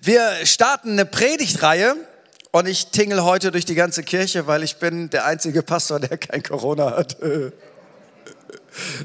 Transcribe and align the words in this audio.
Wir 0.00 0.46
starten 0.46 0.92
eine 0.92 1.04
Predigtreihe 1.04 1.96
und 2.50 2.66
ich 2.66 2.88
tingel 2.88 3.22
heute 3.24 3.50
durch 3.50 3.66
die 3.66 3.74
ganze 3.74 4.02
Kirche, 4.02 4.46
weil 4.46 4.62
ich 4.62 4.76
bin 4.76 5.10
der 5.10 5.26
einzige 5.26 5.62
Pastor, 5.62 6.00
der 6.00 6.16
kein 6.16 6.42
Corona 6.42 6.96
hat. 6.96 7.16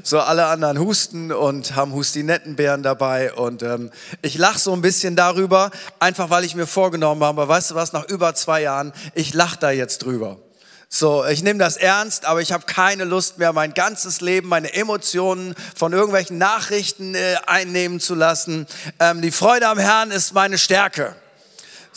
So, 0.02 0.18
alle 0.18 0.46
anderen 0.46 0.78
husten 0.78 1.30
und 1.30 1.76
haben 1.76 1.92
Hustinettenbeeren 1.92 2.82
dabei. 2.82 3.34
Und 3.34 3.62
ähm, 3.62 3.90
ich 4.22 4.38
lache 4.38 4.58
so 4.58 4.72
ein 4.72 4.80
bisschen 4.80 5.14
darüber, 5.14 5.70
einfach 6.00 6.30
weil 6.30 6.44
ich 6.44 6.54
mir 6.54 6.66
vorgenommen 6.66 7.22
habe, 7.22 7.46
weißt 7.46 7.72
du 7.72 7.74
was, 7.74 7.92
nach 7.92 8.08
über 8.08 8.34
zwei 8.34 8.62
Jahren, 8.62 8.94
ich 9.14 9.34
lache 9.34 9.58
da 9.60 9.70
jetzt 9.70 9.98
drüber. 9.98 10.38
So, 10.90 11.22
ich 11.26 11.42
nehme 11.42 11.58
das 11.58 11.76
ernst, 11.76 12.24
aber 12.24 12.40
ich 12.40 12.50
habe 12.50 12.64
keine 12.64 13.04
Lust 13.04 13.36
mehr, 13.36 13.52
mein 13.52 13.74
ganzes 13.74 14.22
Leben, 14.22 14.48
meine 14.48 14.72
Emotionen 14.72 15.54
von 15.76 15.92
irgendwelchen 15.92 16.38
Nachrichten 16.38 17.14
äh, 17.14 17.36
einnehmen 17.46 18.00
zu 18.00 18.14
lassen. 18.14 18.66
Ähm, 18.98 19.20
die 19.20 19.30
Freude 19.30 19.68
am 19.68 19.78
Herrn 19.78 20.10
ist 20.10 20.32
meine 20.32 20.56
Stärke. 20.56 21.14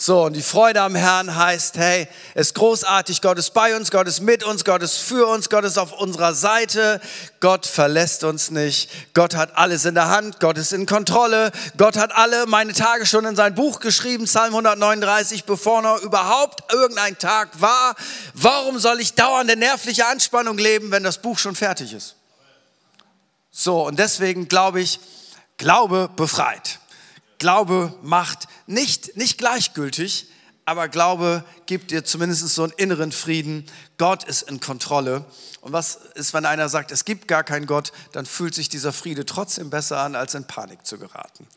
So, 0.04 0.24
und 0.24 0.32
die 0.32 0.42
Freude 0.42 0.80
am 0.80 0.96
Herrn 0.96 1.36
heißt, 1.36 1.78
hey, 1.78 2.08
es 2.34 2.48
ist 2.48 2.54
großartig, 2.56 3.22
Gott 3.22 3.38
ist 3.38 3.50
bei 3.50 3.76
uns, 3.76 3.92
Gott 3.92 4.08
ist 4.08 4.18
mit 4.18 4.42
uns, 4.42 4.64
Gott 4.64 4.82
ist 4.82 4.96
für 4.96 5.28
uns, 5.28 5.48
Gott 5.48 5.64
ist 5.64 5.78
auf 5.78 5.92
unserer 5.92 6.34
Seite, 6.34 7.00
Gott 7.38 7.66
verlässt 7.66 8.24
uns 8.24 8.50
nicht, 8.50 8.90
Gott 9.14 9.36
hat 9.36 9.56
alles 9.56 9.84
in 9.84 9.94
der 9.94 10.08
Hand, 10.08 10.40
Gott 10.40 10.58
ist 10.58 10.72
in 10.72 10.86
Kontrolle, 10.86 11.52
Gott 11.76 11.96
hat 11.96 12.10
alle 12.16 12.46
meine 12.46 12.72
Tage 12.72 13.06
schon 13.06 13.24
in 13.26 13.36
sein 13.36 13.54
Buch 13.54 13.78
geschrieben, 13.78 14.24
Psalm 14.24 14.48
139, 14.54 15.44
bevor 15.44 15.82
noch 15.82 16.02
überhaupt 16.02 16.72
irgendein 16.72 17.16
Tag 17.16 17.60
war. 17.60 17.94
Warum 18.34 18.80
soll 18.80 18.98
ich 18.98 19.14
dauernde 19.14 19.54
nervliche 19.54 20.06
Anspannung 20.06 20.58
leben, 20.58 20.90
wenn 20.90 21.04
das 21.04 21.18
Buch 21.18 21.38
schon 21.38 21.54
fertig 21.54 21.92
ist? 21.92 22.16
So, 23.52 23.86
und 23.86 24.00
deswegen 24.00 24.48
glaube 24.48 24.80
ich, 24.80 24.98
Glaube 25.62 26.10
befreit. 26.16 26.80
Glaube 27.42 27.92
macht 28.02 28.46
nicht, 28.68 29.16
nicht 29.16 29.36
gleichgültig, 29.36 30.28
aber 30.64 30.86
Glaube 30.86 31.42
gibt 31.66 31.90
dir 31.90 32.04
zumindest 32.04 32.46
so 32.50 32.62
einen 32.62 32.72
inneren 32.76 33.10
Frieden. 33.10 33.66
Gott 33.98 34.22
ist 34.22 34.42
in 34.42 34.60
Kontrolle. 34.60 35.24
Und 35.60 35.72
was 35.72 35.96
ist, 36.14 36.34
wenn 36.34 36.46
einer 36.46 36.68
sagt, 36.68 36.92
es 36.92 37.04
gibt 37.04 37.26
gar 37.26 37.42
keinen 37.42 37.66
Gott, 37.66 37.92
dann 38.12 38.26
fühlt 38.26 38.54
sich 38.54 38.68
dieser 38.68 38.92
Friede 38.92 39.26
trotzdem 39.26 39.70
besser 39.70 39.98
an, 39.98 40.14
als 40.14 40.36
in 40.36 40.44
Panik 40.44 40.86
zu 40.86 40.98
geraten. 40.98 41.48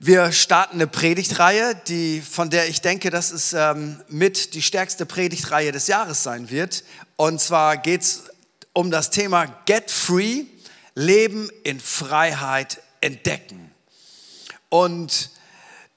Wir 0.00 0.32
starten 0.32 0.74
eine 0.74 0.88
Predigtreihe, 0.88 1.80
die, 1.86 2.20
von 2.20 2.50
der 2.50 2.68
ich 2.68 2.80
denke, 2.80 3.10
dass 3.10 3.30
es 3.30 3.52
ähm, 3.52 4.02
mit 4.08 4.54
die 4.54 4.62
stärkste 4.62 5.06
Predigtreihe 5.06 5.70
des 5.70 5.86
Jahres 5.86 6.24
sein 6.24 6.50
wird. 6.50 6.82
Und 7.14 7.40
zwar 7.40 7.76
geht 7.76 8.02
es 8.02 8.24
um 8.72 8.90
das 8.90 9.10
Thema 9.10 9.46
Get 9.66 9.92
Free, 9.92 10.46
Leben 10.96 11.48
in 11.62 11.78
Freiheit 11.78 12.82
entdecken. 13.00 13.69
Und 14.70 15.30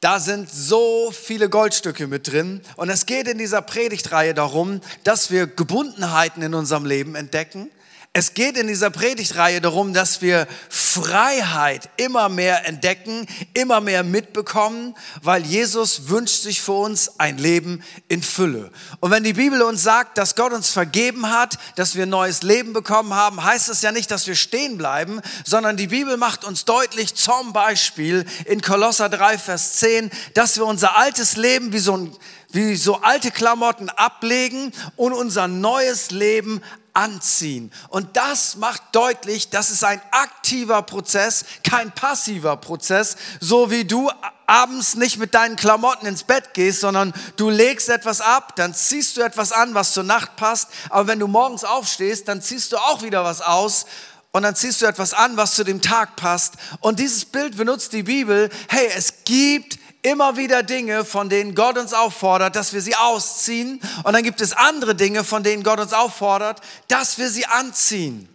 da 0.02 0.19
sind 0.19 0.52
so 0.52 1.11
viele 1.11 1.47
Goldstücke 1.47 2.07
mit 2.07 2.29
drin. 2.29 2.61
Und 2.75 2.89
es 2.89 3.05
geht 3.05 3.30
in 3.30 3.38
dieser 3.38 3.61
Predigtreihe 3.61 4.33
darum, 4.33 4.81
dass 5.05 5.31
wir 5.31 5.47
Gebundenheiten 5.47 6.43
in 6.43 6.53
unserem 6.53 6.85
Leben 6.85 7.15
entdecken, 7.15 7.71
es 8.16 8.36
geht 8.36 8.58
in 8.58 8.67
dieser 8.67 8.92
Predigtreihe 8.92 9.59
darum, 9.59 9.92
dass 9.92 10.22
wir 10.22 10.47
Freiheit 10.69 11.89
immer 11.97 12.30
mehr 12.30 12.67
entdecken, 12.67 13.25
immer 13.55 13.81
mehr 13.81 14.03
mitbekommen, 14.03 14.94
weil 15.23 15.44
Jesus 15.44 16.09
wünscht 16.09 16.44
sich 16.44 16.61
für 16.61 16.73
uns 16.73 17.20
ein 17.20 17.39
Leben 17.39 17.83
in 18.09 18.22
Fülle. 18.22 18.70
Und 19.00 19.09
wenn 19.09 19.23
die 19.23 19.33
Bibel 19.33 19.64
uns 19.64 19.81
sagt, 19.81 20.20
dass 20.20 20.36
Gott 20.36 20.53
uns 20.53 20.70
vergeben 20.70 21.31
hat, 21.31 21.58
dass 21.75 21.95
wir 21.95 22.03
ein 22.03 22.09
neues 22.09 22.44
Leben 22.44 22.72
bekommen 22.72 23.16
haben, 23.16 23.44
heißt 23.44 23.70
es 23.70 23.81
ja 23.81 23.92
nicht, 23.92 24.11
dass 24.11 24.27
wir 24.27 24.36
stehen 24.36 24.77
bleiben, 24.77 25.20
sondern 25.44 25.75
die 25.75 25.88
Bibel 25.88 26.16
macht 26.17 26.45
uns 26.45 26.66
deutlich 26.66 27.16
zum 27.16 27.52
Beispiel 27.52 28.25
in 28.45 28.61
Kolosser 28.61 29.09
3, 29.09 29.39
Vers 29.39 29.77
10, 29.77 30.11
dass 30.36 30.58
wir 30.58 30.67
unser 30.67 30.98
altes 30.98 31.36
Leben 31.36 31.73
wie 31.73 31.80
so 31.80 31.98
ein 31.98 32.16
wie 32.53 32.75
so 32.75 32.98
alte 33.02 33.31
Klamotten 33.31 33.89
ablegen 33.89 34.72
und 34.95 35.11
unser 35.11 35.48
neues 35.48 36.11
Leben 36.11 36.61
anziehen. 36.94 37.72
Und 37.89 38.15
das 38.15 38.55
macht 38.55 38.81
deutlich, 38.92 39.49
das 39.49 39.70
ist 39.70 39.83
ein 39.83 40.02
aktiver 40.11 40.81
Prozess, 40.83 41.45
kein 41.64 41.92
passiver 41.92 42.58
Prozess, 42.58 43.15
so 43.39 43.71
wie 43.71 43.86
du 43.86 44.11
abends 44.45 44.95
nicht 44.95 45.17
mit 45.17 45.33
deinen 45.33 45.55
Klamotten 45.55 46.05
ins 46.05 46.23
Bett 46.23 46.54
gehst, 46.54 46.81
sondern 46.81 47.14
du 47.37 47.49
legst 47.49 47.89
etwas 47.89 48.21
ab, 48.21 48.55
dann 48.55 48.73
ziehst 48.73 49.17
du 49.17 49.21
etwas 49.21 49.52
an, 49.52 49.73
was 49.73 49.93
zur 49.93 50.04
Nacht 50.04 50.36
passt, 50.36 50.70
aber 50.89 51.08
wenn 51.08 51.20
du 51.20 51.27
morgens 51.27 51.64
aufstehst, 51.64 52.27
dann 52.27 52.42
ziehst 52.42 52.71
du 52.71 52.77
auch 52.77 53.02
wieder 53.02 53.23
was 53.23 53.42
aus 53.42 53.86
und 54.31 54.43
dann 54.43 54.55
ziehst 54.55 54.81
du 54.81 54.87
etwas 54.87 55.14
an, 55.14 55.37
was 55.37 55.54
zu 55.54 55.64
dem 55.64 55.80
Tag 55.80 56.15
passt. 56.15 56.55
Und 56.80 56.99
dieses 56.99 57.23
Bild 57.23 57.55
benutzt 57.55 57.93
die 57.93 58.02
Bibel, 58.02 58.49
hey, 58.67 58.89
es 58.95 59.23
gibt 59.25 59.77
immer 60.03 60.37
wieder 60.37 60.64
Dinge, 60.64 61.05
von 61.05 61.30
denen 61.30 61.55
Gott 61.55 61.77
uns 61.77 61.93
auffordert, 61.93 62.55
dass 62.55 62.73
wir 62.73 62.81
sie 62.81 62.95
ausziehen. 62.95 63.81
Und 64.03 64.14
dann 64.14 64.23
gibt 64.23 64.41
es 64.41 64.53
andere 64.53 64.95
Dinge, 64.95 65.23
von 65.23 65.43
denen 65.43 65.64
Gott 65.64 65.80
uns 65.80 65.93
auffordert, 65.93 66.61
dass 66.87 67.17
wir 67.17 67.30
sie 67.30 67.45
anziehen. 67.45 68.30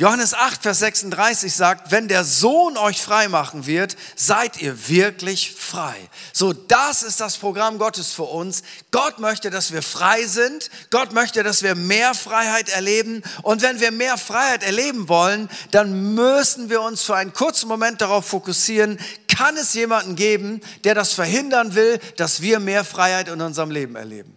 Johannes 0.00 0.32
8, 0.32 0.62
Vers 0.62 0.78
36 0.78 1.54
sagt, 1.54 1.90
wenn 1.90 2.08
der 2.08 2.24
Sohn 2.24 2.78
euch 2.78 3.02
frei 3.02 3.28
machen 3.28 3.66
wird, 3.66 3.98
seid 4.16 4.58
ihr 4.62 4.88
wirklich 4.88 5.54
frei. 5.54 5.94
So, 6.32 6.54
das 6.54 7.02
ist 7.02 7.20
das 7.20 7.36
Programm 7.36 7.76
Gottes 7.76 8.10
für 8.10 8.22
uns. 8.22 8.62
Gott 8.92 9.18
möchte, 9.18 9.50
dass 9.50 9.72
wir 9.72 9.82
frei 9.82 10.24
sind. 10.24 10.70
Gott 10.88 11.12
möchte, 11.12 11.42
dass 11.42 11.62
wir 11.62 11.74
mehr 11.74 12.14
Freiheit 12.14 12.70
erleben. 12.70 13.22
Und 13.42 13.60
wenn 13.60 13.80
wir 13.80 13.90
mehr 13.90 14.16
Freiheit 14.16 14.62
erleben 14.62 15.10
wollen, 15.10 15.50
dann 15.70 16.14
müssen 16.14 16.70
wir 16.70 16.80
uns 16.80 17.02
für 17.02 17.16
einen 17.16 17.34
kurzen 17.34 17.68
Moment 17.68 18.00
darauf 18.00 18.24
fokussieren, 18.24 18.98
kann 19.28 19.58
es 19.58 19.74
jemanden 19.74 20.16
geben, 20.16 20.62
der 20.84 20.94
das 20.94 21.12
verhindern 21.12 21.74
will, 21.74 22.00
dass 22.16 22.40
wir 22.40 22.58
mehr 22.58 22.86
Freiheit 22.86 23.28
in 23.28 23.42
unserem 23.42 23.70
Leben 23.70 23.96
erleben. 23.96 24.34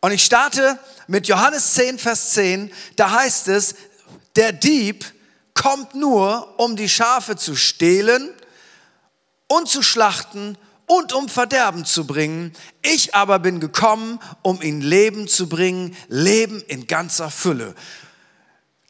Und 0.00 0.12
ich 0.12 0.24
starte 0.24 0.78
mit 1.06 1.26
Johannes 1.26 1.74
10, 1.74 1.98
Vers 1.98 2.30
10. 2.30 2.72
Da 2.96 3.10
heißt 3.10 3.48
es, 3.48 3.74
der 4.38 4.52
Dieb 4.52 5.04
kommt 5.52 5.96
nur, 5.96 6.60
um 6.60 6.76
die 6.76 6.88
Schafe 6.88 7.34
zu 7.34 7.56
stehlen 7.56 8.30
und 9.48 9.68
zu 9.68 9.82
schlachten 9.82 10.56
und 10.86 11.12
um 11.12 11.28
Verderben 11.28 11.84
zu 11.84 12.06
bringen. 12.06 12.52
Ich 12.80 13.16
aber 13.16 13.40
bin 13.40 13.58
gekommen, 13.58 14.20
um 14.42 14.62
ihnen 14.62 14.80
Leben 14.80 15.26
zu 15.26 15.48
bringen, 15.48 15.96
Leben 16.06 16.62
in 16.68 16.86
ganzer 16.86 17.30
Fülle. 17.30 17.74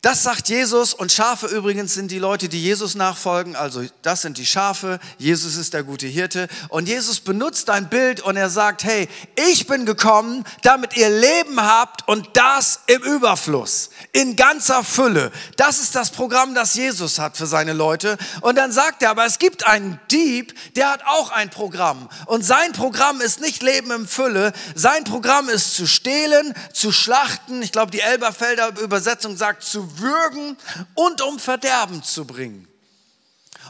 Das 0.01 0.23
sagt 0.23 0.49
Jesus 0.49 0.95
und 0.95 1.11
Schafe 1.11 1.49
übrigens 1.49 1.95
sind 1.95 2.13
die 2.13 2.21
Leute, 2.21 2.49
die 2.49 2.63
Jesus 2.63 2.95
nachfolgen. 2.95 3.57
Also 3.57 3.83
das 4.03 4.23
sind 4.23 4.39
die 4.39 4.47
Schafe. 4.47 5.01
Jesus 5.19 5.57
ist 5.57 5.75
der 5.75 5.83
gute 5.83 6.07
Hirte. 6.07 6.47
Und 6.69 6.87
Jesus 6.87 7.19
benutzt 7.19 7.69
ein 7.69 7.89
Bild 7.89 8.21
und 8.21 8.37
er 8.37 8.49
sagt, 8.49 8.85
hey, 8.85 9.09
ich 9.51 9.67
bin 9.67 9.87
gekommen, 9.87 10.45
damit 10.63 10.97
ihr 10.97 11.11
Leben 11.11 11.61
habt 11.61 12.07
und 12.07 12.29
das 12.35 12.79
im 12.87 13.03
Überfluss, 13.03 13.91
in 14.13 14.37
ganzer 14.37 14.85
Fülle. 14.85 15.33
Das 15.57 15.81
ist 15.81 15.97
das 15.97 16.11
Programm, 16.11 16.55
das 16.55 16.77
Jesus 16.77 17.19
hat 17.19 17.37
für 17.37 17.49
seine 17.49 17.73
Leute. 17.73 18.19
Und 18.41 18.57
dann 18.57 18.71
sagt 18.71 19.03
er, 19.03 19.11
aber 19.11 19.27
es 19.27 19.41
gibt 19.41 19.67
einen 19.67 19.99
Dieb, 20.13 20.55
der 20.77 20.93
hat 20.93 21.05
auch 21.07 21.33
ein 21.33 21.51
Programm. 21.51 22.09
Und 22.27 22.45
sein 22.45 22.71
Programm 22.71 23.21
ist 23.21 23.41
nicht 23.41 23.65
Leben 23.65 23.91
im 23.91 24.07
Fülle. 24.07 24.53
Sein 24.77 25.03
Programm 25.03 25.49
ist 25.49 25.75
zu 25.75 25.89
stehlen, 25.89 26.55
zu 26.73 26.93
schlachten. 26.93 27.63
Ich 27.63 27.73
glaube, 27.73 27.91
die 27.91 28.01
Elberfelder 28.01 28.79
Übersetzung 28.79 29.37
sagt 29.37 29.65
zu 29.65 29.88
würgen 29.99 30.57
und 30.95 31.23
um 31.23 31.39
Verderben 31.39 32.03
zu 32.03 32.25
bringen. 32.25 32.69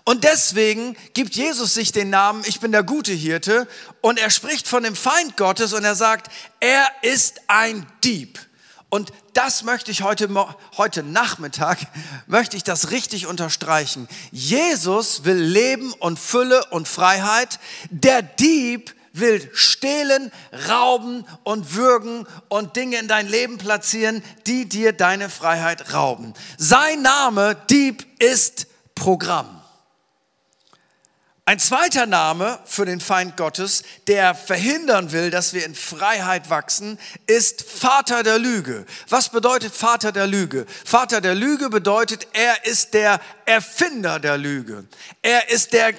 Und 0.04 0.24
deswegen 0.24 0.96
gibt 1.12 1.34
Jesus 1.34 1.74
sich 1.74 1.92
den 1.92 2.10
Namen, 2.10 2.42
ich 2.46 2.60
bin 2.60 2.72
der 2.72 2.82
gute 2.82 3.12
Hirte, 3.12 3.68
und 4.00 4.18
er 4.18 4.30
spricht 4.30 4.66
von 4.66 4.82
dem 4.82 4.96
Feind 4.96 5.36
Gottes 5.36 5.72
und 5.72 5.84
er 5.84 5.94
sagt, 5.94 6.32
er 6.60 6.86
ist 7.02 7.42
ein 7.46 7.86
Dieb. 8.04 8.38
Und 8.90 9.12
das 9.34 9.64
möchte 9.64 9.90
ich 9.90 10.02
heute, 10.02 10.28
heute 10.78 11.02
Nachmittag, 11.02 11.78
möchte 12.26 12.56
ich 12.56 12.64
das 12.64 12.90
richtig 12.90 13.26
unterstreichen. 13.26 14.08
Jesus 14.32 15.24
will 15.24 15.36
Leben 15.36 15.92
und 15.92 16.18
Fülle 16.18 16.64
und 16.70 16.88
Freiheit. 16.88 17.59
Der 17.91 18.22
Dieb 18.22 18.94
will 19.20 19.48
stehlen, 19.54 20.30
rauben 20.68 21.26
und 21.44 21.74
würgen 21.74 22.26
und 22.48 22.76
Dinge 22.76 22.98
in 22.98 23.09
dein 23.09 23.28
Leben 23.28 23.59
platzieren, 23.59 24.22
die 24.47 24.68
dir 24.68 24.92
deine 24.92 25.28
Freiheit 25.28 25.92
rauben. 25.92 26.34
Sein 26.56 27.03
Name, 27.03 27.56
Dieb, 27.68 28.06
ist 28.18 28.66
Programm. 28.94 29.59
Ein 31.48 31.59
zweiter 31.59 32.04
Name 32.04 32.59
für 32.66 32.84
den 32.84 33.00
Feind 33.00 33.38
Gottes, 33.38 33.82
der 34.06 34.34
verhindern 34.34 35.12
will, 35.12 35.30
dass 35.30 35.54
wir 35.54 35.64
in 35.64 35.74
Freiheit 35.74 36.50
wachsen, 36.50 36.98
ist 37.26 37.62
Vater 37.62 38.22
der 38.22 38.38
Lüge. 38.38 38.84
Was 39.09 39.30
bedeutet 39.30 39.74
Vater 39.74 40.12
der 40.12 40.26
Lüge? 40.26 40.66
Vater 40.84 41.22
der 41.22 41.34
Lüge 41.34 41.71
bedeutet, 41.71 42.28
er 42.34 42.66
ist 42.66 42.92
der 42.92 43.18
Erfinder 43.47 44.21
der 44.21 44.36
Lüge. 44.36 44.84
Er 45.22 45.48
ist 45.48 45.72
der 45.72 45.94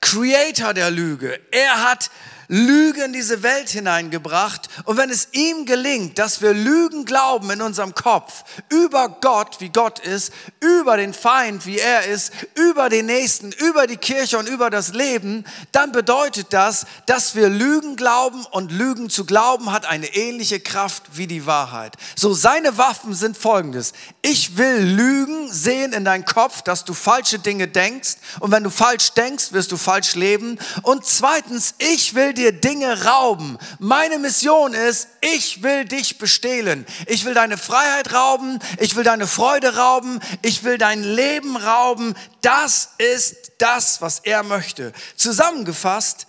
Creator 0.00 0.74
der 0.74 0.90
Lüge. 0.90 1.38
Er 1.52 1.84
hat 1.84 2.10
Lüge 2.48 3.04
in 3.04 3.12
diese 3.12 3.42
Welt 3.42 3.68
hineingebracht. 3.68 4.68
Und 4.84 4.96
wenn 4.96 5.10
es 5.10 5.28
ihm 5.32 5.66
gelingt, 5.66 6.18
dass 6.18 6.40
wir 6.40 6.54
Lügen 6.54 7.04
glauben 7.04 7.50
in 7.50 7.60
unserem 7.60 7.94
Kopf 7.94 8.44
über 8.70 9.08
Gott, 9.20 9.60
wie 9.60 9.68
Gott 9.68 9.98
ist, 9.98 10.32
über 10.60 10.96
den 10.96 11.12
Feind, 11.12 11.66
wie 11.66 11.78
er 11.78 12.06
ist, 12.06 12.32
über 12.54 12.88
den 12.88 13.06
Nächsten, 13.06 13.52
über 13.52 13.86
die 13.86 13.98
Kirche 13.98 14.38
und 14.38 14.48
über 14.48 14.70
das 14.70 14.94
Leben, 14.94 15.44
dann 15.72 15.92
bedeutet 15.92 16.46
das, 16.50 16.86
dass 17.04 17.34
wir 17.34 17.50
Lügen 17.50 17.96
glauben 17.96 18.46
und 18.46 18.72
Lügen 18.72 19.10
zu 19.10 19.26
glauben 19.26 19.70
hat 19.70 19.84
eine 19.84 20.14
ähnliche 20.14 20.58
Kraft 20.58 21.02
wie 21.12 21.26
die 21.26 21.44
Wahrheit. 21.44 21.96
So 22.16 22.32
seine 22.32 22.78
Waffen 22.78 23.12
sind 23.12 23.36
folgendes. 23.36 23.92
Ich 24.22 24.56
will 24.56 24.78
Lügen 24.78 25.52
sehen 25.52 25.92
in 25.92 26.04
dein 26.04 26.24
Kopf, 26.24 26.62
dass 26.62 26.84
du 26.86 26.94
falsche 26.94 27.38
Dinge 27.38 27.68
denkst. 27.68 28.16
Und 28.40 28.52
wenn 28.52 28.64
du 28.64 28.70
falsch 28.70 29.12
denkst, 29.12 29.52
wirst 29.52 29.70
du 29.72 29.76
falsch 29.76 30.14
leben. 30.14 30.58
Und 30.82 31.04
zweitens, 31.04 31.74
ich 31.78 32.14
will 32.14 32.32
dir 32.38 32.52
Dinge 32.52 33.04
rauben. 33.04 33.58
Meine 33.78 34.18
Mission 34.18 34.72
ist, 34.72 35.08
ich 35.20 35.62
will 35.62 35.84
dich 35.84 36.18
bestehlen. 36.18 36.86
Ich 37.06 37.24
will 37.24 37.34
deine 37.34 37.58
Freiheit 37.58 38.14
rauben. 38.14 38.58
Ich 38.78 38.96
will 38.96 39.04
deine 39.04 39.26
Freude 39.26 39.76
rauben. 39.76 40.20
Ich 40.42 40.64
will 40.64 40.78
dein 40.78 41.02
Leben 41.02 41.56
rauben. 41.56 42.14
Das 42.40 42.90
ist 42.98 43.52
das, 43.58 44.00
was 44.00 44.20
er 44.20 44.42
möchte. 44.42 44.92
Zusammengefasst, 45.16 46.26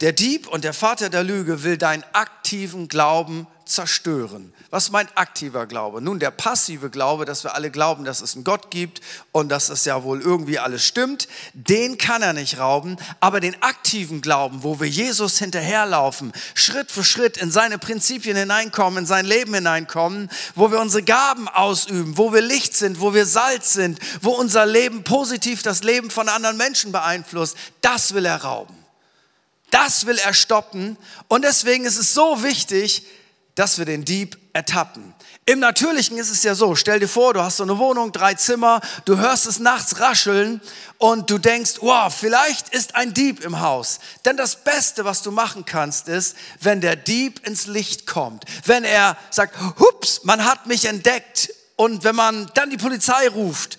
der 0.00 0.12
Dieb 0.12 0.48
und 0.48 0.64
der 0.64 0.72
Vater 0.72 1.10
der 1.10 1.22
Lüge 1.22 1.62
will 1.62 1.78
deinen 1.78 2.04
aktiven 2.12 2.88
Glauben 2.88 3.46
zerstören. 3.64 4.52
Was 4.72 4.84
ist 4.84 4.90
mein 4.90 5.14
aktiver 5.16 5.66
Glaube? 5.66 6.00
Nun, 6.00 6.18
der 6.18 6.30
passive 6.30 6.88
Glaube, 6.88 7.26
dass 7.26 7.44
wir 7.44 7.54
alle 7.54 7.70
glauben, 7.70 8.06
dass 8.06 8.22
es 8.22 8.34
einen 8.34 8.42
Gott 8.42 8.70
gibt 8.70 9.02
und 9.30 9.50
dass 9.50 9.66
das 9.66 9.84
ja 9.84 10.02
wohl 10.02 10.22
irgendwie 10.22 10.58
alles 10.58 10.82
stimmt, 10.82 11.28
den 11.52 11.98
kann 11.98 12.22
er 12.22 12.32
nicht 12.32 12.58
rauben. 12.58 12.96
Aber 13.20 13.40
den 13.40 13.62
aktiven 13.62 14.22
Glauben, 14.22 14.62
wo 14.62 14.80
wir 14.80 14.88
Jesus 14.88 15.38
hinterherlaufen, 15.38 16.32
Schritt 16.54 16.90
für 16.90 17.04
Schritt 17.04 17.36
in 17.36 17.50
seine 17.50 17.76
Prinzipien 17.76 18.34
hineinkommen, 18.34 19.00
in 19.00 19.06
sein 19.06 19.26
Leben 19.26 19.52
hineinkommen, 19.52 20.30
wo 20.54 20.70
wir 20.72 20.80
unsere 20.80 21.02
Gaben 21.02 21.48
ausüben, 21.48 22.16
wo 22.16 22.32
wir 22.32 22.40
Licht 22.40 22.74
sind, 22.74 22.98
wo 22.98 23.12
wir 23.12 23.26
Salz 23.26 23.74
sind, 23.74 23.98
wo 24.22 24.30
unser 24.30 24.64
Leben 24.64 25.04
positiv 25.04 25.62
das 25.62 25.82
Leben 25.82 26.08
von 26.08 26.30
anderen 26.30 26.56
Menschen 26.56 26.92
beeinflusst, 26.92 27.58
das 27.82 28.14
will 28.14 28.24
er 28.24 28.42
rauben. 28.42 28.74
Das 29.70 30.06
will 30.06 30.16
er 30.16 30.32
stoppen. 30.32 30.96
Und 31.28 31.44
deswegen 31.44 31.84
ist 31.84 31.98
es 31.98 32.14
so 32.14 32.42
wichtig, 32.42 33.04
dass 33.54 33.76
wir 33.76 33.84
den 33.84 34.06
Dieb 34.06 34.38
ertappen. 34.52 35.14
Im 35.44 35.58
Natürlichen 35.58 36.18
ist 36.18 36.30
es 36.30 36.42
ja 36.42 36.54
so, 36.54 36.74
stell 36.74 37.00
dir 37.00 37.08
vor, 37.08 37.34
du 37.34 37.42
hast 37.42 37.56
so 37.56 37.62
eine 37.62 37.78
Wohnung, 37.78 38.12
drei 38.12 38.34
Zimmer, 38.34 38.80
du 39.04 39.18
hörst 39.18 39.46
es 39.46 39.58
nachts 39.58 39.98
rascheln 39.98 40.60
und 40.98 41.30
du 41.30 41.38
denkst, 41.38 41.78
wow, 41.80 42.14
vielleicht 42.14 42.68
ist 42.68 42.94
ein 42.94 43.12
Dieb 43.12 43.42
im 43.44 43.60
Haus. 43.60 43.98
Denn 44.24 44.36
das 44.36 44.62
Beste, 44.62 45.04
was 45.04 45.22
du 45.22 45.30
machen 45.32 45.64
kannst, 45.64 46.08
ist, 46.08 46.36
wenn 46.60 46.80
der 46.80 46.96
Dieb 46.96 47.44
ins 47.46 47.66
Licht 47.66 48.06
kommt. 48.06 48.44
Wenn 48.66 48.84
er 48.84 49.16
sagt, 49.30 49.58
hups, 49.80 50.22
man 50.24 50.44
hat 50.44 50.66
mich 50.66 50.84
entdeckt. 50.84 51.52
Und 51.74 52.04
wenn 52.04 52.14
man 52.14 52.48
dann 52.54 52.70
die 52.70 52.76
Polizei 52.76 53.28
ruft. 53.28 53.78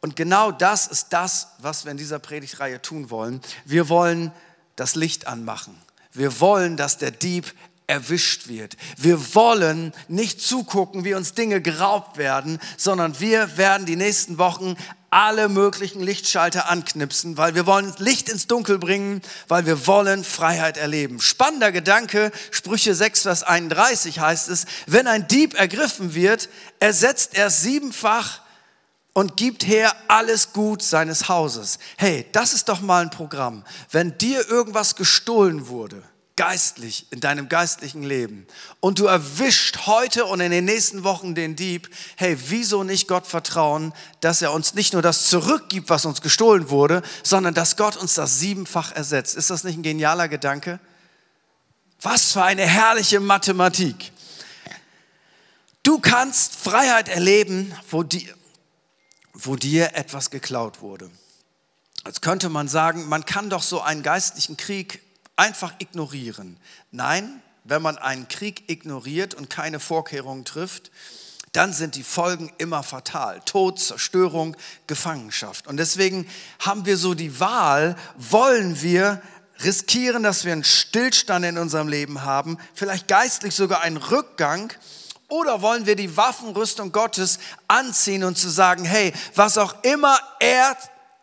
Und 0.00 0.14
genau 0.14 0.52
das 0.52 0.86
ist 0.86 1.08
das, 1.10 1.48
was 1.58 1.84
wir 1.84 1.90
in 1.90 1.96
dieser 1.96 2.20
Predigtreihe 2.20 2.80
tun 2.80 3.10
wollen. 3.10 3.40
Wir 3.64 3.88
wollen 3.88 4.30
das 4.76 4.94
Licht 4.94 5.26
anmachen. 5.26 5.76
Wir 6.12 6.40
wollen, 6.40 6.76
dass 6.76 6.98
der 6.98 7.10
Dieb 7.10 7.52
erwischt 7.92 8.48
wird. 8.48 8.76
Wir 8.96 9.34
wollen 9.34 9.92
nicht 10.08 10.40
zugucken, 10.40 11.04
wie 11.04 11.12
uns 11.12 11.34
Dinge 11.34 11.60
geraubt 11.60 12.16
werden, 12.16 12.58
sondern 12.78 13.20
wir 13.20 13.58
werden 13.58 13.84
die 13.84 13.96
nächsten 13.96 14.38
Wochen 14.38 14.76
alle 15.10 15.50
möglichen 15.50 16.00
Lichtschalter 16.00 16.70
anknipsen, 16.70 17.36
weil 17.36 17.54
wir 17.54 17.66
wollen 17.66 17.92
Licht 17.98 18.30
ins 18.30 18.46
Dunkel 18.46 18.78
bringen, 18.78 19.20
weil 19.46 19.66
wir 19.66 19.86
wollen 19.86 20.24
Freiheit 20.24 20.78
erleben. 20.78 21.20
Spannender 21.20 21.70
Gedanke, 21.70 22.32
Sprüche 22.50 22.94
6, 22.94 23.22
Vers 23.22 23.42
31 23.42 24.20
heißt 24.20 24.48
es, 24.48 24.64
wenn 24.86 25.06
ein 25.06 25.28
Dieb 25.28 25.52
ergriffen 25.52 26.14
wird, 26.14 26.48
ersetzt 26.80 27.34
er 27.34 27.50
siebenfach 27.50 28.40
und 29.12 29.36
gibt 29.36 29.66
her 29.66 29.94
alles 30.08 30.54
Gut 30.54 30.82
seines 30.82 31.28
Hauses. 31.28 31.78
Hey, 31.98 32.24
das 32.32 32.54
ist 32.54 32.70
doch 32.70 32.80
mal 32.80 33.02
ein 33.02 33.10
Programm. 33.10 33.64
Wenn 33.90 34.16
dir 34.16 34.48
irgendwas 34.48 34.96
gestohlen 34.96 35.68
wurde, 35.68 36.02
geistlich, 36.36 37.06
in 37.10 37.20
deinem 37.20 37.48
geistlichen 37.48 38.02
Leben 38.02 38.46
und 38.80 38.98
du 38.98 39.06
erwischt 39.06 39.86
heute 39.86 40.24
und 40.24 40.40
in 40.40 40.50
den 40.50 40.64
nächsten 40.64 41.04
Wochen 41.04 41.34
den 41.34 41.56
Dieb, 41.56 41.90
hey, 42.16 42.36
wieso 42.48 42.84
nicht 42.84 43.06
Gott 43.06 43.26
vertrauen, 43.26 43.92
dass 44.20 44.40
er 44.40 44.52
uns 44.52 44.74
nicht 44.74 44.94
nur 44.94 45.02
das 45.02 45.28
zurückgibt, 45.28 45.90
was 45.90 46.06
uns 46.06 46.22
gestohlen 46.22 46.70
wurde, 46.70 47.02
sondern 47.22 47.54
dass 47.54 47.76
Gott 47.76 47.96
uns 47.96 48.14
das 48.14 48.38
siebenfach 48.38 48.92
ersetzt. 48.92 49.36
Ist 49.36 49.50
das 49.50 49.64
nicht 49.64 49.76
ein 49.76 49.82
genialer 49.82 50.28
Gedanke? 50.28 50.80
Was 52.00 52.32
für 52.32 52.42
eine 52.42 52.66
herrliche 52.66 53.20
Mathematik. 53.20 54.12
Du 55.82 55.98
kannst 55.98 56.56
Freiheit 56.56 57.08
erleben, 57.08 57.74
wo, 57.90 58.02
die, 58.02 58.32
wo 59.34 59.56
dir 59.56 59.94
etwas 59.94 60.30
geklaut 60.30 60.80
wurde. 60.80 61.10
Jetzt 62.06 62.22
könnte 62.22 62.48
man 62.48 62.68
sagen, 62.68 63.08
man 63.08 63.24
kann 63.26 63.50
doch 63.50 63.62
so 63.62 63.80
einen 63.80 64.02
geistlichen 64.02 64.56
Krieg 64.56 65.00
einfach 65.36 65.74
ignorieren. 65.78 66.58
Nein, 66.90 67.42
wenn 67.64 67.82
man 67.82 67.98
einen 67.98 68.28
Krieg 68.28 68.68
ignoriert 68.68 69.34
und 69.34 69.50
keine 69.50 69.80
Vorkehrungen 69.80 70.44
trifft, 70.44 70.90
dann 71.52 71.72
sind 71.72 71.96
die 71.96 72.02
Folgen 72.02 72.50
immer 72.58 72.82
fatal. 72.82 73.40
Tod, 73.44 73.78
Zerstörung, 73.78 74.56
Gefangenschaft. 74.86 75.66
Und 75.66 75.76
deswegen 75.76 76.26
haben 76.58 76.86
wir 76.86 76.96
so 76.96 77.14
die 77.14 77.40
Wahl, 77.40 77.96
wollen 78.16 78.80
wir 78.80 79.20
riskieren, 79.62 80.22
dass 80.22 80.44
wir 80.44 80.52
einen 80.52 80.64
Stillstand 80.64 81.44
in 81.44 81.58
unserem 81.58 81.88
Leben 81.88 82.22
haben, 82.22 82.58
vielleicht 82.74 83.06
geistlich 83.06 83.54
sogar 83.54 83.82
einen 83.82 83.98
Rückgang, 83.98 84.72
oder 85.28 85.62
wollen 85.62 85.86
wir 85.86 85.96
die 85.96 86.14
Waffenrüstung 86.18 86.92
Gottes 86.92 87.38
anziehen 87.66 88.22
und 88.22 88.36
zu 88.36 88.50
sagen, 88.50 88.84
hey, 88.84 89.14
was 89.34 89.56
auch 89.56 89.82
immer 89.82 90.18
er 90.40 90.76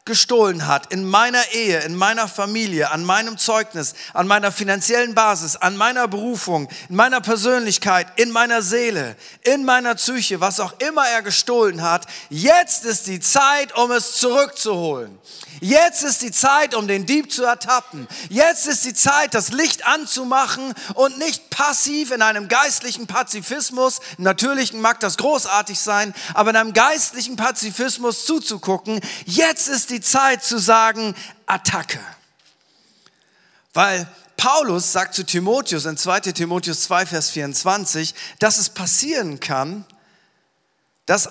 gestohlen 0.09 0.65
hat, 0.65 0.91
in 0.91 1.05
meiner 1.05 1.53
Ehe, 1.53 1.81
in 1.81 1.95
meiner 1.95 2.27
Familie, 2.27 2.89
an 2.89 3.05
meinem 3.05 3.37
Zeugnis, 3.37 3.93
an 4.15 4.25
meiner 4.25 4.51
finanziellen 4.51 5.13
Basis, 5.13 5.55
an 5.55 5.77
meiner 5.77 6.07
Berufung, 6.07 6.67
in 6.89 6.95
meiner 6.95 7.21
Persönlichkeit, 7.21 8.07
in 8.15 8.31
meiner 8.31 8.63
Seele, 8.63 9.15
in 9.43 9.65
meiner 9.65 9.93
Psyche, 9.93 10.41
was 10.41 10.59
auch 10.59 10.73
immer 10.79 11.07
er 11.07 11.21
gestohlen 11.21 11.83
hat, 11.83 12.07
jetzt 12.29 12.85
ist 12.85 13.05
die 13.05 13.19
Zeit, 13.19 13.77
um 13.77 13.91
es 13.91 14.13
zurückzuholen. 14.13 15.15
Jetzt 15.61 16.03
ist 16.03 16.21
die 16.21 16.31
Zeit, 16.31 16.73
um 16.73 16.87
den 16.87 17.05
Dieb 17.05 17.31
zu 17.31 17.43
ertappen. 17.43 18.07
Jetzt 18.29 18.67
ist 18.67 18.85
die 18.85 18.93
Zeit, 18.93 19.33
das 19.33 19.51
Licht 19.51 19.85
anzumachen 19.85 20.73
und 20.95 21.17
nicht 21.17 21.49
passiv 21.49 22.11
in 22.11 22.21
einem 22.21 22.47
geistlichen 22.47 23.07
Pazifismus, 23.07 23.99
natürlichen 24.17 24.79
mag 24.79 24.99
das 25.01 25.17
großartig 25.17 25.79
sein, 25.79 26.13
aber 26.33 26.51
in 26.51 26.55
einem 26.55 26.73
geistlichen 26.73 27.35
Pazifismus 27.35 28.25
zuzugucken. 28.25 29.01
Jetzt 29.25 29.67
ist 29.67 29.89
die 29.89 29.98
Zeit 30.01 30.43
zu 30.43 30.57
sagen, 30.57 31.15
Attacke. 31.45 31.99
Weil 33.73 34.07
Paulus 34.37 34.91
sagt 34.91 35.15
zu 35.15 35.25
Timotheus 35.25 35.85
in 35.85 35.97
2 35.97 36.21
Timotheus 36.21 36.83
2, 36.83 37.05
Vers 37.05 37.29
24, 37.31 38.15
dass 38.39 38.57
es 38.57 38.69
passieren 38.69 39.39
kann, 39.39 39.85
dass 41.05 41.29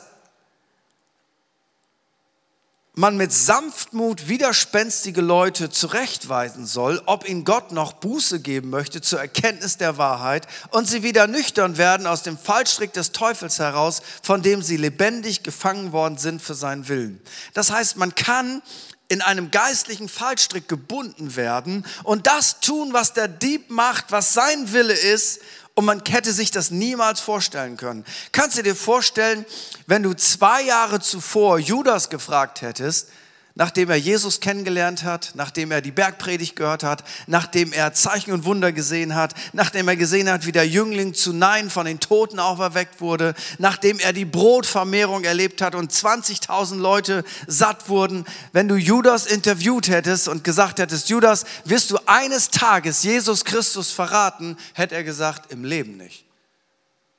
man 2.98 3.16
mit 3.16 3.32
Sanftmut 3.32 4.26
widerspenstige 4.26 5.20
Leute 5.20 5.70
zurechtweisen 5.70 6.66
soll, 6.66 7.00
ob 7.06 7.28
ihnen 7.28 7.44
Gott 7.44 7.70
noch 7.70 7.92
Buße 7.92 8.40
geben 8.40 8.70
möchte 8.70 9.00
zur 9.00 9.20
Erkenntnis 9.20 9.76
der 9.76 9.98
Wahrheit 9.98 10.48
und 10.70 10.88
sie 10.88 11.04
wieder 11.04 11.28
nüchtern 11.28 11.78
werden 11.78 12.08
aus 12.08 12.24
dem 12.24 12.36
Fallstrick 12.36 12.92
des 12.92 13.12
Teufels 13.12 13.60
heraus, 13.60 14.02
von 14.20 14.42
dem 14.42 14.62
sie 14.62 14.76
lebendig 14.76 15.44
gefangen 15.44 15.92
worden 15.92 16.18
sind 16.18 16.42
für 16.42 16.54
seinen 16.54 16.88
Willen. 16.88 17.20
Das 17.54 17.70
heißt, 17.70 17.98
man 17.98 18.16
kann 18.16 18.62
in 19.08 19.22
einem 19.22 19.52
geistlichen 19.52 20.08
Fallstrick 20.08 20.68
gebunden 20.68 21.36
werden 21.36 21.86
und 22.02 22.26
das 22.26 22.58
tun, 22.58 22.92
was 22.92 23.14
der 23.14 23.28
Dieb 23.28 23.70
macht, 23.70 24.06
was 24.10 24.34
sein 24.34 24.72
Wille 24.72 24.92
ist 24.92 25.40
und 25.78 25.84
man 25.84 26.02
hätte 26.08 26.32
sich 26.32 26.50
das 26.50 26.72
niemals 26.72 27.20
vorstellen 27.20 27.76
können. 27.76 28.04
Kannst 28.32 28.58
du 28.58 28.64
dir 28.64 28.74
vorstellen, 28.74 29.46
wenn 29.86 30.02
du 30.02 30.12
zwei 30.12 30.60
Jahre 30.62 30.98
zuvor 30.98 31.60
Judas 31.60 32.10
gefragt 32.10 32.62
hättest, 32.62 33.10
nachdem 33.58 33.90
er 33.90 33.96
Jesus 33.96 34.38
kennengelernt 34.38 35.02
hat, 35.02 35.32
nachdem 35.34 35.72
er 35.72 35.80
die 35.80 35.90
Bergpredigt 35.90 36.54
gehört 36.54 36.84
hat, 36.84 37.02
nachdem 37.26 37.72
er 37.72 37.92
Zeichen 37.92 38.32
und 38.32 38.44
Wunder 38.44 38.70
gesehen 38.70 39.16
hat, 39.16 39.34
nachdem 39.52 39.88
er 39.88 39.96
gesehen 39.96 40.30
hat, 40.30 40.46
wie 40.46 40.52
der 40.52 40.66
Jüngling 40.66 41.12
zu 41.12 41.32
Nein 41.32 41.68
von 41.68 41.84
den 41.84 41.98
Toten 41.98 42.38
auferweckt 42.38 43.00
wurde, 43.00 43.34
nachdem 43.58 43.98
er 43.98 44.12
die 44.12 44.24
Brotvermehrung 44.24 45.24
erlebt 45.24 45.60
hat 45.60 45.74
und 45.74 45.92
20.000 45.92 46.76
Leute 46.76 47.24
satt 47.48 47.88
wurden. 47.88 48.24
Wenn 48.52 48.68
du 48.68 48.76
Judas 48.76 49.26
interviewt 49.26 49.88
hättest 49.88 50.28
und 50.28 50.44
gesagt 50.44 50.78
hättest, 50.78 51.08
Judas, 51.08 51.44
wirst 51.64 51.90
du 51.90 51.98
eines 52.06 52.50
Tages 52.50 53.02
Jesus 53.02 53.44
Christus 53.44 53.90
verraten, 53.90 54.56
hätte 54.74 54.94
er 54.94 55.02
gesagt, 55.02 55.50
im 55.50 55.64
Leben 55.64 55.96
nicht. 55.96 56.27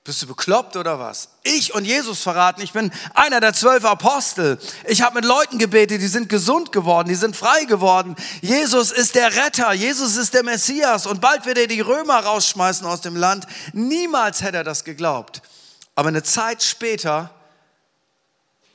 Bist 0.10 0.24
du 0.24 0.25
bekloppt 0.25 0.75
oder 0.75 0.98
was? 0.98 1.30
Ich 1.44 1.75
und 1.75 1.86
Jesus 1.86 2.24
verraten, 2.24 2.63
ich 2.63 2.74
bin 2.74 2.92
einer 3.13 3.39
der 3.39 3.54
zwölf 3.54 3.86
Apostel. 3.86 4.58
Ich 4.88 5.04
habe 5.04 5.13
mit 5.13 5.24
Leuten 5.24 5.60
gebetet, 5.60 6.01
die 6.01 6.08
sind 6.08 6.30
gesund 6.30 6.72
geworden, 6.72 7.10
die 7.10 7.13
sind 7.13 7.36
frei 7.36 7.66
geworden. 7.66 8.16
Jesus 8.42 8.92
ist 8.92 9.13
der 9.13 9.36
Retter, 9.36 9.72
Jesus 9.72 10.18
ist 10.18 10.34
der 10.34 10.42
Messias 10.42 11.06
und 11.06 11.22
bald 11.22 11.46
wird 11.46 11.60
er 11.60 11.68
die 11.68 11.82
Römer 11.82 12.22
rausschmeißen 12.22 12.88
aus 12.88 13.01
dem 13.01 13.16
Land. 13.16 13.46
Niemals 13.74 14.42
hätte 14.42 14.58
er 14.58 14.63
das 14.63 14.84
geglaubt. 14.84 15.44
Aber 15.94 16.08
eine 16.08 16.24
Zeit 16.24 16.63
später 16.63 17.30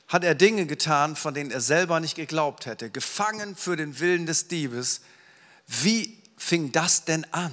hat 0.07 0.23
er 0.23 0.35
Dinge 0.35 0.67
getan, 0.67 1.17
von 1.17 1.33
denen 1.33 1.51
er 1.51 1.59
selber 1.59 1.99
nicht 1.99 2.15
geglaubt 2.15 2.65
hätte. 2.65 2.89
Gefangen 2.89 3.57
für 3.57 3.75
den 3.75 3.99
Willen 3.99 4.25
des 4.25 4.47
Diebes. 4.47 5.01
Wie 5.67 6.17
fing 6.37 6.71
das 6.71 7.03
denn 7.03 7.25
an? 7.33 7.51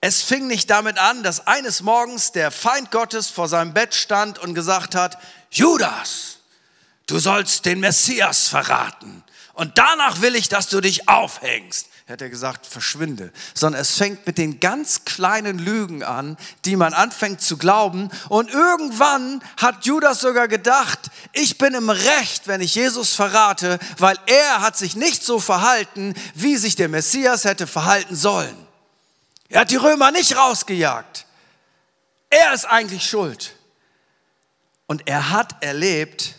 Es 0.00 0.22
fing 0.22 0.46
nicht 0.46 0.70
damit 0.70 0.98
an, 0.98 1.22
dass 1.22 1.46
eines 1.46 1.82
Morgens 1.82 2.30
der 2.30 2.50
Feind 2.50 2.90
Gottes 2.92 3.28
vor 3.28 3.48
seinem 3.48 3.74
Bett 3.74 3.94
stand 3.94 4.38
und 4.38 4.54
gesagt 4.54 4.94
hat, 4.94 5.18
Judas, 5.50 6.38
du 7.06 7.18
sollst 7.18 7.64
den 7.64 7.80
Messias 7.80 8.46
verraten 8.46 9.24
und 9.54 9.76
danach 9.76 10.20
will 10.20 10.36
ich, 10.36 10.48
dass 10.48 10.68
du 10.68 10.80
dich 10.80 11.08
aufhängst. 11.08 11.88
Hätte 12.06 12.24
er 12.24 12.30
gesagt, 12.30 12.64
verschwinde. 12.64 13.32
Sondern 13.54 13.82
es 13.82 13.96
fängt 13.96 14.24
mit 14.24 14.38
den 14.38 14.60
ganz 14.60 15.04
kleinen 15.04 15.58
Lügen 15.58 16.04
an, 16.04 16.38
die 16.64 16.76
man 16.76 16.94
anfängt 16.94 17.42
zu 17.42 17.58
glauben. 17.58 18.08
Und 18.28 18.50
irgendwann 18.50 19.42
hat 19.58 19.84
Judas 19.84 20.20
sogar 20.20 20.46
gedacht, 20.46 21.10
ich 21.32 21.58
bin 21.58 21.74
im 21.74 21.90
Recht, 21.90 22.46
wenn 22.46 22.60
ich 22.60 22.76
Jesus 22.76 23.14
verrate, 23.14 23.80
weil 23.98 24.16
er 24.26 24.62
hat 24.62 24.76
sich 24.76 24.94
nicht 24.94 25.24
so 25.24 25.40
verhalten, 25.40 26.14
wie 26.34 26.56
sich 26.56 26.76
der 26.76 26.88
Messias 26.88 27.44
hätte 27.44 27.66
verhalten 27.66 28.14
sollen. 28.14 28.67
Er 29.48 29.60
hat 29.60 29.70
die 29.70 29.76
Römer 29.76 30.10
nicht 30.10 30.36
rausgejagt. 30.36 31.26
Er 32.30 32.52
ist 32.52 32.66
eigentlich 32.66 33.08
schuld. 33.08 33.54
Und 34.86 35.06
er 35.06 35.30
hat 35.30 35.62
erlebt, 35.62 36.34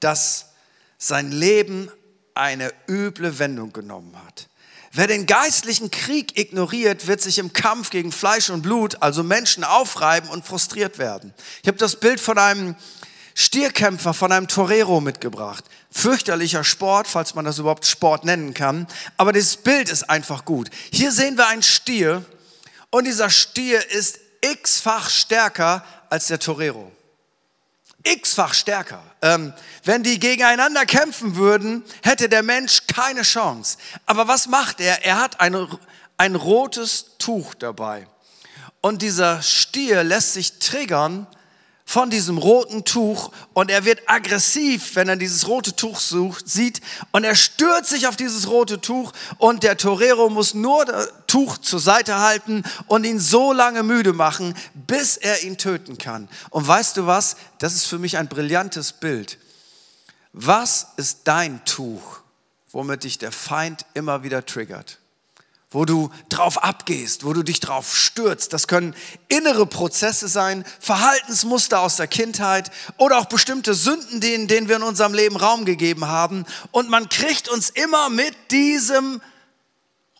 dass 0.00 0.50
sein 0.98 1.30
Leben 1.30 1.90
eine 2.34 2.72
üble 2.88 3.38
Wendung 3.38 3.72
genommen 3.72 4.16
hat. 4.26 4.48
Wer 4.92 5.06
den 5.06 5.24
geistlichen 5.24 5.90
Krieg 5.90 6.38
ignoriert, 6.38 7.06
wird 7.06 7.22
sich 7.22 7.38
im 7.38 7.54
Kampf 7.54 7.88
gegen 7.88 8.12
Fleisch 8.12 8.50
und 8.50 8.60
Blut, 8.60 9.00
also 9.00 9.22
Menschen, 9.22 9.64
aufreiben 9.64 10.28
und 10.28 10.44
frustriert 10.44 10.98
werden. 10.98 11.32
Ich 11.62 11.68
habe 11.68 11.78
das 11.78 11.96
Bild 11.96 12.20
von 12.20 12.36
einem 12.36 12.76
Stierkämpfer, 13.34 14.12
von 14.12 14.32
einem 14.32 14.48
Torero 14.48 15.00
mitgebracht. 15.00 15.64
Fürchterlicher 15.90 16.64
Sport, 16.64 17.08
falls 17.08 17.34
man 17.34 17.46
das 17.46 17.58
überhaupt 17.58 17.86
Sport 17.86 18.24
nennen 18.24 18.52
kann. 18.52 18.86
Aber 19.16 19.32
das 19.32 19.56
Bild 19.56 19.88
ist 19.88 20.10
einfach 20.10 20.44
gut. 20.44 20.68
Hier 20.92 21.10
sehen 21.10 21.38
wir 21.38 21.48
einen 21.48 21.62
Stier, 21.62 22.24
und 22.92 23.06
dieser 23.06 23.30
Stier 23.30 23.90
ist 23.90 24.20
x-fach 24.42 25.08
stärker 25.08 25.84
als 26.10 26.26
der 26.26 26.38
Torero. 26.38 26.92
X-fach 28.04 28.52
stärker. 28.52 29.02
Ähm, 29.22 29.52
wenn 29.84 30.02
die 30.02 30.18
gegeneinander 30.18 30.84
kämpfen 30.84 31.36
würden, 31.36 31.84
hätte 32.02 32.28
der 32.28 32.42
Mensch 32.42 32.86
keine 32.86 33.22
Chance. 33.22 33.78
Aber 34.04 34.28
was 34.28 34.46
macht 34.46 34.80
er? 34.80 35.04
Er 35.04 35.18
hat 35.18 35.40
ein, 35.40 35.68
ein 36.18 36.34
rotes 36.34 37.16
Tuch 37.18 37.54
dabei. 37.54 38.06
Und 38.82 39.00
dieser 39.00 39.40
Stier 39.40 40.04
lässt 40.04 40.34
sich 40.34 40.58
triggern 40.58 41.26
von 41.84 42.10
diesem 42.10 42.38
roten 42.38 42.84
Tuch 42.84 43.32
und 43.52 43.70
er 43.70 43.84
wird 43.84 44.00
aggressiv, 44.06 44.94
wenn 44.94 45.08
er 45.08 45.16
dieses 45.16 45.46
rote 45.48 45.76
Tuch 45.76 46.00
sucht, 46.00 46.48
sieht 46.48 46.80
und 47.10 47.24
er 47.24 47.34
stürzt 47.34 47.90
sich 47.90 48.06
auf 48.06 48.16
dieses 48.16 48.48
rote 48.48 48.80
Tuch 48.80 49.12
und 49.38 49.62
der 49.62 49.76
Torero 49.76 50.30
muss 50.30 50.54
nur 50.54 50.84
das 50.84 51.12
Tuch 51.26 51.58
zur 51.58 51.80
Seite 51.80 52.18
halten 52.18 52.62
und 52.86 53.04
ihn 53.04 53.18
so 53.18 53.52
lange 53.52 53.82
müde 53.82 54.12
machen, 54.12 54.54
bis 54.74 55.16
er 55.16 55.42
ihn 55.42 55.58
töten 55.58 55.98
kann. 55.98 56.28
Und 56.50 56.66
weißt 56.66 56.96
du 56.96 57.06
was? 57.06 57.36
Das 57.58 57.74
ist 57.74 57.86
für 57.86 57.98
mich 57.98 58.16
ein 58.16 58.28
brillantes 58.28 58.92
Bild. 58.92 59.38
Was 60.32 60.88
ist 60.96 61.20
dein 61.24 61.64
Tuch, 61.64 62.20
womit 62.70 63.04
dich 63.04 63.18
der 63.18 63.32
Feind 63.32 63.84
immer 63.94 64.22
wieder 64.22 64.46
triggert? 64.46 64.98
Wo 65.72 65.84
du 65.84 66.10
drauf 66.28 66.62
abgehst, 66.62 67.24
wo 67.24 67.32
du 67.32 67.42
dich 67.42 67.60
drauf 67.60 67.96
stürzt. 67.96 68.52
Das 68.52 68.66
können 68.66 68.94
innere 69.28 69.66
Prozesse 69.66 70.28
sein, 70.28 70.64
Verhaltensmuster 70.80 71.80
aus 71.80 71.96
der 71.96 72.06
Kindheit 72.06 72.70
oder 72.98 73.18
auch 73.18 73.26
bestimmte 73.26 73.74
Sünden, 73.74 74.20
denen, 74.20 74.48
denen 74.48 74.68
wir 74.68 74.76
in 74.76 74.82
unserem 74.82 75.14
Leben 75.14 75.36
Raum 75.36 75.64
gegeben 75.64 76.06
haben. 76.06 76.44
Und 76.70 76.88
man 76.88 77.08
kriegt 77.08 77.48
uns 77.48 77.70
immer 77.70 78.10
mit 78.10 78.34
diesem 78.50 79.20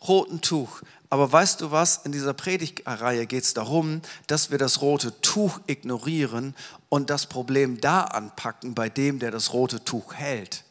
roten 0.07 0.41
Tuch. 0.41 0.81
Aber 1.09 1.31
weißt 1.31 1.61
du 1.61 1.69
was? 1.69 1.97
In 2.05 2.11
dieser 2.11 2.33
Predigtreihe 2.33 3.27
geht 3.27 3.43
es 3.43 3.53
darum, 3.53 4.01
dass 4.25 4.49
wir 4.49 4.57
das 4.57 4.81
rote 4.81 5.21
Tuch 5.21 5.59
ignorieren 5.67 6.55
und 6.89 7.11
das 7.11 7.27
Problem 7.27 7.79
da 7.79 8.01
anpacken, 8.01 8.73
bei 8.73 8.89
dem, 8.89 9.19
der 9.19 9.29
das 9.29 9.53
rote 9.53 9.85
Tuch 9.85 10.15
hält. 10.15 10.63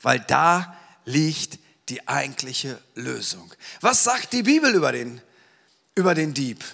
Weil 0.00 0.20
da 0.20 0.74
liegt 1.04 1.58
die 1.88 2.06
eigentliche 2.08 2.80
Lösung. 2.94 3.52
Was 3.80 4.04
sagt 4.04 4.32
die 4.32 4.42
Bibel 4.42 4.74
über 4.74 4.92
den, 4.92 5.20
über 5.94 6.14
den 6.14 6.34
Dieb? 6.34 6.64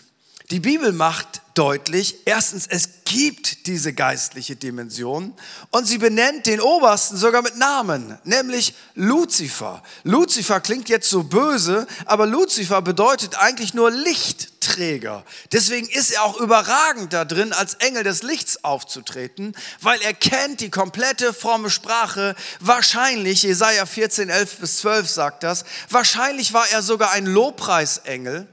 Die 0.50 0.58
Bibel 0.58 0.90
macht 0.90 1.42
deutlich, 1.54 2.22
erstens, 2.24 2.66
es 2.66 3.04
gibt 3.04 3.68
diese 3.68 3.92
geistliche 3.92 4.56
Dimension 4.56 5.32
und 5.70 5.86
sie 5.86 5.98
benennt 5.98 6.46
den 6.46 6.60
Obersten 6.60 7.16
sogar 7.16 7.42
mit 7.42 7.56
Namen, 7.56 8.18
nämlich 8.24 8.74
Luzifer. 8.96 9.80
Luzifer 10.02 10.60
klingt 10.60 10.88
jetzt 10.88 11.08
so 11.08 11.22
böse, 11.22 11.86
aber 12.04 12.26
Luzifer 12.26 12.82
bedeutet 12.82 13.36
eigentlich 13.36 13.74
nur 13.74 13.92
Lichtträger. 13.92 15.24
Deswegen 15.52 15.88
ist 15.88 16.10
er 16.10 16.24
auch 16.24 16.40
überragend 16.40 17.12
da 17.12 17.24
drin, 17.24 17.52
als 17.52 17.74
Engel 17.74 18.02
des 18.02 18.24
Lichts 18.24 18.64
aufzutreten, 18.64 19.54
weil 19.82 20.00
er 20.00 20.14
kennt 20.14 20.60
die 20.60 20.70
komplette 20.70 21.32
fromme 21.32 21.70
Sprache. 21.70 22.34
Wahrscheinlich, 22.58 23.44
Jesaja 23.44 23.86
14, 23.86 24.30
11 24.30 24.56
bis 24.56 24.78
12 24.78 25.08
sagt 25.08 25.42
das, 25.44 25.64
wahrscheinlich 25.90 26.52
war 26.52 26.68
er 26.70 26.82
sogar 26.82 27.12
ein 27.12 27.26
Lobpreisengel 27.26 28.48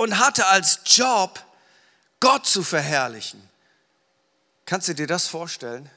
und 0.00 0.18
hatte 0.18 0.46
als 0.46 0.80
Job, 0.86 1.44
Gott 2.20 2.46
zu 2.46 2.62
verherrlichen. 2.62 3.38
Kannst 4.64 4.88
du 4.88 4.94
dir 4.94 5.06
das 5.06 5.26
vorstellen? 5.26 5.90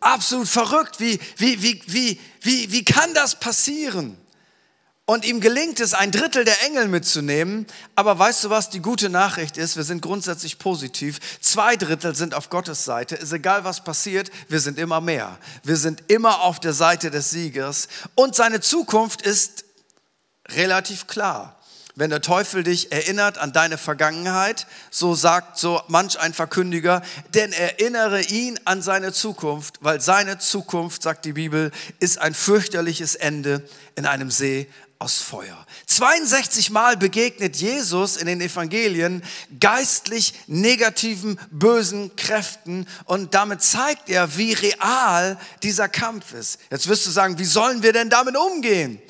Absolut 0.00 0.48
verrückt. 0.48 0.98
Wie, 0.98 1.20
wie, 1.36 1.62
wie, 1.62 1.80
wie, 1.86 2.20
wie, 2.40 2.72
wie 2.72 2.84
kann 2.84 3.14
das 3.14 3.38
passieren? 3.38 4.18
Und 5.04 5.24
ihm 5.24 5.40
gelingt 5.40 5.78
es, 5.78 5.94
ein 5.94 6.10
Drittel 6.10 6.44
der 6.44 6.64
Engel 6.64 6.88
mitzunehmen. 6.88 7.68
Aber 7.94 8.18
weißt 8.18 8.42
du 8.42 8.50
was, 8.50 8.70
die 8.70 8.80
gute 8.80 9.08
Nachricht 9.08 9.56
ist, 9.56 9.76
wir 9.76 9.84
sind 9.84 10.02
grundsätzlich 10.02 10.58
positiv. 10.58 11.20
Zwei 11.40 11.76
Drittel 11.76 12.16
sind 12.16 12.34
auf 12.34 12.50
Gottes 12.50 12.84
Seite. 12.84 13.14
Ist 13.14 13.32
egal, 13.32 13.62
was 13.62 13.84
passiert, 13.84 14.32
wir 14.48 14.58
sind 14.58 14.80
immer 14.80 15.00
mehr. 15.00 15.38
Wir 15.62 15.76
sind 15.76 16.02
immer 16.08 16.40
auf 16.40 16.58
der 16.58 16.72
Seite 16.72 17.12
des 17.12 17.30
Siegers. 17.30 17.86
Und 18.16 18.34
seine 18.34 18.60
Zukunft 18.60 19.22
ist 19.22 19.64
relativ 20.48 21.06
klar. 21.06 21.59
Wenn 21.96 22.10
der 22.10 22.22
Teufel 22.22 22.62
dich 22.62 22.92
erinnert 22.92 23.38
an 23.38 23.52
deine 23.52 23.78
Vergangenheit, 23.78 24.66
so 24.90 25.14
sagt 25.14 25.58
so 25.58 25.80
manch 25.88 26.18
ein 26.18 26.34
Verkündiger, 26.34 27.02
denn 27.34 27.52
erinnere 27.52 28.22
ihn 28.22 28.58
an 28.64 28.82
seine 28.82 29.12
Zukunft, 29.12 29.78
weil 29.80 30.00
seine 30.00 30.38
Zukunft, 30.38 31.02
sagt 31.02 31.24
die 31.24 31.32
Bibel, 31.32 31.72
ist 31.98 32.18
ein 32.18 32.34
fürchterliches 32.34 33.14
Ende 33.16 33.62
in 33.96 34.06
einem 34.06 34.30
See 34.30 34.68
aus 35.00 35.16
Feuer. 35.16 35.66
62 35.86 36.70
Mal 36.70 36.96
begegnet 36.96 37.56
Jesus 37.56 38.18
in 38.18 38.26
den 38.26 38.42
Evangelien 38.42 39.22
geistlich 39.58 40.34
negativen, 40.46 41.40
bösen 41.50 42.14
Kräften 42.16 42.86
und 43.06 43.34
damit 43.34 43.62
zeigt 43.62 44.10
er, 44.10 44.36
wie 44.36 44.52
real 44.52 45.38
dieser 45.62 45.88
Kampf 45.88 46.34
ist. 46.34 46.60
Jetzt 46.70 46.86
wirst 46.86 47.06
du 47.06 47.10
sagen, 47.10 47.38
wie 47.38 47.46
sollen 47.46 47.82
wir 47.82 47.94
denn 47.94 48.10
damit 48.10 48.36
umgehen? 48.36 49.00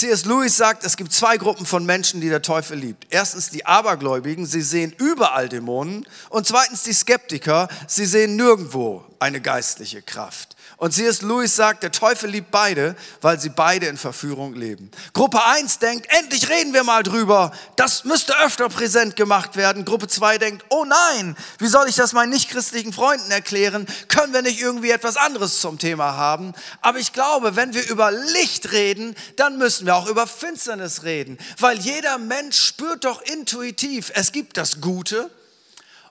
C.S. 0.00 0.24
Lewis 0.24 0.56
sagt, 0.56 0.82
es 0.82 0.96
gibt 0.96 1.12
zwei 1.12 1.36
Gruppen 1.36 1.66
von 1.66 1.84
Menschen, 1.84 2.22
die 2.22 2.30
der 2.30 2.40
Teufel 2.40 2.78
liebt. 2.78 3.06
Erstens 3.10 3.50
die 3.50 3.66
Abergläubigen, 3.66 4.46
sie 4.46 4.62
sehen 4.62 4.94
überall 4.96 5.50
Dämonen. 5.50 6.06
Und 6.30 6.46
zweitens 6.46 6.84
die 6.84 6.94
Skeptiker, 6.94 7.68
sie 7.86 8.06
sehen 8.06 8.34
nirgendwo 8.34 9.04
eine 9.18 9.42
geistliche 9.42 10.00
Kraft. 10.00 10.56
Und 10.80 10.94
C.S. 10.94 11.20
Lewis 11.20 11.56
sagt, 11.56 11.82
der 11.82 11.92
Teufel 11.92 12.30
liebt 12.30 12.50
beide, 12.50 12.96
weil 13.20 13.38
sie 13.38 13.50
beide 13.50 13.84
in 13.84 13.98
Verführung 13.98 14.54
leben. 14.54 14.90
Gruppe 15.12 15.44
1 15.44 15.78
denkt, 15.78 16.06
endlich 16.08 16.48
reden 16.48 16.72
wir 16.72 16.84
mal 16.84 17.02
drüber. 17.02 17.52
Das 17.76 18.04
müsste 18.04 18.34
öfter 18.38 18.66
präsent 18.70 19.14
gemacht 19.14 19.56
werden. 19.56 19.84
Gruppe 19.84 20.08
2 20.08 20.38
denkt, 20.38 20.64
oh 20.70 20.86
nein, 20.86 21.36
wie 21.58 21.66
soll 21.66 21.86
ich 21.86 21.96
das 21.96 22.14
meinen 22.14 22.30
nichtchristlichen 22.30 22.94
Freunden 22.94 23.30
erklären? 23.30 23.86
Können 24.08 24.32
wir 24.32 24.40
nicht 24.40 24.58
irgendwie 24.58 24.90
etwas 24.90 25.18
anderes 25.18 25.60
zum 25.60 25.78
Thema 25.78 26.16
haben? 26.16 26.54
Aber 26.80 26.98
ich 26.98 27.12
glaube, 27.12 27.56
wenn 27.56 27.74
wir 27.74 27.86
über 27.90 28.10
Licht 28.10 28.72
reden, 28.72 29.14
dann 29.36 29.58
müssen 29.58 29.84
wir 29.84 29.94
auch 29.96 30.06
über 30.06 30.26
Finsternis 30.26 31.02
reden. 31.02 31.36
Weil 31.58 31.78
jeder 31.78 32.16
Mensch 32.16 32.58
spürt 32.58 33.04
doch 33.04 33.20
intuitiv, 33.20 34.12
es 34.14 34.32
gibt 34.32 34.56
das 34.56 34.80
Gute 34.80 35.30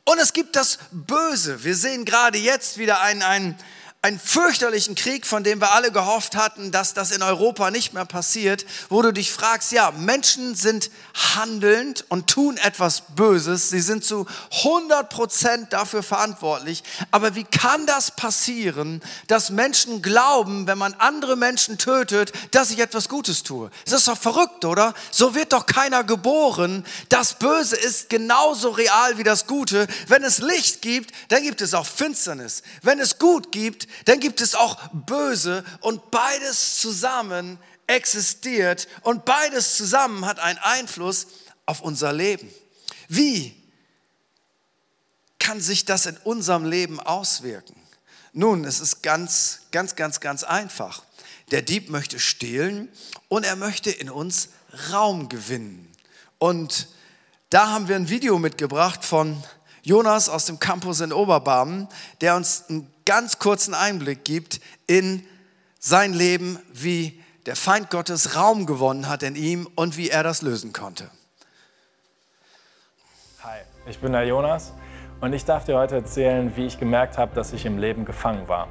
und 0.06 0.20
es 0.20 0.32
gibt 0.34 0.56
das 0.56 0.78
Böse. 0.92 1.64
Wir 1.64 1.76
sehen 1.76 2.06
gerade 2.06 2.38
jetzt 2.38 2.78
wieder 2.78 3.02
einen, 3.02 3.24
einen 3.24 3.58
einen 4.02 4.18
fürchterlichen 4.18 4.96
Krieg, 4.96 5.28
von 5.28 5.44
dem 5.44 5.60
wir 5.60 5.74
alle 5.74 5.92
gehofft 5.92 6.38
hatten, 6.38 6.72
dass 6.72 6.94
das 6.94 7.12
in 7.12 7.22
Europa 7.22 7.70
nicht 7.70 7.94
mehr 7.94 8.06
passiert, 8.06 8.66
wo 8.88 9.02
du 9.02 9.12
dich 9.12 9.30
fragst, 9.30 9.74
ja, 9.74 9.92
Menschen 9.92 10.56
sind 10.56 10.90
handelnd 11.36 12.06
und 12.08 12.28
tun 12.28 12.56
etwas 12.56 13.04
Böses, 13.18 13.70
sie 13.70 13.82
sind 13.82 14.06
zu 14.06 14.26
100 14.64 15.10
Prozent 15.10 15.74
dafür 15.74 16.02
verantwortlich, 16.02 16.82
aber 17.12 17.36
wie 17.36 17.44
kann 17.44 17.86
das 17.88 18.12
passieren, 18.12 19.02
dass 19.28 19.50
Menschen 19.50 20.02
glauben, 20.02 20.66
wenn 20.66 20.78
man 20.78 20.94
andere 20.94 21.36
Menschen 21.36 21.78
tötet, 21.78 22.32
dass 22.52 22.72
ich 22.72 22.80
etwas 22.80 23.10
Gutes 23.10 23.44
tue? 23.44 23.70
Das 23.84 23.96
ist 23.96 24.08
doch 24.08 24.18
verrückt, 24.18 24.64
oder? 24.64 24.94
So 25.12 25.36
wird 25.36 25.52
doch 25.52 25.66
keiner 25.66 26.06
geboren. 26.06 26.86
Das 27.10 27.34
Böse 27.34 27.76
ist 27.76 28.10
genauso 28.10 28.70
real 28.70 29.18
wie 29.18 29.24
das 29.24 29.46
Gute. 29.46 29.88
Wenn 30.08 30.24
es 30.24 30.38
Licht 30.38 30.82
gibt, 30.82 31.12
dann 31.28 31.44
gibt 31.44 31.60
es 31.60 31.74
auch 31.74 31.86
Finsternis. 31.86 32.64
Wenn 32.82 33.00
es 33.00 33.20
gut 33.20 33.52
gibt, 33.52 33.89
dann 34.06 34.20
gibt 34.20 34.42
es 34.42 34.56
auch 34.56 34.78
Böse 34.94 35.64
und 35.82 36.12
beides 36.12 36.80
zusammen 36.80 37.60
existiert 37.88 38.88
und 39.02 39.26
beides 39.26 39.76
zusammen 39.78 40.26
hat 40.26 40.40
einen 40.40 40.60
Einfluss 40.60 41.28
auf 41.66 41.82
unser 41.82 42.14
Leben. 42.14 42.50
Wie 43.08 43.56
kann 45.40 45.62
sich 45.62 45.86
das 45.86 46.06
in 46.06 46.18
unserem 46.18 46.66
Leben 46.66 47.00
auswirken? 47.00 47.76
Nun, 48.34 48.64
es 48.66 48.80
ist 48.80 49.02
ganz, 49.02 49.62
ganz, 49.72 49.96
ganz, 49.96 50.20
ganz 50.20 50.44
einfach. 50.44 51.04
Der 51.52 51.64
Dieb 51.64 51.90
möchte 51.90 52.20
stehlen 52.20 52.90
und 53.28 53.44
er 53.44 53.56
möchte 53.56 53.90
in 53.90 54.10
uns 54.10 54.50
Raum 54.92 55.30
gewinnen. 55.30 55.92
Und 56.38 56.88
da 57.50 57.70
haben 57.72 57.88
wir 57.88 57.96
ein 57.96 58.10
Video 58.10 58.38
mitgebracht 58.38 59.04
von 59.04 59.44
Jonas 59.90 60.30
aus 60.30 60.46
dem 60.46 60.60
Campus 60.60 61.02
in 61.02 61.12
Oberbarmen, 61.12 61.88
der 62.22 62.36
uns 62.36 62.66
einen 62.70 62.94
ganz 63.06 63.40
kurzen 63.40 63.74
Einblick 63.74 64.24
gibt 64.24 64.62
in 64.86 65.26
sein 65.80 66.14
Leben, 66.14 66.60
wie 66.72 67.20
der 67.48 67.56
Feind 67.56 67.90
Gottes 67.90 68.36
Raum 68.36 68.68
gewonnen 68.68 69.10
hat 69.10 69.24
in 69.24 69.36
ihm 69.36 69.68
und 69.74 69.98
wie 69.98 70.12
er 70.12 70.22
das 70.22 70.44
lösen 70.44 70.74
konnte. 70.74 71.10
Hi, 73.44 73.62
ich 73.88 73.98
bin 73.98 74.12
der 74.12 74.28
Jonas 74.28 74.74
und 75.22 75.34
ich 75.34 75.44
darf 75.44 75.66
dir 75.66 75.76
heute 75.76 75.96
erzählen, 75.96 76.56
wie 76.56 76.68
ich 76.68 76.78
gemerkt 76.78 77.18
habe, 77.18 77.34
dass 77.34 77.52
ich 77.52 77.66
im 77.66 77.80
Leben 77.80 78.06
gefangen 78.06 78.48
war. 78.48 78.68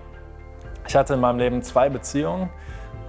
Ich 0.87 0.95
hatte 0.95 1.15
in 1.15 1.21
meinem 1.21 1.41
Leben 1.41 1.65
zwei 1.65 1.89
Beziehungen 1.89 2.49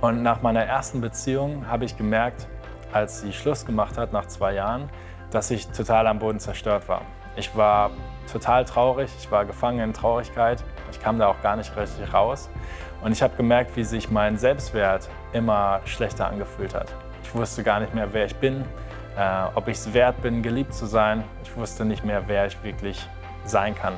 und 0.02 0.24
nach 0.24 0.42
meiner 0.42 0.64
ersten 0.64 1.00
Beziehung 1.00 1.68
habe 1.68 1.86
ich 1.86 1.96
gemerkt, 1.96 2.48
als 2.92 3.22
sie 3.22 3.34
Schluss 3.34 3.68
gemacht 3.68 4.00
hat 4.00 4.14
nach 4.14 4.26
zwei 4.26 4.56
Jahren, 4.56 4.90
dass 5.30 5.52
ich 5.52 5.68
total 5.68 6.08
am 6.08 6.18
Boden 6.18 6.40
zerstört 6.40 6.90
war. 6.90 7.04
Ich 7.40 7.56
war 7.56 7.92
total 8.30 8.66
traurig, 8.66 9.10
ich 9.18 9.32
war 9.32 9.46
gefangen 9.46 9.80
in 9.80 9.94
Traurigkeit, 9.94 10.62
ich 10.92 11.00
kam 11.02 11.18
da 11.18 11.28
auch 11.28 11.42
gar 11.42 11.56
nicht 11.56 11.74
richtig 11.78 12.14
raus. 12.14 12.50
Und 13.02 13.14
ich 13.14 13.24
habe 13.24 13.34
gemerkt, 13.38 13.78
wie 13.78 13.86
sich 13.86 14.12
mein 14.12 14.38
Selbstwert 14.38 15.08
immer 15.32 15.80
schlechter 15.86 16.28
angefühlt 16.28 16.76
hat. 16.76 16.94
Ich 17.24 17.34
wusste 17.34 17.64
gar 17.64 17.80
nicht 17.80 17.96
mehr, 17.96 18.10
wer 18.12 18.26
ich 18.26 18.36
bin, 18.36 18.66
äh, 19.18 19.46
ob 19.56 19.70
ich 19.70 19.78
es 19.78 19.94
wert 19.94 20.22
bin, 20.22 20.44
geliebt 20.44 20.74
zu 20.74 20.86
sein. 20.86 21.24
Ich 21.44 21.56
wusste 21.56 21.86
nicht 21.86 22.04
mehr, 22.04 22.24
wer 22.28 22.46
ich 22.46 22.62
wirklich 22.62 23.08
sein 23.46 23.74
kann. 23.74 23.94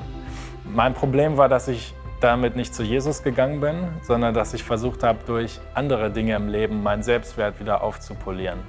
Mein 0.63 0.93
Problem 0.93 1.35
war, 1.35 1.49
dass 1.49 1.67
ich 1.67 1.95
damit 2.19 2.55
nicht 2.55 2.75
zu 2.75 2.83
Jesus 2.83 3.23
gegangen 3.23 3.59
bin, 3.59 3.87
sondern 4.03 4.35
dass 4.35 4.53
ich 4.53 4.63
versucht 4.63 5.01
habe, 5.01 5.17
durch 5.25 5.59
andere 5.73 6.11
Dinge 6.11 6.35
im 6.35 6.47
Leben 6.47 6.83
meinen 6.83 7.01
Selbstwert 7.01 7.59
wieder 7.59 7.81
aufzupolieren. 7.81 8.59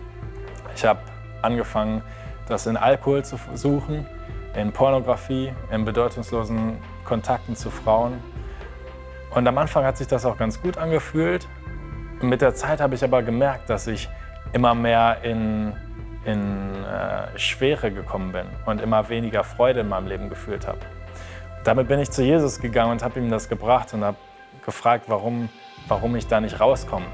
Ich 0.75 0.87
habe 0.87 1.01
angefangen, 1.43 2.03
das 2.49 2.67
in 2.67 2.79
Alkohol 2.79 3.23
zu 3.23 3.37
suchen, 3.53 4.07
in 4.55 4.73
Pornografie, 4.73 5.53
in 5.71 5.85
bedeutungslosen 5.85 6.79
Kontakten 7.05 7.57
zu 7.57 7.71
Frauen. 7.71 8.21
Und 9.31 9.47
am 9.47 9.57
Anfang 9.59 9.85
hat 9.85 9.97
sich 9.97 10.07
das 10.07 10.27
auch 10.27 10.37
ganz 10.37 10.61
gut 10.61 10.77
angefühlt. 10.77 11.49
Mit 12.21 12.41
der 12.41 12.55
Zeit 12.55 12.81
habe 12.81 12.95
ich 12.95 13.03
aber 13.03 13.23
gemerkt, 13.23 13.71
dass 13.71 13.87
ich 13.87 14.09
immer 14.53 14.75
mehr 14.75 15.19
in, 15.23 15.73
in 16.25 16.85
äh, 16.85 17.39
Schwere 17.39 17.91
gekommen 17.91 18.33
bin 18.33 18.47
und 18.67 18.81
immer 18.81 19.09
weniger 19.09 19.43
Freude 19.43 19.81
in 19.81 19.89
meinem 19.89 20.07
Leben 20.07 20.29
gefühlt 20.29 20.67
habe. 20.67 20.79
Damit 21.65 21.89
bin 21.89 22.01
ich 22.01 22.11
zu 22.11 22.23
Jesus 22.23 22.61
gegangen 22.61 22.93
und 22.93 23.03
habe 23.03 23.19
ihm 23.21 23.31
das 23.31 23.49
gebracht 23.49 23.95
und 23.95 24.05
habe 24.05 24.17
gefragt, 24.65 25.05
warum, 25.09 25.49
warum 25.89 26.15
ich 26.17 26.27
da 26.27 26.41
nicht 26.41 26.61
rauskomme. 26.61 27.07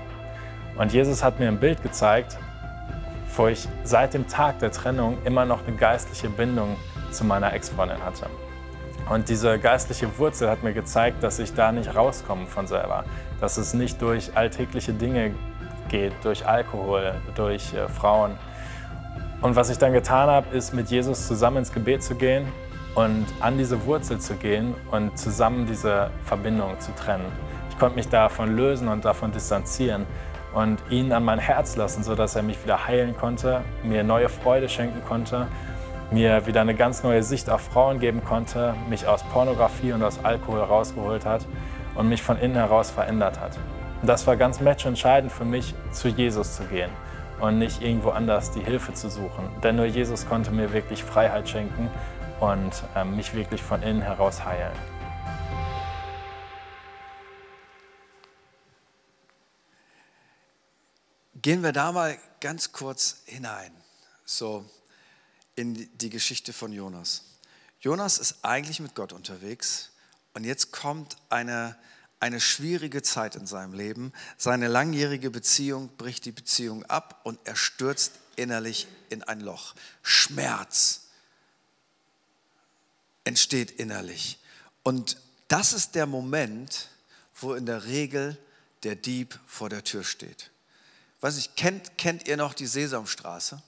Und 0.77 0.93
Jesus 0.93 1.23
hat 1.23 1.39
mir 1.39 1.49
ein 1.49 1.59
Bild 1.59 1.83
gezeigt, 1.83 2.39
wo 3.37 3.47
ich 3.47 3.69
seit 3.85 4.15
dem 4.15 4.27
Tag 4.27 4.59
der 4.59 4.73
Trennung 4.73 5.19
immer 5.25 5.45
noch 5.45 5.67
eine 5.67 5.77
geistliche 5.77 6.29
Bindung 6.29 6.77
zu 7.11 7.25
meiner 7.25 7.53
Ex-Freundin 7.53 8.05
hatte. 8.05 8.27
Und 9.09 9.29
diese 9.29 9.59
geistliche 9.59 10.19
Wurzel 10.19 10.51
hat 10.51 10.63
mir 10.63 10.75
gezeigt, 10.75 11.23
dass 11.23 11.39
ich 11.39 11.55
da 11.55 11.73
nicht 11.73 11.95
rauskomme 11.95 12.47
von 12.47 12.67
selber, 12.67 13.05
dass 13.41 13.57
es 13.57 13.73
nicht 13.73 14.03
durch 14.03 14.37
alltägliche 14.37 14.93
Dinge 14.93 15.35
geht, 15.89 16.13
durch 16.23 16.47
Alkohol, 16.47 17.15
durch 17.35 17.73
äh, 17.73 17.89
Frauen. 17.89 18.33
Und 19.41 19.57
was 19.57 19.71
ich 19.71 19.79
dann 19.79 19.93
getan 19.93 20.29
habe, 20.29 20.55
ist 20.55 20.75
mit 20.75 20.91
Jesus 20.91 21.27
zusammen 21.27 21.59
ins 21.59 21.73
Gebet 21.73 22.03
zu 22.03 22.17
gehen 22.17 22.47
und 22.95 23.27
an 23.41 23.57
diese 23.57 23.87
Wurzel 23.87 24.19
zu 24.19 24.35
gehen 24.35 24.75
und 24.91 25.17
zusammen 25.19 25.67
diese 25.67 26.11
Verbindung 26.25 26.79
zu 26.81 26.95
trennen. 26.95 27.27
Ich 27.71 27.79
konnte 27.79 27.97
mich 27.97 28.09
davon 28.09 28.57
lösen 28.57 28.89
und 28.89 29.05
davon 29.05 29.33
distanzieren 29.33 30.05
und 30.53 30.83
ihn 30.91 31.13
an 31.13 31.25
mein 31.25 31.39
Herz 31.39 31.77
lassen, 31.77 32.03
sodass 32.03 32.35
er 32.35 32.43
mich 32.43 32.63
wieder 32.63 32.87
heilen 32.87 33.17
konnte, 33.17 33.63
mir 33.85 34.03
neue 34.03 34.29
Freude 34.29 34.69
schenken 34.69 35.03
konnte 35.07 35.47
mir 36.11 36.47
wieder 36.47 36.61
eine 36.63 36.75
ganz 36.75 37.03
neue 37.03 37.23
Sicht 37.23 37.51
auf 37.51 37.61
Frauen 37.61 38.01
geben 38.01 38.25
konnte, 38.25 38.75
mich 38.89 39.07
aus 39.07 39.23
Pornografie 39.25 39.93
und 39.93 40.03
aus 40.03 40.25
Alkohol 40.25 40.61
rausgeholt 40.61 41.27
hat 41.27 41.47
und 41.95 42.09
mich 42.09 42.23
von 42.23 42.39
innen 42.39 42.57
heraus 42.57 42.91
verändert 42.91 43.39
hat. 43.41 43.59
Und 44.01 44.09
das 44.09 44.27
war 44.27 44.37
ganz 44.37 44.61
matchentscheidend 44.61 45.33
für 45.33 45.45
mich, 45.45 45.75
zu 45.93 46.09
Jesus 46.09 46.57
zu 46.57 46.65
gehen 46.65 46.91
und 47.41 47.59
nicht 47.59 47.83
irgendwo 47.83 48.11
anders 48.11 48.51
die 48.51 48.61
Hilfe 48.61 48.95
zu 48.95 49.11
suchen. 49.11 49.49
Denn 49.63 49.77
nur 49.77 49.87
Jesus 49.87 50.27
konnte 50.27 50.51
mir 50.51 50.73
wirklich 50.73 51.05
Freiheit 51.05 51.49
schenken 51.49 51.91
und 52.41 52.73
äh, 52.95 53.05
mich 53.05 53.35
wirklich 53.35 53.63
von 53.63 53.83
innen 53.83 54.03
heraus 54.03 54.45
heilen. 54.45 54.73
Gehen 61.41 61.63
wir 61.63 61.73
da 61.73 61.93
mal 61.93 62.17
ganz 62.41 62.73
kurz 62.73 63.23
hinein. 63.27 63.71
So, 64.25 64.65
in 65.59 65.89
die 65.99 66.09
Geschichte 66.09 66.53
von 66.53 66.73
Jonas. 66.73 67.25
Jonas 67.81 68.19
ist 68.19 68.37
eigentlich 68.43 68.79
mit 68.79 68.95
Gott 68.95 69.13
unterwegs 69.13 69.91
und 70.33 70.45
jetzt 70.45 70.71
kommt 70.71 71.17
eine, 71.31 71.77
eine 72.21 72.41
schwierige 72.41 73.03
Zeit 73.03 73.35
in 73.35 73.45
seinem 73.45 73.73
Leben. 73.73 74.13
Seine 74.37 74.69
langjährige 74.69 75.31
Beziehung 75.31 75.89
bricht 75.97 76.25
die 76.27 76.33
Beziehung 76.33 76.85
ab 76.85 77.21
und 77.25 77.41
er 77.45 77.57
stürzt 77.57 78.13
innerlich 78.37 78.87
in 79.11 79.25
ein 79.25 79.41
Loch. 79.41 79.75
Schmerz 80.03 81.09
entsteht 83.25 83.73
innerlich. 83.73 84.39
Und 84.85 85.17
das 85.49 85.73
ist 85.73 85.97
der 85.97 86.07
Moment, 86.07 86.89
wo 87.35 87.55
in 87.55 87.67
der 87.67 87.85
Regel 87.85 88.39
der 88.85 88.95
Dieb 88.95 89.39
vor 89.47 89.69
der 89.69 89.83
Tür 89.83 90.05
steht. 90.05 90.53
Weiß 91.21 91.37
ich, 91.37 91.57
kennt, 91.57 91.99
kennt 91.99 92.29
ihr 92.29 92.37
noch 92.37 92.55
die 92.55 92.69
Sesamstraße? 92.69 93.61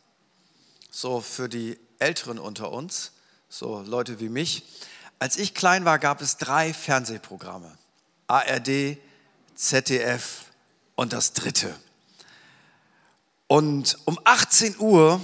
So 0.90 1.20
für 1.20 1.48
die 1.48 1.78
Älteren 1.98 2.38
unter 2.38 2.72
uns, 2.72 3.12
so 3.48 3.80
Leute 3.82 4.20
wie 4.20 4.28
mich. 4.28 4.64
Als 5.18 5.36
ich 5.36 5.54
klein 5.54 5.84
war, 5.84 5.98
gab 5.98 6.20
es 6.20 6.36
drei 6.36 6.72
Fernsehprogramme. 6.72 7.78
ARD, 8.26 8.98
ZDF 9.54 10.46
und 10.94 11.12
das 11.12 11.32
dritte. 11.32 11.74
Und 13.46 13.98
um 14.04 14.18
18 14.24 14.78
Uhr 14.78 15.20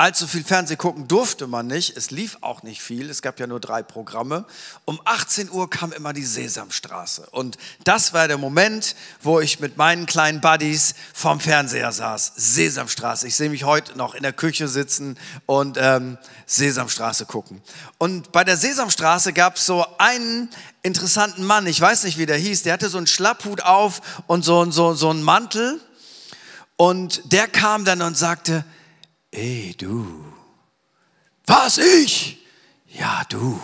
allzu 0.00 0.26
viel 0.26 0.44
Fernsehen 0.44 0.78
gucken 0.78 1.08
durfte 1.08 1.46
man 1.46 1.66
nicht. 1.66 1.94
Es 1.94 2.10
lief 2.10 2.38
auch 2.40 2.62
nicht 2.62 2.80
viel. 2.80 3.10
Es 3.10 3.20
gab 3.20 3.38
ja 3.38 3.46
nur 3.46 3.60
drei 3.60 3.82
Programme. 3.82 4.46
Um 4.86 4.98
18 5.04 5.50
Uhr 5.50 5.68
kam 5.68 5.92
immer 5.92 6.14
die 6.14 6.24
Sesamstraße. 6.24 7.28
Und 7.32 7.58
das 7.84 8.14
war 8.14 8.26
der 8.26 8.38
Moment, 8.38 8.96
wo 9.20 9.40
ich 9.40 9.60
mit 9.60 9.76
meinen 9.76 10.06
kleinen 10.06 10.40
Buddies 10.40 10.94
vorm 11.12 11.38
Fernseher 11.38 11.92
saß. 11.92 12.32
Sesamstraße. 12.34 13.28
Ich 13.28 13.36
sehe 13.36 13.50
mich 13.50 13.64
heute 13.64 13.98
noch 13.98 14.14
in 14.14 14.22
der 14.22 14.32
Küche 14.32 14.68
sitzen 14.68 15.18
und 15.44 15.76
ähm, 15.78 16.16
Sesamstraße 16.46 17.26
gucken. 17.26 17.60
Und 17.98 18.32
bei 18.32 18.42
der 18.42 18.56
Sesamstraße 18.56 19.34
gab 19.34 19.56
es 19.56 19.66
so 19.66 19.84
einen 19.98 20.48
interessanten 20.82 21.44
Mann. 21.44 21.66
Ich 21.66 21.78
weiß 21.78 22.04
nicht, 22.04 22.16
wie 22.16 22.24
der 22.24 22.38
hieß. 22.38 22.62
Der 22.62 22.72
hatte 22.72 22.88
so 22.88 22.96
einen 22.96 23.06
Schlapphut 23.06 23.60
auf 23.60 24.00
und 24.26 24.46
so, 24.46 24.70
so, 24.70 24.94
so 24.94 25.10
einen 25.10 25.22
Mantel. 25.22 25.78
Und 26.76 27.34
der 27.34 27.48
kam 27.48 27.84
dann 27.84 28.00
und 28.00 28.16
sagte, 28.16 28.64
Ey, 29.30 29.74
du. 29.76 30.24
Was 31.46 31.78
ich? 31.78 32.44
Ja, 32.86 33.22
du. 33.28 33.60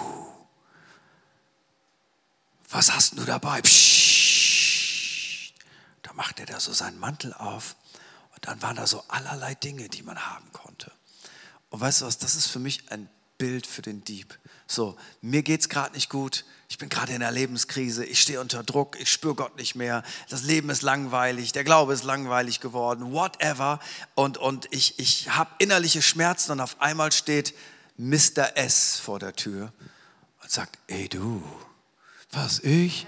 Was 2.68 2.92
hast 2.92 3.18
du 3.18 3.24
dabei? 3.24 3.62
Psst. 3.62 5.54
Da 6.02 6.12
macht 6.12 6.40
er 6.40 6.46
da 6.46 6.60
so 6.60 6.72
seinen 6.72 6.98
Mantel 6.98 7.32
auf 7.34 7.76
und 8.34 8.46
dann 8.46 8.62
waren 8.62 8.76
da 8.76 8.86
so 8.86 9.02
allerlei 9.08 9.54
Dinge, 9.54 9.88
die 9.88 10.02
man 10.02 10.18
haben 10.18 10.50
konnte. 10.52 10.92
Und 11.70 11.80
weißt 11.80 12.00
du 12.00 12.06
was, 12.06 12.18
das 12.18 12.36
ist 12.36 12.46
für 12.46 12.58
mich 12.58 12.90
ein 12.92 13.08
Bild 13.38 13.66
für 13.66 13.82
den 13.82 14.04
Dieb. 14.04 14.38
So, 14.66 14.96
mir 15.20 15.42
geht's 15.42 15.68
gerade 15.68 15.94
nicht 15.94 16.10
gut. 16.10 16.44
Ich 16.68 16.78
bin 16.78 16.88
gerade 16.88 17.12
in 17.12 17.22
einer 17.22 17.30
Lebenskrise. 17.30 18.04
Ich 18.04 18.20
stehe 18.20 18.40
unter 18.40 18.64
Druck. 18.64 18.98
Ich 19.00 19.12
spüre 19.12 19.34
Gott 19.34 19.56
nicht 19.56 19.76
mehr. 19.76 20.02
Das 20.28 20.42
Leben 20.42 20.70
ist 20.70 20.82
langweilig. 20.82 21.52
Der 21.52 21.62
Glaube 21.62 21.92
ist 21.92 22.02
langweilig 22.02 22.60
geworden. 22.60 23.12
Whatever. 23.12 23.78
Und, 24.14 24.38
und 24.38 24.66
ich, 24.72 24.98
ich 24.98 25.30
habe 25.30 25.50
innerliche 25.58 26.02
Schmerzen 26.02 26.52
und 26.52 26.60
auf 26.60 26.80
einmal 26.80 27.12
steht 27.12 27.54
Mr. 27.96 28.56
S 28.56 28.98
vor 28.98 29.20
der 29.20 29.34
Tür 29.34 29.72
und 30.42 30.50
sagt, 30.50 30.78
ey 30.88 31.08
du, 31.08 31.42
was 32.32 32.58
ich? 32.60 33.06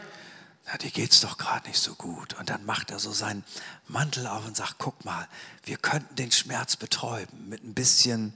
Na, 0.67 0.77
dir 0.77 0.91
geht's 0.91 1.21
doch 1.21 1.39
gerade 1.39 1.67
nicht 1.67 1.81
so 1.81 1.95
gut. 1.95 2.35
Und 2.35 2.51
dann 2.51 2.65
macht 2.65 2.91
er 2.91 2.99
so 2.99 3.13
seinen 3.13 3.43
Mantel 3.89 4.27
auf 4.27 4.47
und 4.47 4.57
sagt, 4.57 4.77
guck 4.79 5.05
mal, 5.05 5.27
wir 5.65 5.79
könnten 5.79 6.15
den 6.15 6.31
Schmerz 6.31 6.77
betäuben 6.77 7.49
mit 7.49 7.65
ein 7.65 7.75
bisschen, 7.75 8.35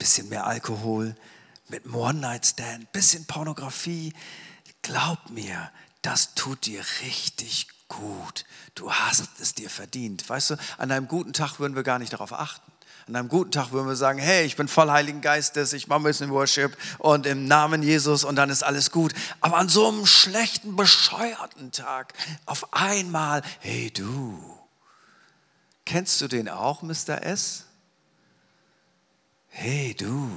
bisschen 0.00 0.28
mehr 0.30 0.46
Alkohol, 0.46 1.14
mit 1.68 1.86
One-Night-Stand, 1.92 2.90
bisschen 2.90 3.26
Pornografie. 3.26 4.12
Glaub 4.82 5.30
mir, 5.30 5.70
das 6.02 6.34
tut 6.34 6.66
dir 6.66 6.82
richtig 7.02 7.68
gut. 7.88 8.44
Du 8.74 8.90
hast 8.90 9.40
es 9.40 9.54
dir 9.54 9.70
verdient. 9.70 10.28
Weißt 10.28 10.50
du, 10.50 10.56
an 10.78 10.90
einem 10.90 11.06
guten 11.06 11.32
Tag 11.32 11.60
würden 11.60 11.76
wir 11.76 11.82
gar 11.82 11.98
nicht 11.98 12.12
darauf 12.12 12.32
achten. 12.32 12.72
An 13.06 13.16
einem 13.16 13.28
guten 13.28 13.50
Tag 13.50 13.72
würden 13.72 13.88
wir 13.88 13.96
sagen, 13.96 14.18
hey, 14.18 14.44
ich 14.46 14.56
bin 14.56 14.68
voll 14.68 14.90
Heiligen 14.90 15.20
Geistes, 15.20 15.72
ich 15.72 15.86
mache 15.86 16.00
ein 16.00 16.04
bisschen 16.04 16.30
Worship 16.30 16.76
und 16.98 17.26
im 17.26 17.46
Namen 17.46 17.82
Jesus 17.82 18.24
und 18.24 18.36
dann 18.36 18.50
ist 18.50 18.62
alles 18.62 18.90
gut. 18.90 19.12
Aber 19.40 19.58
an 19.58 19.68
so 19.68 19.88
einem 19.88 20.06
schlechten, 20.06 20.76
bescheuerten 20.76 21.72
Tag 21.72 22.14
auf 22.46 22.72
einmal, 22.72 23.42
hey 23.60 23.90
du, 23.90 24.38
kennst 25.84 26.20
du 26.20 26.28
den 26.28 26.48
auch, 26.48 26.82
Mr. 26.82 27.22
S? 27.22 27.64
Hey 29.50 29.94
du. 29.94 30.30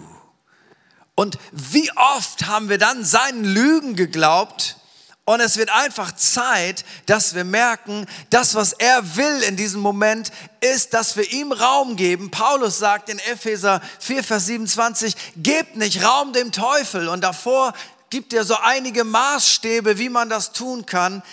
Und 1.15 1.37
wie 1.51 1.89
oft 1.95 2.47
haben 2.47 2.69
wir 2.69 2.79
dann 2.79 3.05
seinen 3.05 3.45
Lügen 3.45 3.95
geglaubt? 3.95 4.77
Und 5.25 5.39
es 5.39 5.55
wird 5.55 5.69
einfach 5.69 6.11
Zeit, 6.13 6.83
dass 7.05 7.33
wir 7.33 7.45
merken, 7.45 8.07
das, 8.29 8.55
was 8.55 8.73
er 8.73 9.15
will 9.15 9.43
in 9.43 9.55
diesem 9.55 9.79
Moment, 9.79 10.33
ist, 10.59 10.93
dass 10.93 11.15
wir 11.15 11.31
ihm 11.31 11.53
Raum 11.53 11.95
geben. 11.95 12.29
Paulus 12.29 12.79
sagt 12.79 13.07
in 13.07 13.19
Epheser 13.19 13.81
4, 13.99 14.23
Vers 14.23 14.47
27, 14.47 15.15
gebt 15.37 15.77
nicht 15.77 16.03
Raum 16.03 16.33
dem 16.33 16.51
Teufel. 16.51 17.07
Und 17.07 17.21
davor 17.21 17.73
gibt 18.09 18.33
er 18.33 18.43
so 18.43 18.57
einige 18.57 19.05
Maßstäbe, 19.05 19.97
wie 19.97 20.09
man 20.09 20.29
das 20.29 20.51
tun 20.51 20.85
kann 20.85 21.23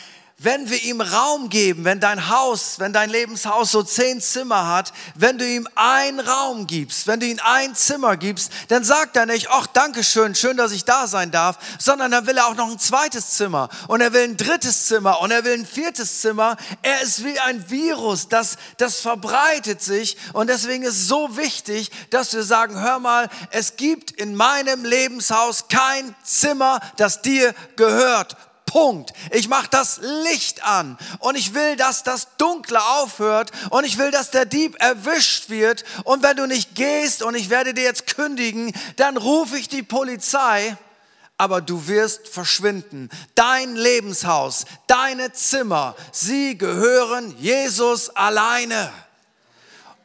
wenn 0.42 0.70
wir 0.70 0.82
ihm 0.84 1.02
Raum 1.02 1.50
geben, 1.50 1.84
wenn 1.84 2.00
dein 2.00 2.30
Haus, 2.30 2.78
wenn 2.78 2.94
dein 2.94 3.10
Lebenshaus 3.10 3.70
so 3.70 3.82
zehn 3.82 4.22
Zimmer 4.22 4.68
hat, 4.68 4.94
wenn 5.14 5.36
du 5.36 5.46
ihm 5.46 5.68
einen 5.74 6.18
Raum 6.18 6.66
gibst, 6.66 7.06
wenn 7.06 7.20
du 7.20 7.26
ihm 7.26 7.38
ein 7.44 7.74
Zimmer 7.74 8.16
gibst, 8.16 8.50
dann 8.68 8.82
sagt 8.82 9.18
er 9.18 9.26
nicht, 9.26 9.50
ach, 9.50 9.66
danke 9.66 10.02
schön, 10.02 10.34
schön, 10.34 10.56
dass 10.56 10.72
ich 10.72 10.86
da 10.86 11.06
sein 11.06 11.30
darf, 11.30 11.58
sondern 11.78 12.10
dann 12.10 12.26
will 12.26 12.38
er 12.38 12.46
auch 12.46 12.54
noch 12.54 12.70
ein 12.70 12.78
zweites 12.78 13.32
Zimmer 13.32 13.68
und 13.86 14.00
er 14.00 14.14
will 14.14 14.22
ein 14.22 14.38
drittes 14.38 14.86
Zimmer 14.86 15.20
und 15.20 15.30
er 15.30 15.44
will 15.44 15.52
ein 15.52 15.66
viertes 15.66 16.22
Zimmer. 16.22 16.56
Er 16.80 17.02
ist 17.02 17.22
wie 17.22 17.38
ein 17.38 17.68
Virus, 17.68 18.28
das, 18.28 18.56
das 18.78 19.00
verbreitet 19.00 19.82
sich 19.82 20.16
und 20.32 20.48
deswegen 20.48 20.84
ist 20.84 20.94
es 20.94 21.08
so 21.08 21.36
wichtig, 21.36 21.90
dass 22.08 22.32
wir 22.32 22.44
sagen, 22.44 22.80
hör 22.80 22.98
mal, 22.98 23.28
es 23.50 23.76
gibt 23.76 24.10
in 24.12 24.34
meinem 24.34 24.86
Lebenshaus 24.86 25.68
kein 25.68 26.14
Zimmer, 26.24 26.80
das 26.96 27.20
dir 27.20 27.54
gehört. 27.76 28.38
Punkt. 28.70 29.12
Ich 29.32 29.48
mache 29.48 29.66
das 29.68 29.98
Licht 30.30 30.62
an 30.62 30.96
und 31.18 31.36
ich 31.36 31.54
will, 31.54 31.74
dass 31.74 32.04
das 32.04 32.36
Dunkle 32.36 32.80
aufhört 32.80 33.50
und 33.70 33.84
ich 33.84 33.98
will, 33.98 34.12
dass 34.12 34.30
der 34.30 34.44
Dieb 34.44 34.80
erwischt 34.80 35.50
wird. 35.50 35.82
Und 36.04 36.22
wenn 36.22 36.36
du 36.36 36.46
nicht 36.46 36.76
gehst 36.76 37.24
und 37.24 37.34
ich 37.34 37.50
werde 37.50 37.74
dir 37.74 37.82
jetzt 37.82 38.06
kündigen, 38.14 38.72
dann 38.94 39.16
rufe 39.16 39.58
ich 39.58 39.68
die 39.68 39.82
Polizei 39.82 40.76
aber 41.36 41.62
du 41.62 41.88
wirst 41.88 42.28
verschwinden. 42.28 43.08
Dein 43.34 43.74
Lebenshaus, 43.74 44.66
deine 44.86 45.32
Zimmer, 45.32 45.96
sie 46.12 46.58
gehören 46.58 47.34
Jesus 47.38 48.10
alleine. 48.10 48.92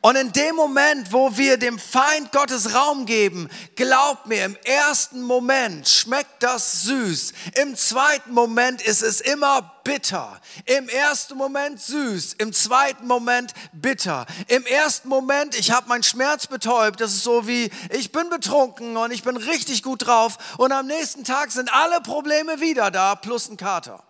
Und 0.05 0.17
in 0.17 0.31
dem 0.33 0.55
Moment, 0.55 1.11
wo 1.11 1.35
wir 1.35 1.57
dem 1.57 1.79
Feind 1.79 2.31
Gottes 2.31 2.75
Raum 2.75 3.07
geben, 3.07 3.49
glaub 3.75 4.27
mir, 4.27 4.45
im 4.45 4.55
ersten 4.63 5.23
Moment 5.23 5.87
schmeckt 5.89 6.43
das 6.43 6.83
süß. 6.83 7.33
Im 7.59 7.75
zweiten 7.75 8.31
Moment 8.31 8.83
ist 8.83 9.01
es 9.01 9.19
immer 9.19 9.81
bitter. 9.83 10.39
Im 10.65 10.89
ersten 10.89 11.35
Moment 11.35 11.81
süß, 11.81 12.33
im 12.33 12.53
zweiten 12.53 13.07
Moment 13.07 13.55
bitter. 13.73 14.27
Im 14.47 14.67
ersten 14.67 15.09
Moment, 15.09 15.57
ich 15.57 15.71
habe 15.71 15.89
meinen 15.89 16.03
Schmerz 16.03 16.45
betäubt, 16.45 17.01
das 17.01 17.13
ist 17.13 17.23
so 17.23 17.47
wie, 17.47 17.71
ich 17.89 18.11
bin 18.11 18.29
betrunken 18.29 18.97
und 18.97 19.09
ich 19.09 19.23
bin 19.23 19.37
richtig 19.37 19.81
gut 19.81 20.05
drauf 20.05 20.37
und 20.59 20.71
am 20.71 20.85
nächsten 20.85 21.23
Tag 21.23 21.51
sind 21.51 21.73
alle 21.73 21.99
Probleme 22.01 22.61
wieder 22.61 22.91
da, 22.91 23.15
plus 23.15 23.49
ein 23.49 23.57
Kater. 23.57 24.04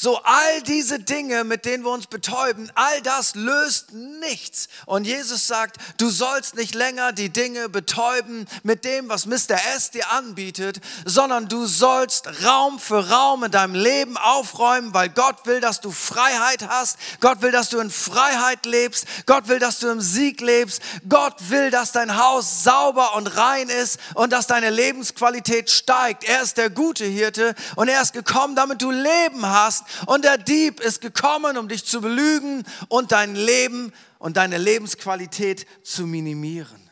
So 0.00 0.20
all 0.22 0.62
diese 0.62 1.00
Dinge, 1.00 1.42
mit 1.42 1.64
denen 1.64 1.82
wir 1.82 1.90
uns 1.90 2.06
betäuben, 2.06 2.70
all 2.76 3.02
das 3.02 3.34
löst 3.34 3.92
nichts. 3.92 4.68
Und 4.86 5.04
Jesus 5.08 5.48
sagt, 5.48 5.76
du 5.96 6.08
sollst 6.08 6.54
nicht 6.54 6.76
länger 6.76 7.10
die 7.10 7.30
Dinge 7.30 7.68
betäuben 7.68 8.46
mit 8.62 8.84
dem, 8.84 9.08
was 9.08 9.26
Mr. 9.26 9.56
S 9.74 9.90
dir 9.90 10.08
anbietet, 10.12 10.78
sondern 11.04 11.48
du 11.48 11.66
sollst 11.66 12.44
Raum 12.44 12.78
für 12.78 13.10
Raum 13.10 13.42
in 13.42 13.50
deinem 13.50 13.74
Leben 13.74 14.16
aufräumen, 14.16 14.94
weil 14.94 15.08
Gott 15.08 15.46
will, 15.46 15.58
dass 15.60 15.80
du 15.80 15.90
Freiheit 15.90 16.68
hast. 16.68 16.96
Gott 17.18 17.42
will, 17.42 17.50
dass 17.50 17.68
du 17.68 17.80
in 17.80 17.90
Freiheit 17.90 18.66
lebst. 18.66 19.04
Gott 19.26 19.48
will, 19.48 19.58
dass 19.58 19.80
du 19.80 19.88
im 19.88 20.00
Sieg 20.00 20.40
lebst. 20.40 20.80
Gott 21.08 21.34
will, 21.48 21.72
dass 21.72 21.90
dein 21.90 22.16
Haus 22.16 22.62
sauber 22.62 23.16
und 23.16 23.36
rein 23.36 23.68
ist 23.68 23.98
und 24.14 24.32
dass 24.32 24.46
deine 24.46 24.70
Lebensqualität 24.70 25.70
steigt. 25.70 26.22
Er 26.22 26.42
ist 26.42 26.56
der 26.56 26.70
gute 26.70 27.04
Hirte 27.04 27.56
und 27.74 27.88
er 27.88 28.00
ist 28.00 28.12
gekommen, 28.12 28.54
damit 28.54 28.80
du 28.80 28.92
Leben 28.92 29.44
hast 29.44 29.87
und 30.06 30.24
der 30.24 30.38
Dieb 30.38 30.80
ist 30.80 31.00
gekommen, 31.00 31.56
um 31.56 31.68
dich 31.68 31.84
zu 31.84 32.00
belügen 32.00 32.64
und 32.88 33.12
dein 33.12 33.34
Leben 33.34 33.92
und 34.18 34.36
deine 34.36 34.58
Lebensqualität 34.58 35.66
zu 35.82 36.06
minimieren. 36.06 36.88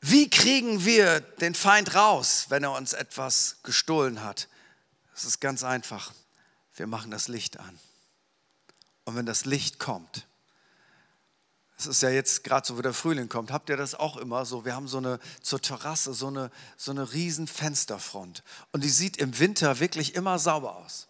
Wie 0.00 0.30
kriegen 0.30 0.84
wir 0.84 1.20
den 1.20 1.54
Feind 1.54 1.94
raus, 1.94 2.46
wenn 2.48 2.64
er 2.64 2.72
uns 2.72 2.94
etwas 2.94 3.58
gestohlen 3.62 4.22
hat? 4.22 4.48
Es 5.14 5.24
ist 5.24 5.40
ganz 5.40 5.62
einfach. 5.62 6.12
Wir 6.74 6.86
machen 6.86 7.10
das 7.10 7.28
Licht 7.28 7.60
an. 7.60 7.78
Und 9.04 9.16
wenn 9.16 9.26
das 9.26 9.44
Licht 9.44 9.78
kommt, 9.78 10.26
es 11.80 11.86
ist 11.86 12.02
ja 12.02 12.10
jetzt 12.10 12.44
gerade 12.44 12.66
so, 12.66 12.76
wo 12.76 12.82
der 12.82 12.92
Frühling 12.92 13.28
kommt. 13.30 13.50
Habt 13.50 13.70
ihr 13.70 13.76
das 13.76 13.94
auch 13.94 14.18
immer 14.18 14.44
so? 14.44 14.66
Wir 14.66 14.74
haben 14.74 14.86
so 14.86 14.98
eine 14.98 15.18
zur 15.40 15.62
Terrasse 15.62 16.12
so 16.12 16.26
eine 16.26 16.50
so 16.76 16.90
eine 16.90 17.12
riesen 17.12 17.46
Fensterfront 17.46 18.42
und 18.72 18.84
die 18.84 18.90
sieht 18.90 19.16
im 19.16 19.38
Winter 19.38 19.80
wirklich 19.80 20.14
immer 20.14 20.38
sauber 20.38 20.76
aus. 20.76 21.08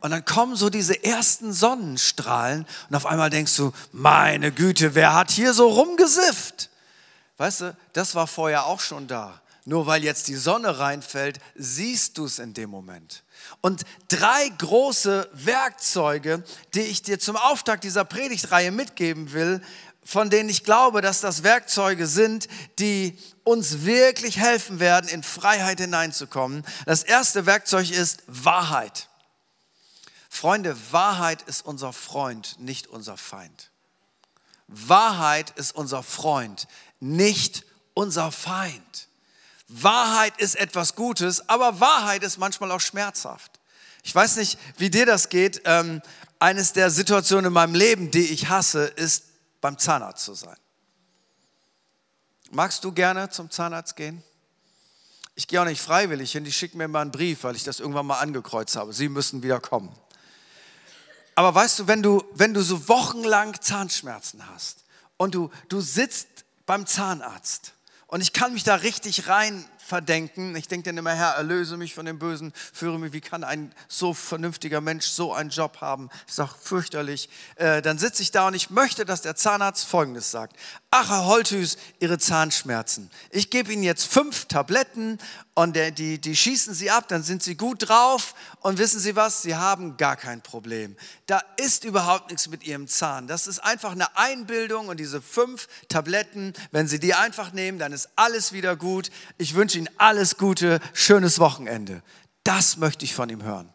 Und 0.00 0.10
dann 0.10 0.24
kommen 0.24 0.54
so 0.54 0.70
diese 0.70 1.02
ersten 1.02 1.52
Sonnenstrahlen 1.52 2.66
und 2.88 2.94
auf 2.94 3.06
einmal 3.06 3.30
denkst 3.30 3.56
du, 3.56 3.72
meine 3.90 4.52
Güte, 4.52 4.94
wer 4.94 5.14
hat 5.14 5.30
hier 5.30 5.54
so 5.54 5.66
rumgesifft? 5.66 6.70
Weißt 7.38 7.62
du, 7.62 7.76
das 7.94 8.14
war 8.14 8.26
vorher 8.26 8.66
auch 8.66 8.80
schon 8.80 9.08
da. 9.08 9.40
Nur 9.64 9.86
weil 9.86 10.04
jetzt 10.04 10.28
die 10.28 10.36
Sonne 10.36 10.78
reinfällt, 10.78 11.40
siehst 11.56 12.18
du 12.18 12.26
es 12.26 12.38
in 12.38 12.54
dem 12.54 12.70
Moment. 12.70 13.24
Und 13.60 13.82
drei 14.08 14.48
große 14.58 15.28
Werkzeuge, 15.32 16.44
die 16.74 16.80
ich 16.80 17.02
dir 17.02 17.18
zum 17.18 17.36
Auftakt 17.36 17.84
dieser 17.84 18.04
Predigtreihe 18.04 18.70
mitgeben 18.70 19.32
will, 19.32 19.60
von 20.04 20.30
denen 20.30 20.48
ich 20.48 20.64
glaube, 20.64 21.02
dass 21.02 21.20
das 21.20 21.42
Werkzeuge 21.42 22.06
sind, 22.06 22.48
die 22.78 23.18
uns 23.44 23.84
wirklich 23.84 24.38
helfen 24.38 24.80
werden, 24.80 25.08
in 25.08 25.22
Freiheit 25.22 25.80
hineinzukommen. 25.80 26.64
Das 26.86 27.02
erste 27.02 27.44
Werkzeug 27.44 27.90
ist 27.90 28.22
Wahrheit. 28.26 29.08
Freunde, 30.30 30.76
Wahrheit 30.92 31.42
ist 31.42 31.64
unser 31.64 31.92
Freund, 31.92 32.58
nicht 32.58 32.86
unser 32.86 33.16
Feind. 33.16 33.70
Wahrheit 34.66 35.50
ist 35.56 35.74
unser 35.74 36.02
Freund, 36.02 36.68
nicht 37.00 37.64
unser 37.94 38.30
Feind. 38.30 39.07
Wahrheit 39.68 40.38
ist 40.38 40.56
etwas 40.56 40.94
Gutes, 40.94 41.48
aber 41.48 41.78
Wahrheit 41.80 42.22
ist 42.22 42.38
manchmal 42.38 42.72
auch 42.72 42.80
schmerzhaft. 42.80 43.60
Ich 44.02 44.14
weiß 44.14 44.36
nicht, 44.36 44.58
wie 44.78 44.88
dir 44.88 45.04
das 45.04 45.28
geht. 45.28 45.62
Ähm, 45.64 46.00
eines 46.38 46.72
der 46.72 46.90
Situationen 46.90 47.46
in 47.46 47.52
meinem 47.52 47.74
Leben, 47.74 48.10
die 48.10 48.26
ich 48.26 48.48
hasse, 48.48 48.84
ist 48.84 49.24
beim 49.60 49.76
Zahnarzt 49.76 50.24
zu 50.24 50.34
sein. 50.34 50.56
Magst 52.50 52.82
du 52.84 52.92
gerne 52.92 53.28
zum 53.28 53.50
Zahnarzt 53.50 53.96
gehen? 53.96 54.22
Ich 55.34 55.46
gehe 55.46 55.60
auch 55.60 55.66
nicht 55.66 55.82
freiwillig 55.82 56.32
hin, 56.32 56.44
die 56.44 56.52
schicken 56.52 56.78
mir 56.78 56.88
mal 56.88 57.02
einen 57.02 57.12
Brief, 57.12 57.44
weil 57.44 57.54
ich 57.54 57.64
das 57.64 57.78
irgendwann 57.78 58.06
mal 58.06 58.20
angekreuzt 58.20 58.76
habe. 58.76 58.92
Sie 58.92 59.08
müssen 59.08 59.42
wieder 59.42 59.60
kommen. 59.60 59.94
Aber 61.34 61.54
weißt 61.54 61.80
du, 61.80 61.86
wenn 61.86 62.02
du, 62.02 62.24
wenn 62.34 62.54
du 62.54 62.62
so 62.62 62.88
wochenlang 62.88 63.60
Zahnschmerzen 63.60 64.48
hast 64.48 64.84
und 65.18 65.34
du, 65.34 65.50
du 65.68 65.80
sitzt 65.80 66.26
beim 66.66 66.86
Zahnarzt 66.86 67.74
und 68.08 68.22
ich 68.22 68.32
kann 68.32 68.54
mich 68.54 68.64
da 68.64 68.74
richtig 68.74 69.28
rein 69.28 69.64
verdenken. 69.88 70.54
Ich 70.54 70.68
denke 70.68 70.90
dann 70.90 70.98
immer, 70.98 71.14
Herr, 71.14 71.34
erlöse 71.36 71.78
mich 71.78 71.94
von 71.94 72.04
dem 72.04 72.18
Bösen, 72.18 72.52
führe 72.72 72.98
mich. 72.98 73.12
Wie 73.12 73.22
kann 73.22 73.42
ein 73.42 73.74
so 73.88 74.12
vernünftiger 74.12 74.82
Mensch 74.82 75.06
so 75.06 75.32
einen 75.32 75.48
Job 75.48 75.80
haben? 75.80 76.10
Ist 76.28 76.38
doch 76.38 76.56
fürchterlich. 76.58 77.30
Äh, 77.56 77.80
dann 77.80 77.98
sitze 77.98 78.22
ich 78.22 78.30
da 78.30 78.48
und 78.48 78.54
ich 78.54 78.68
möchte, 78.68 79.06
dass 79.06 79.22
der 79.22 79.34
Zahnarzt 79.34 79.86
Folgendes 79.86 80.30
sagt. 80.30 80.56
Ach, 80.90 81.08
Herr 81.08 81.24
Holthüs, 81.24 81.78
Ihre 82.00 82.18
Zahnschmerzen. 82.18 83.10
Ich 83.30 83.50
gebe 83.50 83.72
Ihnen 83.72 83.82
jetzt 83.82 84.04
fünf 84.04 84.44
Tabletten 84.44 85.18
und 85.54 85.74
der, 85.74 85.90
die, 85.90 86.20
die 86.20 86.36
schießen 86.36 86.72
Sie 86.72 86.90
ab, 86.90 87.08
dann 87.08 87.22
sind 87.22 87.42
Sie 87.42 87.56
gut 87.56 87.88
drauf 87.88 88.34
und 88.60 88.78
wissen 88.78 89.00
Sie 89.00 89.16
was? 89.16 89.42
Sie 89.42 89.56
haben 89.56 89.96
gar 89.96 90.16
kein 90.16 90.40
Problem. 90.40 90.96
Da 91.26 91.42
ist 91.56 91.84
überhaupt 91.84 92.30
nichts 92.30 92.48
mit 92.48 92.62
Ihrem 92.62 92.86
Zahn. 92.86 93.26
Das 93.26 93.46
ist 93.46 93.58
einfach 93.58 93.92
eine 93.92 94.16
Einbildung 94.16 94.88
und 94.88 95.00
diese 95.00 95.20
fünf 95.20 95.66
Tabletten, 95.88 96.52
wenn 96.70 96.86
Sie 96.86 97.00
die 97.00 97.14
einfach 97.14 97.52
nehmen, 97.52 97.78
dann 97.78 97.92
ist 97.92 98.10
alles 98.14 98.52
wieder 98.52 98.76
gut. 98.76 99.10
Ich 99.36 99.54
wünsche 99.54 99.77
Ihnen 99.78 99.88
alles 99.96 100.36
Gute, 100.36 100.80
schönes 100.92 101.38
Wochenende. 101.38 102.02
Das 102.44 102.76
möchte 102.76 103.04
ich 103.04 103.14
von 103.14 103.28
ihm 103.28 103.42
hören. 103.42 103.72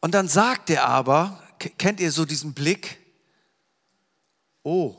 Und 0.00 0.12
dann 0.12 0.28
sagt 0.28 0.70
er 0.70 0.86
aber, 0.86 1.42
kennt 1.78 2.00
ihr 2.00 2.12
so 2.12 2.24
diesen 2.24 2.54
Blick? 2.54 2.98
Oh, 4.62 4.96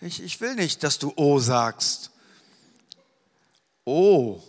ich, 0.00 0.22
ich 0.22 0.40
will 0.40 0.54
nicht, 0.54 0.82
dass 0.82 0.98
du 0.98 1.12
Oh 1.16 1.38
sagst. 1.38 2.10
Oh, 3.84 4.42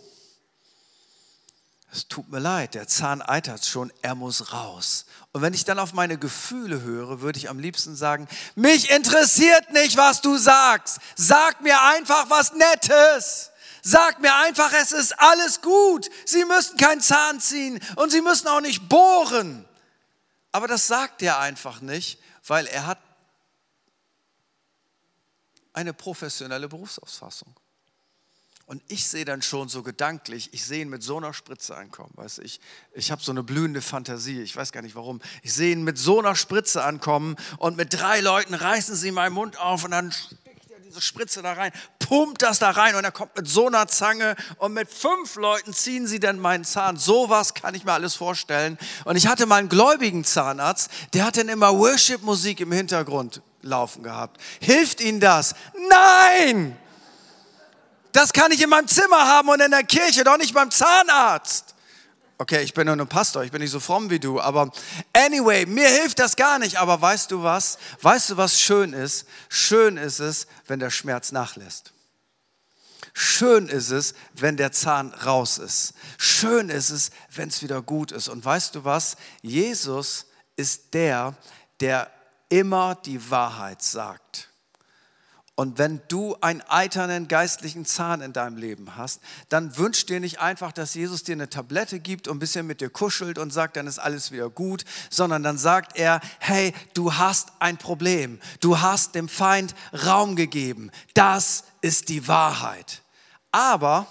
tut 2.16 2.30
mir 2.30 2.38
leid, 2.38 2.72
der 2.72 2.88
Zahn 2.88 3.20
eitert 3.20 3.66
schon, 3.66 3.92
er 4.00 4.14
muss 4.14 4.54
raus. 4.54 5.04
Und 5.32 5.42
wenn 5.42 5.52
ich 5.52 5.66
dann 5.66 5.78
auf 5.78 5.92
meine 5.92 6.16
Gefühle 6.16 6.80
höre, 6.80 7.20
würde 7.20 7.38
ich 7.38 7.50
am 7.50 7.58
liebsten 7.58 7.94
sagen, 7.94 8.26
mich 8.54 8.88
interessiert 8.90 9.70
nicht, 9.74 9.98
was 9.98 10.22
du 10.22 10.38
sagst. 10.38 10.98
Sag 11.14 11.60
mir 11.60 11.78
einfach 11.82 12.30
was 12.30 12.54
Nettes. 12.54 13.50
Sag 13.82 14.18
mir 14.20 14.34
einfach, 14.34 14.72
es 14.72 14.92
ist 14.92 15.20
alles 15.20 15.60
gut. 15.60 16.08
Sie 16.24 16.46
müssen 16.46 16.78
keinen 16.78 17.02
Zahn 17.02 17.38
ziehen 17.38 17.78
und 17.96 18.10
sie 18.10 18.22
müssen 18.22 18.48
auch 18.48 18.62
nicht 18.62 18.88
bohren. 18.88 19.68
Aber 20.52 20.68
das 20.68 20.86
sagt 20.86 21.20
er 21.20 21.38
einfach 21.38 21.82
nicht, 21.82 22.18
weil 22.46 22.66
er 22.66 22.86
hat 22.86 22.98
eine 25.74 25.92
professionelle 25.92 26.66
Berufsausfassung. 26.66 27.54
Und 28.68 28.82
ich 28.88 29.06
sehe 29.06 29.24
dann 29.24 29.42
schon 29.42 29.68
so 29.68 29.84
gedanklich, 29.84 30.48
ich 30.52 30.64
sehe 30.64 30.82
ihn 30.82 30.88
mit 30.88 31.00
so 31.00 31.18
einer 31.18 31.32
Spritze 31.32 31.76
ankommen. 31.76 32.10
Weißt, 32.16 32.40
ich 32.40 32.60
ich 32.94 33.12
habe 33.12 33.22
so 33.22 33.30
eine 33.30 33.44
blühende 33.44 33.80
Fantasie, 33.80 34.42
ich 34.42 34.56
weiß 34.56 34.72
gar 34.72 34.82
nicht 34.82 34.96
warum. 34.96 35.20
Ich 35.44 35.52
sehe 35.52 35.70
ihn 35.70 35.84
mit 35.84 35.98
so 35.98 36.18
einer 36.18 36.34
Spritze 36.34 36.82
ankommen 36.82 37.36
und 37.58 37.76
mit 37.76 37.92
drei 37.92 38.20
Leuten 38.20 38.54
reißen 38.54 38.96
sie 38.96 39.12
meinen 39.12 39.34
Mund 39.34 39.60
auf 39.60 39.84
und 39.84 39.92
dann 39.92 40.10
sticht 40.10 40.70
er 40.72 40.80
diese 40.80 41.00
Spritze 41.00 41.42
da 41.42 41.52
rein, 41.52 41.70
pumpt 42.00 42.42
das 42.42 42.58
da 42.58 42.70
rein 42.70 42.96
und 42.96 43.04
er 43.04 43.12
kommt 43.12 43.36
mit 43.36 43.46
so 43.46 43.68
einer 43.68 43.86
Zange 43.86 44.34
und 44.58 44.72
mit 44.72 44.90
fünf 44.90 45.36
Leuten 45.36 45.72
ziehen 45.72 46.08
sie 46.08 46.18
dann 46.18 46.40
meinen 46.40 46.64
Zahn. 46.64 46.96
Sowas 46.96 47.54
kann 47.54 47.76
ich 47.76 47.84
mir 47.84 47.92
alles 47.92 48.16
vorstellen. 48.16 48.78
Und 49.04 49.14
ich 49.14 49.28
hatte 49.28 49.46
mal 49.46 49.56
einen 49.60 49.68
gläubigen 49.68 50.24
Zahnarzt, 50.24 50.90
der 51.14 51.24
hat 51.24 51.36
dann 51.36 51.48
immer 51.48 51.72
Worship-Musik 51.78 52.58
im 52.58 52.72
Hintergrund 52.72 53.42
laufen 53.62 54.02
gehabt. 54.02 54.40
Hilft 54.60 55.00
Ihnen 55.00 55.20
das? 55.20 55.54
Nein! 55.88 56.76
Das 58.16 58.32
kann 58.32 58.50
ich 58.50 58.62
in 58.62 58.70
meinem 58.70 58.88
Zimmer 58.88 59.28
haben 59.28 59.50
und 59.50 59.60
in 59.60 59.70
der 59.70 59.84
Kirche, 59.84 60.24
doch 60.24 60.38
nicht 60.38 60.54
beim 60.54 60.70
Zahnarzt. 60.70 61.74
Okay, 62.38 62.62
ich 62.62 62.72
bin 62.72 62.86
nur 62.86 62.96
ein 62.96 63.06
Pastor, 63.06 63.44
ich 63.44 63.52
bin 63.52 63.60
nicht 63.60 63.70
so 63.70 63.78
fromm 63.78 64.08
wie 64.08 64.18
du, 64.18 64.40
aber 64.40 64.72
anyway, 65.12 65.66
mir 65.66 65.86
hilft 65.86 66.18
das 66.18 66.34
gar 66.34 66.58
nicht. 66.58 66.78
Aber 66.78 66.98
weißt 66.98 67.30
du 67.30 67.42
was? 67.42 67.76
Weißt 68.00 68.30
du, 68.30 68.38
was 68.38 68.58
schön 68.58 68.94
ist? 68.94 69.26
Schön 69.50 69.98
ist 69.98 70.20
es, 70.20 70.46
wenn 70.66 70.80
der 70.80 70.88
Schmerz 70.88 71.30
nachlässt. 71.30 71.92
Schön 73.12 73.68
ist 73.68 73.90
es, 73.90 74.14
wenn 74.32 74.56
der 74.56 74.72
Zahn 74.72 75.12
raus 75.12 75.58
ist. 75.58 75.92
Schön 76.16 76.70
ist 76.70 76.88
es, 76.88 77.10
wenn 77.34 77.50
es 77.50 77.60
wieder 77.62 77.82
gut 77.82 78.12
ist. 78.12 78.28
Und 78.28 78.42
weißt 78.42 78.76
du 78.76 78.84
was? 78.86 79.18
Jesus 79.42 80.24
ist 80.56 80.94
der, 80.94 81.34
der 81.80 82.10
immer 82.48 82.94
die 82.94 83.30
Wahrheit 83.30 83.82
sagt. 83.82 84.48
Und 85.58 85.78
wenn 85.78 86.02
du 86.08 86.36
einen 86.42 86.60
eiternen 86.68 87.28
geistlichen 87.28 87.86
Zahn 87.86 88.20
in 88.20 88.34
deinem 88.34 88.58
Leben 88.58 88.94
hast, 88.96 89.22
dann 89.48 89.78
wünscht 89.78 90.10
dir 90.10 90.20
nicht 90.20 90.38
einfach, 90.38 90.70
dass 90.70 90.92
Jesus 90.92 91.24
dir 91.24 91.32
eine 91.32 91.48
Tablette 91.48 91.98
gibt 91.98 92.28
und 92.28 92.36
ein 92.36 92.40
bisschen 92.40 92.66
mit 92.66 92.82
dir 92.82 92.90
kuschelt 92.90 93.38
und 93.38 93.54
sagt, 93.54 93.78
dann 93.78 93.86
ist 93.86 93.98
alles 93.98 94.30
wieder 94.32 94.50
gut, 94.50 94.84
sondern 95.08 95.42
dann 95.42 95.56
sagt 95.56 95.96
er, 95.96 96.20
hey, 96.40 96.74
du 96.92 97.14
hast 97.14 97.52
ein 97.58 97.78
Problem. 97.78 98.38
Du 98.60 98.80
hast 98.80 99.14
dem 99.14 99.30
Feind 99.30 99.74
Raum 100.04 100.36
gegeben. 100.36 100.90
Das 101.14 101.64
ist 101.80 102.10
die 102.10 102.28
Wahrheit. 102.28 103.02
Aber 103.50 104.06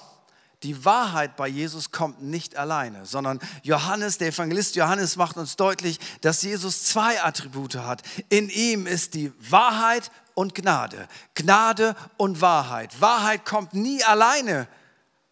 die 0.63 0.83
Wahrheit 0.83 1.35
bei 1.35 1.47
Jesus 1.47 1.91
kommt 1.91 2.23
nicht 2.23 2.55
alleine, 2.55 3.05
sondern 3.05 3.39
Johannes, 3.61 4.17
der 4.17 4.29
Evangelist 4.29 4.75
Johannes 4.75 5.15
macht 5.15 5.37
uns 5.37 5.57
deutlich, 5.57 5.99
dass 6.21 6.41
Jesus 6.41 6.85
zwei 6.85 7.21
Attribute 7.21 7.75
hat. 7.75 8.01
In 8.29 8.49
ihm 8.49 8.87
ist 8.87 9.13
die 9.13 9.31
Wahrheit 9.51 10.09
und 10.35 10.53
Gnade. 10.53 11.07
Gnade 11.33 11.95
und 12.17 12.41
Wahrheit. 12.41 13.01
Wahrheit 13.01 13.45
kommt 13.45 13.73
nie 13.73 14.03
alleine 14.03 14.67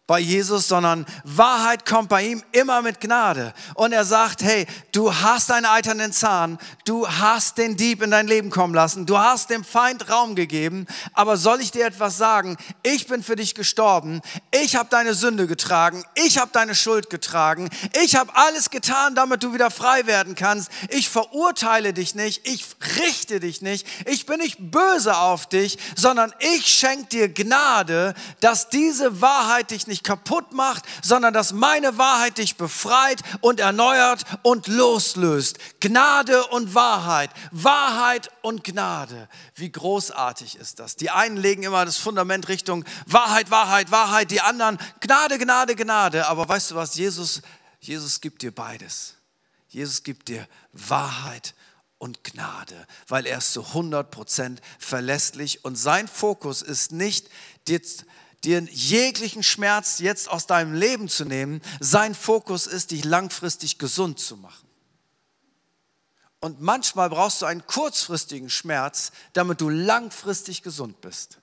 bei 0.06 0.18
Jesus, 0.18 0.68
sondern 0.68 1.06
Wahrheit 1.24 1.86
kommt 1.86 2.10
bei 2.10 2.26
ihm 2.26 2.42
immer 2.52 2.82
mit 2.82 3.00
Gnade. 3.00 3.54
Und 3.74 3.92
er 3.92 4.04
sagt, 4.04 4.42
hey, 4.42 4.66
du 4.92 5.14
hast 5.14 5.50
einen 5.50 5.64
eiternen 5.64 6.12
Zahn, 6.12 6.58
du 6.84 7.08
hast 7.08 7.56
den 7.56 7.78
Dieb 7.78 8.02
in 8.02 8.10
dein 8.10 8.26
Leben 8.26 8.50
kommen 8.50 8.74
lassen, 8.74 9.06
du 9.06 9.16
hast 9.16 9.48
dem 9.48 9.64
Feind 9.64 10.10
Raum 10.10 10.34
gegeben, 10.34 10.86
aber 11.14 11.38
soll 11.38 11.62
ich 11.62 11.70
dir 11.70 11.86
etwas 11.86 12.18
sagen? 12.18 12.58
Ich 12.82 13.06
bin 13.06 13.22
für 13.22 13.34
dich 13.34 13.54
gestorben, 13.54 14.20
ich 14.50 14.76
habe 14.76 14.90
deine 14.90 15.14
Sünde 15.14 15.46
getragen, 15.46 16.04
ich 16.16 16.36
habe 16.36 16.50
deine 16.52 16.74
Schuld 16.74 17.08
getragen, 17.08 17.70
ich 18.02 18.14
habe 18.14 18.36
alles 18.36 18.68
getan, 18.68 19.14
damit 19.14 19.42
du 19.42 19.54
wieder 19.54 19.70
frei 19.70 20.06
werden 20.06 20.34
kannst. 20.34 20.70
Ich 20.90 21.08
verurteile 21.08 21.94
dich 21.94 22.14
nicht, 22.14 22.46
ich 22.46 22.66
richte 22.98 23.40
dich 23.40 23.62
nicht, 23.62 23.86
ich 24.04 24.26
bin 24.26 24.38
nicht 24.40 24.70
böse 24.70 25.16
auf 25.16 25.46
dich, 25.46 25.78
sondern 25.96 26.34
ich 26.40 26.66
schenke 26.66 27.06
dir 27.06 27.28
Gnade, 27.32 28.12
dass 28.40 28.68
diese 28.68 29.22
Wahrheit 29.22 29.70
dich 29.70 29.86
nicht 29.86 29.93
nicht 29.94 30.02
kaputt 30.02 30.52
macht, 30.52 30.84
sondern 31.02 31.32
dass 31.32 31.52
meine 31.52 31.98
Wahrheit 31.98 32.38
dich 32.38 32.56
befreit 32.56 33.22
und 33.40 33.60
erneuert 33.60 34.24
und 34.42 34.66
loslöst. 34.66 35.58
Gnade 35.80 36.44
und 36.48 36.74
Wahrheit, 36.74 37.30
Wahrheit 37.52 38.30
und 38.42 38.64
Gnade. 38.64 39.28
Wie 39.54 39.70
großartig 39.70 40.56
ist 40.56 40.80
das? 40.80 40.96
Die 40.96 41.10
einen 41.10 41.36
legen 41.36 41.62
immer 41.62 41.84
das 41.84 41.96
Fundament 41.96 42.48
Richtung 42.48 42.84
Wahrheit, 43.06 43.52
Wahrheit, 43.52 43.92
Wahrheit, 43.92 44.32
die 44.32 44.40
anderen 44.40 44.78
Gnade, 44.98 45.38
Gnade, 45.38 45.76
Gnade. 45.76 46.26
Aber 46.26 46.48
weißt 46.48 46.72
du 46.72 46.74
was? 46.74 46.96
Jesus, 46.96 47.40
Jesus 47.78 48.20
gibt 48.20 48.42
dir 48.42 48.52
beides. 48.52 49.14
Jesus 49.68 50.02
gibt 50.02 50.26
dir 50.26 50.48
Wahrheit 50.72 51.54
und 51.98 52.24
Gnade, 52.24 52.86
weil 53.06 53.26
er 53.26 53.38
ist 53.38 53.52
zu 53.52 53.62
100% 53.62 54.58
verlässlich 54.80 55.64
und 55.64 55.76
sein 55.76 56.08
Fokus 56.08 56.62
ist 56.62 56.90
nicht, 56.90 57.28
dir 57.68 57.80
dir 58.44 58.60
jeglichen 58.70 59.42
Schmerz 59.42 59.98
jetzt 59.98 60.28
aus 60.28 60.46
deinem 60.46 60.74
Leben 60.74 61.08
zu 61.08 61.24
nehmen. 61.24 61.60
Sein 61.80 62.14
Fokus 62.14 62.66
ist, 62.66 62.90
dich 62.90 63.04
langfristig 63.04 63.78
gesund 63.78 64.18
zu 64.18 64.36
machen. 64.36 64.68
Und 66.40 66.60
manchmal 66.60 67.08
brauchst 67.08 67.40
du 67.40 67.46
einen 67.46 67.66
kurzfristigen 67.66 68.50
Schmerz, 68.50 69.12
damit 69.32 69.60
du 69.60 69.70
langfristig 69.70 70.62
gesund 70.62 71.00
bist. 71.00 71.38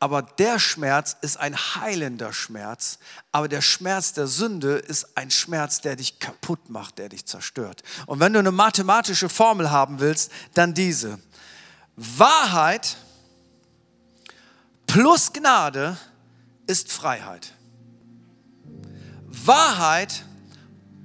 Aber 0.00 0.22
der 0.22 0.60
Schmerz 0.60 1.16
ist 1.22 1.38
ein 1.38 1.56
heilender 1.56 2.32
Schmerz. 2.32 3.00
Aber 3.32 3.48
der 3.48 3.62
Schmerz 3.62 4.12
der 4.12 4.28
Sünde 4.28 4.76
ist 4.76 5.16
ein 5.16 5.30
Schmerz, 5.32 5.80
der 5.80 5.96
dich 5.96 6.20
kaputt 6.20 6.70
macht, 6.70 6.98
der 6.98 7.08
dich 7.08 7.26
zerstört. 7.26 7.82
Und 8.06 8.20
wenn 8.20 8.32
du 8.32 8.38
eine 8.38 8.52
mathematische 8.52 9.28
Formel 9.28 9.70
haben 9.70 9.98
willst, 9.98 10.30
dann 10.54 10.74
diese. 10.74 11.18
Wahrheit 11.96 12.96
plus 14.88 15.32
Gnade 15.32 15.96
ist 16.66 16.90
Freiheit. 16.90 17.52
Wahrheit 19.26 20.24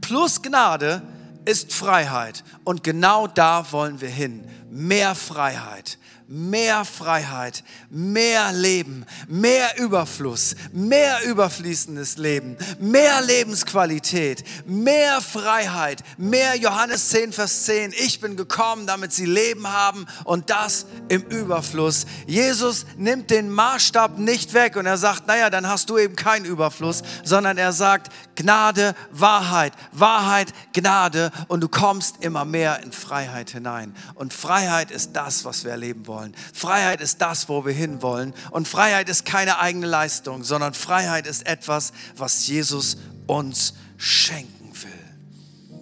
plus 0.01 0.41
Gnade 0.41 1.03
ist 1.45 1.73
Freiheit. 1.73 2.43
Und 2.63 2.83
genau 2.83 3.27
da 3.27 3.71
wollen 3.71 4.01
wir 4.01 4.09
hin. 4.09 4.49
Mehr 4.71 5.13
Freiheit 5.13 5.99
mehr 6.33 6.83
Freiheit, 6.83 7.63
mehr 7.91 8.51
Leben, 8.51 9.05
mehr 9.27 9.77
Überfluss, 9.77 10.55
mehr 10.71 11.23
überfließendes 11.25 12.17
Leben, 12.17 12.57
mehr 12.79 13.21
Lebensqualität, 13.21 14.43
mehr 14.65 15.21
Freiheit, 15.21 16.03
mehr 16.17 16.55
Johannes 16.55 17.09
10, 17.09 17.33
Vers 17.33 17.65
10. 17.65 17.93
Ich 17.99 18.19
bin 18.19 18.35
gekommen, 18.35 18.87
damit 18.87 19.13
sie 19.13 19.27
Leben 19.27 19.67
haben 19.67 20.07
und 20.23 20.49
das 20.49 20.87
im 21.07 21.21
Überfluss. 21.21 22.07
Jesus 22.25 22.87
nimmt 22.97 23.29
den 23.29 23.51
Maßstab 23.51 24.17
nicht 24.17 24.55
weg 24.55 24.75
und 24.75 24.87
er 24.87 24.97
sagt, 24.97 25.27
naja, 25.27 25.51
dann 25.51 25.67
hast 25.67 25.91
du 25.91 25.99
eben 25.99 26.15
keinen 26.15 26.45
Überfluss, 26.45 27.03
sondern 27.23 27.59
er 27.59 27.73
sagt, 27.73 28.11
Gnade, 28.35 28.95
Wahrheit, 29.11 29.73
Wahrheit, 29.91 30.53
Gnade 30.73 31.31
und 31.47 31.61
du 31.61 31.67
kommst 31.67 32.23
immer 32.23 32.45
mehr 32.45 32.81
in 32.81 32.91
Freiheit 32.91 33.51
hinein. 33.51 33.95
Und 34.15 34.33
Freiheit 34.33 34.91
ist 34.91 35.13
das, 35.13 35.45
was 35.45 35.63
wir 35.63 35.71
erleben 35.71 36.07
wollen. 36.07 36.33
Freiheit 36.53 37.01
ist 37.01 37.21
das, 37.21 37.49
wo 37.49 37.65
wir 37.65 37.73
hinwollen. 37.73 38.33
Und 38.51 38.67
Freiheit 38.67 39.09
ist 39.09 39.25
keine 39.25 39.59
eigene 39.59 39.87
Leistung, 39.87 40.43
sondern 40.43 40.73
Freiheit 40.73 41.27
ist 41.27 41.45
etwas, 41.45 41.93
was 42.15 42.47
Jesus 42.47 42.97
uns 43.27 43.73
schenken 43.97 44.71
will. 44.81 45.77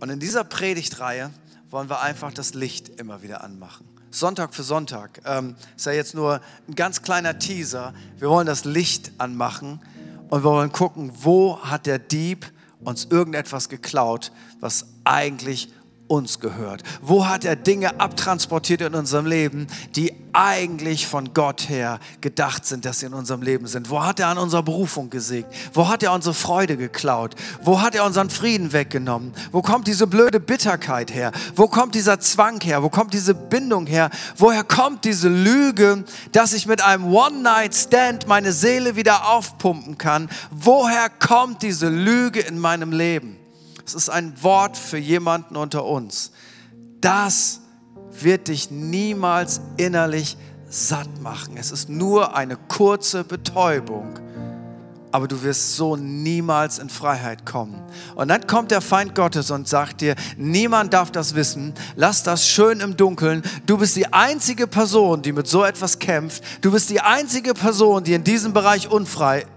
Und 0.00 0.10
in 0.10 0.20
dieser 0.20 0.44
Predigtreihe 0.44 1.30
wollen 1.70 1.88
wir 1.88 2.00
einfach 2.00 2.32
das 2.32 2.54
Licht 2.54 2.88
immer 3.00 3.22
wieder 3.22 3.44
anmachen. 3.44 3.86
Sonntag 4.10 4.54
für 4.54 4.64
Sonntag. 4.64 5.20
Ähm, 5.24 5.54
ist 5.76 5.86
ja 5.86 5.92
jetzt 5.92 6.14
nur 6.14 6.40
ein 6.68 6.74
ganz 6.74 7.02
kleiner 7.02 7.38
Teaser. 7.38 7.94
Wir 8.18 8.28
wollen 8.28 8.46
das 8.46 8.64
Licht 8.64 9.12
anmachen 9.18 9.80
und 10.30 10.44
wir 10.44 10.50
wollen 10.50 10.72
gucken, 10.72 11.12
wo 11.22 11.58
hat 11.58 11.86
der 11.86 11.98
Dieb 11.98 12.50
uns 12.82 13.06
irgendetwas 13.10 13.68
geklaut, 13.68 14.32
was 14.60 14.86
eigentlich 15.04 15.72
uns 16.10 16.40
gehört? 16.40 16.82
Wo 17.00 17.26
hat 17.26 17.44
er 17.44 17.54
Dinge 17.54 18.00
abtransportiert 18.00 18.80
in 18.80 18.94
unserem 18.94 19.26
Leben, 19.26 19.68
die 19.94 20.12
eigentlich 20.32 21.06
von 21.06 21.32
Gott 21.34 21.68
her 21.68 22.00
gedacht 22.20 22.66
sind, 22.66 22.84
dass 22.84 23.00
sie 23.00 23.06
in 23.06 23.14
unserem 23.14 23.42
Leben 23.42 23.66
sind? 23.68 23.90
Wo 23.90 24.04
hat 24.04 24.18
er 24.18 24.28
an 24.28 24.38
unserer 24.38 24.62
Berufung 24.62 25.08
gesägt? 25.08 25.48
Wo 25.72 25.88
hat 25.88 26.02
er 26.02 26.12
unsere 26.12 26.34
Freude 26.34 26.76
geklaut? 26.76 27.36
Wo 27.62 27.80
hat 27.80 27.94
er 27.94 28.04
unseren 28.04 28.28
Frieden 28.28 28.72
weggenommen? 28.72 29.32
Wo 29.52 29.62
kommt 29.62 29.86
diese 29.86 30.06
blöde 30.08 30.40
Bitterkeit 30.40 31.14
her? 31.14 31.30
Wo 31.54 31.68
kommt 31.68 31.94
dieser 31.94 32.18
Zwang 32.18 32.60
her? 32.60 32.82
Wo 32.82 32.88
kommt 32.88 33.14
diese 33.14 33.34
Bindung 33.34 33.86
her? 33.86 34.10
Woher 34.36 34.64
kommt 34.64 35.04
diese 35.04 35.28
Lüge, 35.28 36.04
dass 36.32 36.52
ich 36.52 36.66
mit 36.66 36.82
einem 36.82 37.12
One-Night-Stand 37.12 38.26
meine 38.26 38.52
Seele 38.52 38.96
wieder 38.96 39.28
aufpumpen 39.28 39.96
kann? 39.96 40.28
Woher 40.50 41.08
kommt 41.08 41.62
diese 41.62 41.88
Lüge 41.88 42.40
in 42.40 42.58
meinem 42.58 42.92
Leben? 42.92 43.39
Es 43.86 43.94
ist 43.94 44.08
ein 44.08 44.42
Wort 44.42 44.76
für 44.76 44.98
jemanden 44.98 45.56
unter 45.56 45.84
uns. 45.84 46.32
Das 47.00 47.60
wird 48.10 48.48
dich 48.48 48.70
niemals 48.70 49.60
innerlich 49.76 50.36
satt 50.68 51.20
machen. 51.20 51.56
Es 51.56 51.70
ist 51.70 51.88
nur 51.88 52.36
eine 52.36 52.56
kurze 52.56 53.24
Betäubung 53.24 54.18
aber 55.12 55.26
du 55.26 55.42
wirst 55.42 55.76
so 55.76 55.96
niemals 55.96 56.78
in 56.78 56.88
Freiheit 56.88 57.44
kommen. 57.44 57.82
Und 58.14 58.28
dann 58.28 58.46
kommt 58.46 58.70
der 58.70 58.80
Feind 58.80 59.14
Gottes 59.14 59.50
und 59.50 59.68
sagt 59.68 60.00
dir, 60.00 60.14
niemand 60.36 60.92
darf 60.92 61.10
das 61.10 61.34
wissen, 61.34 61.74
lass 61.96 62.22
das 62.22 62.46
schön 62.46 62.80
im 62.80 62.96
Dunkeln. 62.96 63.42
Du 63.66 63.78
bist 63.78 63.96
die 63.96 64.12
einzige 64.12 64.66
Person, 64.66 65.22
die 65.22 65.32
mit 65.32 65.48
so 65.48 65.64
etwas 65.64 65.98
kämpft. 65.98 66.42
Du 66.60 66.70
bist 66.70 66.90
die 66.90 67.00
einzige 67.00 67.54
Person, 67.54 68.04
die 68.04 68.14
in 68.14 68.24
diesem 68.24 68.52
Bereich 68.52 68.90
unfrei 68.90 69.40
ist. 69.40 69.50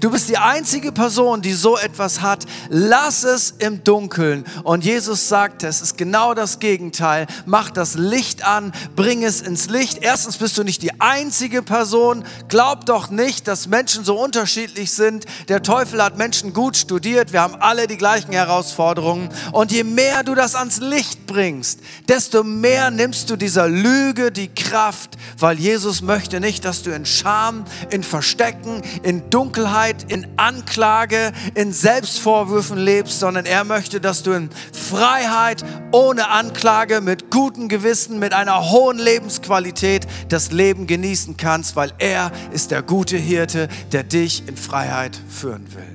Du 0.00 0.10
bist 0.10 0.28
die 0.28 0.38
einzige 0.38 0.92
Person, 0.92 1.42
die 1.42 1.52
so 1.52 1.78
etwas 1.78 2.20
hat. 2.20 2.44
Lass 2.68 3.24
es 3.24 3.54
im 3.58 3.82
Dunkeln. 3.82 4.44
Und 4.64 4.84
Jesus 4.84 5.28
sagt, 5.28 5.62
es 5.62 5.80
ist 5.80 5.96
genau 5.96 6.34
das 6.34 6.58
Gegenteil. 6.58 7.26
Mach 7.46 7.70
das 7.70 7.94
Licht 7.94 8.44
an, 8.44 8.72
bring 8.94 9.24
es 9.24 9.40
ins 9.40 9.68
Licht. 9.68 9.98
Erstens 10.02 10.36
bist 10.36 10.58
du 10.58 10.64
nicht 10.64 10.82
die 10.82 11.00
einzige 11.00 11.62
Person. 11.62 12.24
Glaub 12.48 12.86
doch 12.86 13.10
nicht, 13.10 13.48
dass 13.48 13.68
Menschen 13.68 14.04
so 14.04 14.18
unterschiedlich 14.18 14.92
sind. 14.92 15.24
Der 15.48 15.62
Teufel 15.62 16.02
hat 16.02 16.18
Menschen 16.18 16.52
gut 16.52 16.76
studiert. 16.76 17.32
Wir 17.32 17.40
haben 17.40 17.56
alle 17.56 17.86
die 17.86 17.96
gleichen 17.96 18.32
Herausforderungen. 18.32 19.28
Und 19.52 19.72
je 19.72 19.84
mehr 19.84 20.22
du 20.24 20.34
das 20.34 20.54
ans 20.54 20.80
Licht 20.80 21.26
bringst, 21.26 21.80
desto 22.08 22.44
mehr 22.44 22.90
nimmst 22.90 23.30
du 23.30 23.36
dieser 23.36 23.68
Lüge 23.68 24.30
die 24.30 24.48
Kraft, 24.48 25.16
weil 25.38 25.58
Jesus 25.58 26.02
möchte 26.02 26.40
nicht, 26.40 26.64
dass 26.64 26.82
du 26.82 26.90
in 26.90 27.06
Scham, 27.06 27.64
in 27.90 28.02
Verstecken, 28.02 28.82
in 29.02 29.30
Dunkelheit, 29.38 30.10
in 30.10 30.26
Anklage, 30.36 31.30
in 31.54 31.72
Selbstvorwürfen 31.72 32.76
lebst, 32.76 33.20
sondern 33.20 33.46
er 33.46 33.62
möchte, 33.62 34.00
dass 34.00 34.24
du 34.24 34.32
in 34.32 34.50
Freiheit, 34.72 35.64
ohne 35.92 36.28
Anklage, 36.28 37.00
mit 37.00 37.30
gutem 37.30 37.68
Gewissen, 37.68 38.18
mit 38.18 38.34
einer 38.34 38.72
hohen 38.72 38.98
Lebensqualität 38.98 40.08
das 40.28 40.50
Leben 40.50 40.88
genießen 40.88 41.36
kannst, 41.36 41.76
weil 41.76 41.92
er 41.98 42.32
ist 42.50 42.72
der 42.72 42.82
gute 42.82 43.16
Hirte, 43.16 43.68
der 43.92 44.02
dich 44.02 44.42
in 44.48 44.56
Freiheit 44.56 45.16
führen 45.28 45.68
will. 45.72 45.86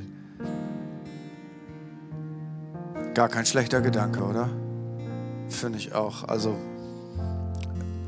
Gar 3.13 3.27
kein 3.27 3.45
schlechter 3.45 3.81
Gedanke, 3.81 4.23
oder? 4.23 4.47
Finde 5.49 5.79
ich 5.79 5.93
auch. 5.93 6.29
Also, 6.29 6.55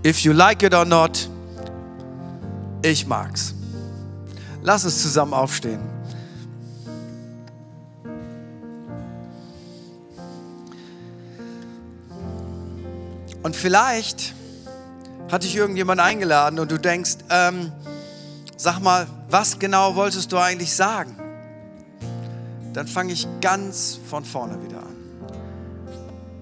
if 0.05 0.19
you 0.19 0.31
like 0.31 0.63
it 0.63 0.73
or 0.73 0.85
not, 0.85 1.29
ich 2.83 3.05
mag's. 3.05 3.53
Lass 4.65 4.83
uns 4.83 4.99
zusammen 5.03 5.35
aufstehen. 5.35 5.79
Und 13.43 13.55
vielleicht 13.55 14.33
hat 15.31 15.43
dich 15.43 15.55
irgendjemand 15.55 16.01
eingeladen 16.01 16.57
und 16.57 16.71
du 16.71 16.79
denkst, 16.79 17.17
ähm, 17.29 17.71
sag 18.57 18.79
mal, 18.79 19.05
was 19.29 19.59
genau 19.59 19.95
wolltest 19.95 20.31
du 20.31 20.39
eigentlich 20.39 20.73
sagen? 20.73 21.15
Dann 22.73 22.87
fange 22.87 23.13
ich 23.13 23.27
ganz 23.41 23.99
von 24.09 24.25
vorne 24.25 24.57
wieder 24.63 24.79
an. 24.79 24.95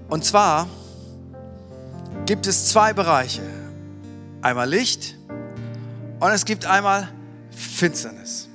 Und 0.07 0.23
zwar 0.23 0.69
gibt 2.25 2.47
es 2.47 2.69
zwei 2.69 2.93
Bereiche. 2.93 3.41
Einmal 4.41 4.69
Licht 4.69 5.17
und 6.21 6.31
es 6.31 6.45
gibt 6.45 6.65
einmal 6.65 7.09
Finsternis. 7.55 8.49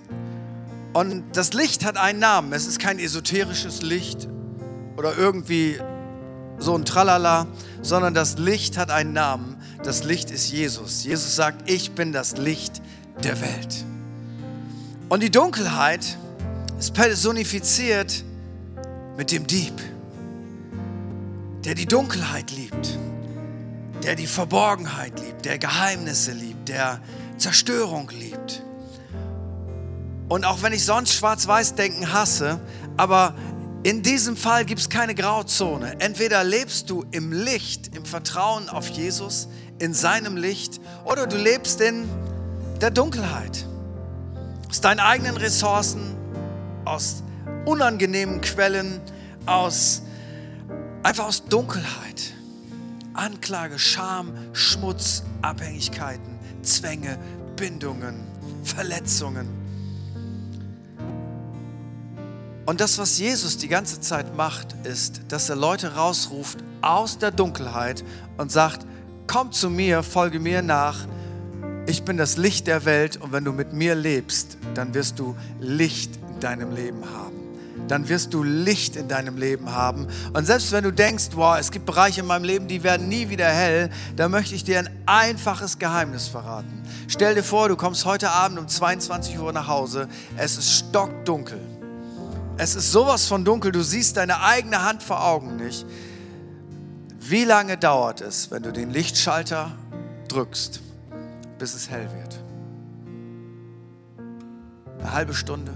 Und 0.93 1.25
das 1.37 1.53
Licht 1.53 1.85
hat 1.85 1.97
einen 1.97 2.19
Namen. 2.19 2.53
Es 2.53 2.67
ist 2.67 2.79
kein 2.79 2.99
esoterisches 2.99 3.83
Licht 3.83 4.29
oder 4.97 5.17
irgendwie 5.17 5.79
so 6.59 6.75
ein 6.75 6.85
Tralala, 6.85 7.47
sondern 7.83 8.15
das 8.15 8.39
Licht 8.39 8.77
hat 8.77 8.91
einen 8.91 9.13
Namen. 9.13 9.57
Das 9.85 10.05
Licht 10.05 10.31
ist 10.31 10.51
Jesus. 10.51 11.05
Jesus 11.05 11.37
sagt, 11.37 11.71
ich 11.71 11.93
bin 11.93 12.13
das 12.13 12.37
Licht 12.37 12.83
der 13.23 13.41
Welt. 13.41 13.85
Und 15.09 15.23
die 15.23 15.31
Dunkelheit 15.31 16.19
ist 16.79 16.95
personifiziert 16.95 18.25
mit 19.17 19.31
dem 19.31 19.47
Dieb, 19.47 19.75
der 21.65 21.75
die 21.75 21.87
Dunkelheit 21.87 22.51
liebt, 22.51 22.99
der 24.03 24.15
die 24.15 24.27
Verborgenheit 24.27 25.19
liebt, 25.21 25.45
der 25.45 25.59
Geheimnisse 25.59 26.33
liebt, 26.33 26.69
der 26.69 27.01
Zerstörung 27.37 28.11
liebt. 28.11 28.63
Und 30.29 30.45
auch 30.45 30.63
wenn 30.63 30.73
ich 30.73 30.85
sonst 30.85 31.15
Schwarz-Weiß-Denken 31.15 32.13
hasse, 32.13 32.61
aber 32.97 33.35
in 33.83 34.03
diesem 34.03 34.37
Fall 34.37 34.65
gibt 34.65 34.81
es 34.81 34.89
keine 34.89 35.15
Grauzone. 35.15 36.01
Entweder 36.01 36.45
lebst 36.45 36.91
du 36.91 37.05
im 37.11 37.33
Licht, 37.33 37.97
im 37.97 38.05
Vertrauen 38.05 38.69
auf 38.69 38.89
Jesus, 38.89 39.49
in 39.79 39.95
seinem 39.95 40.37
Licht, 40.37 40.81
oder 41.05 41.27
du 41.27 41.37
lebst 41.37 41.81
in 41.81 42.09
der 42.81 42.91
Dunkelheit 42.91 43.67
aus 44.69 44.81
deinen 44.81 45.01
eigenen 45.01 45.37
Ressourcen, 45.37 46.17
aus 46.85 47.23
unangenehmen 47.65 48.41
Quellen, 48.41 49.01
aus 49.47 50.03
einfach 51.03 51.27
aus 51.27 51.45
Dunkelheit. 51.47 52.35
Anklage, 53.15 53.79
Scham, 53.79 54.33
Schmutz, 54.53 55.25
Abhängigkeiten, 55.43 56.39
Zwänge, 56.63 57.19
Bindungen, 57.57 58.21
Verletzungen. 58.63 59.49
Und 62.69 62.83
das, 62.83 62.99
was 62.99 63.19
Jesus 63.19 63.57
die 63.57 63.69
ganze 63.69 63.99
Zeit 63.99 64.37
macht, 64.37 64.77
ist, 64.85 65.23
dass 65.29 65.49
er 65.49 65.57
Leute 65.57 65.95
rausruft 65.95 66.59
aus 66.83 67.17
der 67.17 67.31
Dunkelheit 67.31 68.05
und 68.37 68.53
sagt, 68.53 68.85
komm 69.27 69.53
zu 69.53 69.71
mir, 69.71 70.03
folge 70.03 70.39
mir 70.39 70.61
nach, 70.61 71.07
ich 71.87 72.03
bin 72.03 72.19
das 72.19 72.37
Licht 72.37 72.67
der 72.67 72.85
Welt 72.85 73.17
und 73.17 73.33
wenn 73.33 73.43
du 73.43 73.55
mit 73.55 73.73
mir 73.73 73.95
lebst, 73.95 74.59
dann 74.75 74.93
wirst 74.93 75.19
du 75.19 75.35
Licht 75.59 76.17
in 76.29 76.41
deinem 76.41 76.77
Leben 76.77 77.05
haben. 77.11 77.39
Dann 77.89 78.07
wirst 78.11 78.35
du 78.35 78.43
Licht 78.43 78.97
in 78.97 79.09
deinem 79.09 79.39
Leben 79.39 79.73
haben. 79.73 80.07
Und 80.35 80.45
selbst 80.45 80.71
wenn 80.71 80.85
du 80.85 80.93
denkst, 80.93 81.29
wow, 81.37 81.57
es 81.59 81.71
gibt 81.71 81.87
Bereiche 81.87 82.21
in 82.21 82.27
meinem 82.27 82.45
Leben, 82.45 82.69
die 82.69 82.83
werden 82.83 83.09
nie 83.09 83.31
wieder 83.31 83.49
hell, 83.49 83.89
dann 84.15 84.31
möchte 84.31 84.55
ich 84.55 84.63
dir 84.63 84.81
ein 84.81 84.91
einfaches 85.07 85.79
Geheimnis 85.79 86.29
verraten. 86.29 86.83
Stell 87.07 87.35
dir 87.35 87.45
vor, 87.45 87.71
du 87.71 87.77
kommst 87.77 88.05
heute 88.05 88.29
Abend 88.29 88.59
um 88.59 88.69
22 88.69 89.39
Uhr 89.39 89.55
nach 89.55 89.69
Hause. 89.69 90.07
Es 90.37 90.59
ist 90.59 90.71
stockdunkel. 90.71 91.78
Es 92.59 92.75
ist 92.75 92.93
sowas 92.93 93.27
von 93.27 93.45
dunkel, 93.45 93.73
du 93.73 93.83
siehst 93.83 94.17
deine 94.17 94.43
eigene 94.43 94.85
Hand 94.85 95.03
vor 95.03 95.25
Augen 95.25 95.57
nicht. 95.57 95.87
Wie 97.21 97.45
lange 97.45 97.79
dauert 97.79 98.21
es, 98.21 98.51
wenn 98.51 98.63
du 98.63 98.73
den 98.73 98.91
Lichtschalter 98.91 99.73
drückst? 100.29 100.83
bis 101.59 101.75
es 101.75 101.91
hell 101.91 102.09
wird. 102.13 102.39
Eine 105.01 105.13
halbe 105.13 105.35
Stunde, 105.35 105.73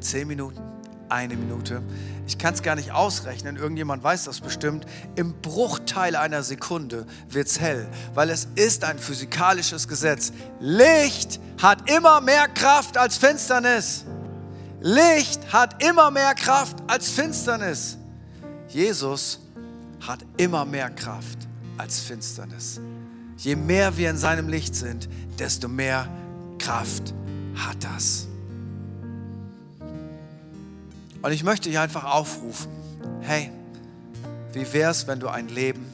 zehn 0.00 0.28
Minuten, 0.28 0.60
eine 1.08 1.36
Minute. 1.36 1.82
Ich 2.26 2.38
kann 2.38 2.54
es 2.54 2.62
gar 2.62 2.74
nicht 2.74 2.92
ausrechnen, 2.92 3.56
irgendjemand 3.56 4.02
weiß 4.02 4.24
das 4.24 4.40
bestimmt. 4.40 4.86
Im 5.14 5.34
Bruchteil 5.40 6.16
einer 6.16 6.42
Sekunde 6.42 7.06
wird 7.28 7.46
es 7.46 7.60
hell, 7.60 7.88
weil 8.14 8.30
es 8.30 8.48
ist 8.54 8.84
ein 8.84 8.98
physikalisches 8.98 9.88
Gesetz. 9.88 10.32
Licht 10.60 11.40
hat 11.60 11.90
immer 11.90 12.20
mehr 12.20 12.48
Kraft 12.48 12.98
als 12.98 13.16
Finsternis. 13.16 14.04
Licht 14.80 15.52
hat 15.52 15.82
immer 15.82 16.10
mehr 16.10 16.34
Kraft 16.34 16.76
als 16.86 17.08
Finsternis. 17.08 17.96
Jesus 18.68 19.40
hat 20.06 20.20
immer 20.36 20.64
mehr 20.64 20.90
Kraft 20.90 21.38
als 21.78 22.00
Finsternis. 22.00 22.80
Je 23.38 23.56
mehr 23.56 23.96
wir 23.96 24.10
in 24.10 24.16
seinem 24.16 24.48
Licht 24.48 24.74
sind, 24.74 25.08
desto 25.38 25.68
mehr 25.68 26.08
Kraft 26.58 27.14
hat 27.54 27.76
das. 27.82 28.26
Und 31.22 31.32
ich 31.32 31.42
möchte 31.42 31.68
dich 31.68 31.78
einfach 31.78 32.04
aufrufen, 32.04 32.70
hey, 33.20 33.50
wie 34.52 34.72
wäre 34.72 34.90
es, 34.90 35.06
wenn 35.06 35.20
du 35.20 35.28
ein 35.28 35.48
Leben 35.48 35.84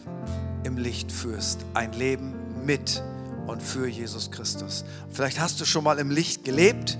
im 0.65 0.77
Licht 0.77 1.11
führst, 1.11 1.61
ein 1.75 1.93
Leben 1.93 2.35
mit 2.65 3.03
und 3.47 3.63
für 3.63 3.89
Jesus 3.89 4.31
Christus. 4.31 4.85
Vielleicht 5.11 5.41
hast 5.41 5.61
du 5.61 5.65
schon 5.65 5.85
mal 5.85 5.99
im 5.99 6.11
Licht 6.11 6.45
gelebt 6.45 6.99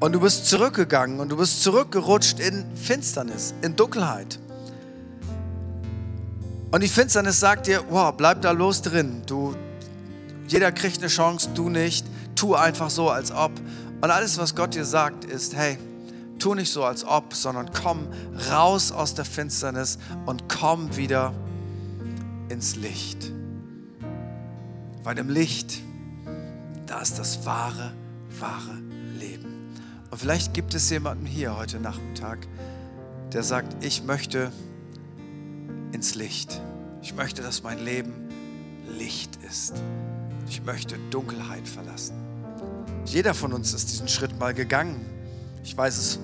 und 0.00 0.12
du 0.12 0.20
bist 0.20 0.46
zurückgegangen 0.46 1.20
und 1.20 1.30
du 1.30 1.36
bist 1.36 1.62
zurückgerutscht 1.62 2.38
in 2.38 2.64
Finsternis, 2.76 3.54
in 3.62 3.74
Dunkelheit. 3.74 4.38
Und 6.70 6.82
die 6.82 6.88
Finsternis 6.88 7.40
sagt 7.40 7.66
dir, 7.66 7.82
wow, 7.88 8.14
bleib 8.14 8.42
da 8.42 8.50
los 8.50 8.82
drin. 8.82 9.22
Du, 9.26 9.56
jeder 10.46 10.70
kriegt 10.70 10.98
eine 10.98 11.08
Chance, 11.08 11.50
du 11.54 11.68
nicht. 11.68 12.06
Tu 12.34 12.54
einfach 12.54 12.90
so, 12.90 13.10
als 13.10 13.32
ob. 13.32 13.52
Und 14.00 14.10
alles, 14.10 14.38
was 14.38 14.54
Gott 14.54 14.74
dir 14.74 14.84
sagt, 14.84 15.24
ist, 15.24 15.56
hey, 15.56 15.78
tu 16.38 16.54
nicht 16.54 16.70
so, 16.70 16.84
als 16.84 17.04
ob, 17.04 17.34
sondern 17.34 17.70
komm 17.72 18.06
raus 18.50 18.92
aus 18.92 19.14
der 19.14 19.24
Finsternis 19.24 19.98
und 20.26 20.48
komm 20.48 20.96
wieder 20.96 21.32
ins 22.48 22.76
Licht. 22.76 23.32
Weil 25.02 25.18
im 25.18 25.30
Licht, 25.30 25.80
da 26.86 27.00
ist 27.00 27.18
das 27.18 27.44
wahre, 27.44 27.92
wahre 28.38 28.78
Leben. 29.18 29.57
Und 30.10 30.18
vielleicht 30.18 30.54
gibt 30.54 30.74
es 30.74 30.88
jemanden 30.90 31.26
hier 31.26 31.56
heute 31.56 31.78
Nachmittag, 31.80 32.46
der 33.32 33.42
sagt, 33.42 33.84
ich 33.84 34.02
möchte 34.04 34.52
ins 35.92 36.14
Licht. 36.14 36.60
Ich 37.02 37.14
möchte, 37.14 37.42
dass 37.42 37.62
mein 37.62 37.78
Leben 37.78 38.12
Licht 38.96 39.36
ist. 39.48 39.74
Ich 40.48 40.62
möchte 40.64 40.96
Dunkelheit 41.10 41.68
verlassen. 41.68 42.14
Jeder 43.04 43.34
von 43.34 43.52
uns 43.52 43.74
ist 43.74 43.90
diesen 43.90 44.08
Schritt 44.08 44.38
mal 44.38 44.54
gegangen. 44.54 45.04
Ich 45.62 45.76
weiß 45.76 45.98
es 45.98 46.18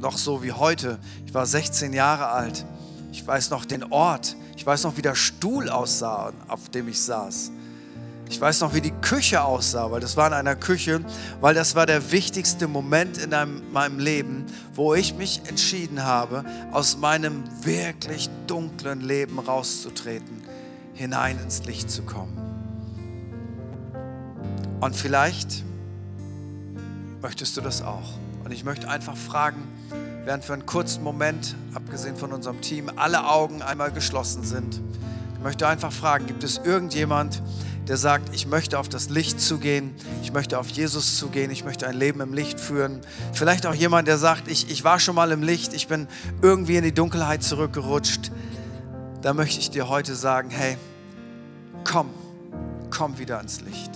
noch 0.00 0.16
so 0.16 0.42
wie 0.42 0.52
heute. 0.52 0.98
Ich 1.26 1.34
war 1.34 1.46
16 1.46 1.92
Jahre 1.92 2.28
alt. 2.28 2.64
Ich 3.12 3.26
weiß 3.26 3.50
noch 3.50 3.64
den 3.64 3.84
Ort. 3.84 4.36
Ich 4.56 4.64
weiß 4.64 4.84
noch, 4.84 4.96
wie 4.96 5.02
der 5.02 5.14
Stuhl 5.14 5.68
aussah, 5.68 6.32
auf 6.48 6.68
dem 6.70 6.88
ich 6.88 7.00
saß. 7.00 7.52
Ich 8.30 8.40
weiß 8.40 8.60
noch, 8.60 8.74
wie 8.74 8.80
die 8.82 8.92
Küche 8.92 9.42
aussah, 9.42 9.90
weil 9.90 10.00
das 10.00 10.16
war 10.16 10.26
in 10.26 10.34
einer 10.34 10.54
Küche, 10.54 11.00
weil 11.40 11.54
das 11.54 11.74
war 11.74 11.86
der 11.86 12.12
wichtigste 12.12 12.68
Moment 12.68 13.18
in 13.18 13.30
meinem 13.72 13.98
Leben, 13.98 14.44
wo 14.74 14.94
ich 14.94 15.14
mich 15.14 15.42
entschieden 15.48 16.04
habe, 16.04 16.44
aus 16.70 16.98
meinem 16.98 17.44
wirklich 17.62 18.28
dunklen 18.46 19.00
Leben 19.00 19.38
rauszutreten, 19.38 20.42
hinein 20.94 21.38
ins 21.42 21.64
Licht 21.64 21.90
zu 21.90 22.02
kommen. 22.02 22.36
Und 24.80 24.94
vielleicht 24.94 25.64
möchtest 27.22 27.56
du 27.56 27.60
das 27.60 27.82
auch. 27.82 28.18
Und 28.44 28.52
ich 28.52 28.62
möchte 28.64 28.88
einfach 28.88 29.16
fragen, 29.16 29.66
während 30.24 30.44
für 30.44 30.52
einen 30.52 30.66
kurzen 30.66 31.02
Moment, 31.02 31.56
abgesehen 31.74 32.16
von 32.16 32.32
unserem 32.32 32.60
Team, 32.60 32.90
alle 32.94 33.26
Augen 33.28 33.62
einmal 33.62 33.90
geschlossen 33.90 34.44
sind. 34.44 34.80
Ich 35.34 35.42
möchte 35.42 35.66
einfach 35.66 35.92
fragen, 35.92 36.26
gibt 36.26 36.44
es 36.44 36.58
irgendjemand, 36.58 37.42
der 37.88 37.96
sagt, 37.96 38.34
ich 38.34 38.46
möchte 38.46 38.78
auf 38.78 38.90
das 38.90 39.08
Licht 39.08 39.40
zugehen, 39.40 39.94
ich 40.22 40.30
möchte 40.30 40.58
auf 40.58 40.68
Jesus 40.68 41.16
zugehen, 41.16 41.50
ich 41.50 41.64
möchte 41.64 41.86
ein 41.86 41.96
Leben 41.96 42.20
im 42.20 42.34
Licht 42.34 42.60
führen. 42.60 43.00
Vielleicht 43.32 43.64
auch 43.64 43.74
jemand, 43.74 44.06
der 44.06 44.18
sagt, 44.18 44.46
ich, 44.46 44.70
ich 44.70 44.84
war 44.84 45.00
schon 45.00 45.14
mal 45.14 45.32
im 45.32 45.42
Licht, 45.42 45.72
ich 45.72 45.88
bin 45.88 46.06
irgendwie 46.42 46.76
in 46.76 46.84
die 46.84 46.92
Dunkelheit 46.92 47.42
zurückgerutscht. 47.42 48.30
Da 49.22 49.32
möchte 49.32 49.58
ich 49.58 49.70
dir 49.70 49.88
heute 49.88 50.14
sagen, 50.14 50.50
hey, 50.50 50.76
komm, 51.84 52.10
komm 52.90 53.18
wieder 53.18 53.40
ins 53.40 53.62
Licht. 53.62 53.90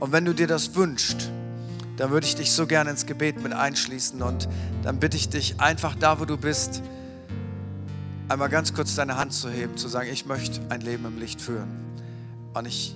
Und 0.00 0.10
wenn 0.10 0.24
du 0.24 0.34
dir 0.34 0.48
das 0.48 0.74
wünschst, 0.74 1.30
dann 1.96 2.10
würde 2.10 2.26
ich 2.26 2.34
dich 2.34 2.52
so 2.52 2.66
gerne 2.66 2.90
ins 2.90 3.06
Gebet 3.06 3.40
mit 3.40 3.52
einschließen 3.52 4.20
und 4.20 4.48
dann 4.82 4.98
bitte 4.98 5.16
ich 5.16 5.28
dich 5.28 5.60
einfach 5.60 5.94
da, 5.94 6.18
wo 6.18 6.24
du 6.24 6.36
bist, 6.36 6.82
einmal 8.28 8.48
ganz 8.48 8.74
kurz 8.74 8.96
deine 8.96 9.16
Hand 9.16 9.32
zu 9.32 9.48
heben, 9.48 9.76
zu 9.76 9.86
sagen, 9.86 10.08
ich 10.12 10.26
möchte 10.26 10.60
ein 10.70 10.80
Leben 10.80 11.04
im 11.06 11.18
Licht 11.18 11.40
führen. 11.40 11.68
Und 12.52 12.66
ich 12.66 12.94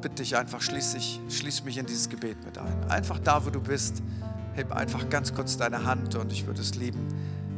bitte 0.00 0.16
dich 0.16 0.36
einfach, 0.36 0.60
schließ, 0.60 0.92
dich, 0.92 1.20
schließ 1.28 1.64
mich 1.64 1.78
in 1.78 1.86
dieses 1.86 2.08
Gebet 2.08 2.44
mit 2.44 2.58
ein. 2.58 2.84
Einfach 2.90 3.18
da, 3.18 3.44
wo 3.44 3.50
du 3.50 3.60
bist, 3.60 4.02
heb 4.54 4.72
einfach 4.72 5.08
ganz 5.10 5.34
kurz 5.34 5.56
deine 5.56 5.84
Hand 5.84 6.14
und 6.14 6.32
ich 6.32 6.46
würde 6.46 6.60
es 6.60 6.74
lieben, 6.74 7.08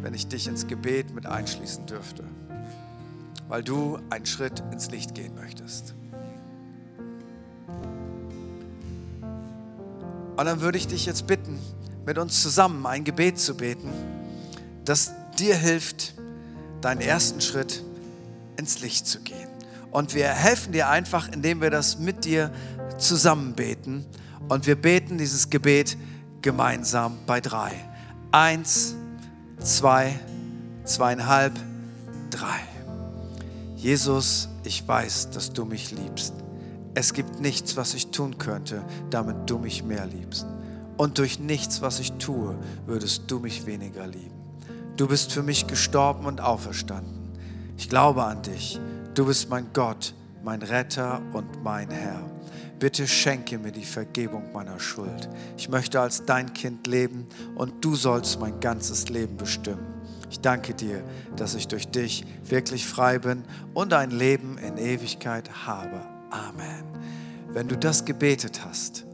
wenn 0.02 0.14
ich 0.14 0.26
dich 0.28 0.48
ins 0.48 0.66
Gebet 0.66 1.14
mit 1.14 1.26
einschließen 1.26 1.86
dürfte, 1.86 2.24
weil 3.48 3.62
du 3.62 3.98
einen 4.10 4.26
Schritt 4.26 4.62
ins 4.72 4.90
Licht 4.90 5.14
gehen 5.14 5.34
möchtest. 5.34 5.94
Und 10.36 10.44
dann 10.44 10.60
würde 10.60 10.78
ich 10.78 10.86
dich 10.86 11.04
jetzt 11.06 11.26
bitten, 11.26 11.58
mit 12.06 12.16
uns 12.16 12.42
zusammen 12.42 12.86
ein 12.86 13.04
Gebet 13.04 13.38
zu 13.38 13.56
beten, 13.56 13.90
das 14.84 15.12
dir 15.38 15.56
hilft, 15.56 16.14
deinen 16.80 17.00
ersten 17.00 17.40
Schritt 17.40 17.82
ins 18.56 18.80
Licht 18.80 19.06
zu 19.06 19.20
gehen. 19.20 19.57
Und 19.90 20.14
wir 20.14 20.28
helfen 20.28 20.72
dir 20.72 20.88
einfach, 20.88 21.28
indem 21.28 21.60
wir 21.60 21.70
das 21.70 21.98
mit 21.98 22.24
dir 22.24 22.50
zusammen 22.98 23.54
beten. 23.54 24.04
Und 24.48 24.66
wir 24.66 24.76
beten 24.76 25.18
dieses 25.18 25.50
Gebet 25.50 25.96
gemeinsam 26.42 27.18
bei 27.26 27.40
drei. 27.40 27.72
Eins, 28.30 28.94
zwei, 29.58 30.18
zweieinhalb, 30.84 31.52
drei. 32.30 32.60
Jesus, 33.76 34.48
ich 34.64 34.86
weiß, 34.86 35.30
dass 35.30 35.52
du 35.52 35.64
mich 35.64 35.92
liebst. 35.92 36.34
Es 36.94 37.12
gibt 37.12 37.40
nichts, 37.40 37.76
was 37.76 37.94
ich 37.94 38.10
tun 38.10 38.38
könnte, 38.38 38.82
damit 39.10 39.48
du 39.48 39.58
mich 39.58 39.84
mehr 39.84 40.06
liebst. 40.06 40.46
Und 40.96 41.18
durch 41.18 41.38
nichts, 41.38 41.80
was 41.80 42.00
ich 42.00 42.12
tue, 42.14 42.56
würdest 42.86 43.30
du 43.30 43.38
mich 43.38 43.66
weniger 43.66 44.06
lieben. 44.06 44.34
Du 44.96 45.06
bist 45.06 45.32
für 45.32 45.44
mich 45.44 45.68
gestorben 45.68 46.26
und 46.26 46.40
auferstanden. 46.40 47.32
Ich 47.76 47.88
glaube 47.88 48.24
an 48.24 48.42
dich 48.42 48.80
Du 49.14 49.26
bist 49.26 49.48
mein 49.48 49.66
Gott, 49.72 50.14
mein 50.44 50.62
Retter 50.62 51.20
und 51.32 51.62
mein 51.62 51.90
Herr. 51.90 52.22
Bitte 52.78 53.08
schenke 53.08 53.58
mir 53.58 53.72
die 53.72 53.84
Vergebung 53.84 54.52
meiner 54.52 54.78
Schuld. 54.78 55.28
Ich 55.56 55.68
möchte 55.68 56.00
als 56.00 56.24
dein 56.24 56.52
Kind 56.52 56.86
leben 56.86 57.26
und 57.56 57.84
du 57.84 57.96
sollst 57.96 58.38
mein 58.38 58.60
ganzes 58.60 59.08
Leben 59.08 59.36
bestimmen. 59.36 59.84
Ich 60.30 60.40
danke 60.40 60.74
dir, 60.74 61.02
dass 61.36 61.54
ich 61.54 61.66
durch 61.66 61.88
dich 61.88 62.24
wirklich 62.44 62.86
frei 62.86 63.18
bin 63.18 63.42
und 63.74 63.92
ein 63.94 64.10
Leben 64.10 64.58
in 64.58 64.76
Ewigkeit 64.76 65.66
habe. 65.66 66.00
Amen. 66.30 66.84
Wenn 67.48 67.66
du 67.66 67.76
das 67.76 68.04
gebetet 68.04 68.64
hast, 68.64 69.07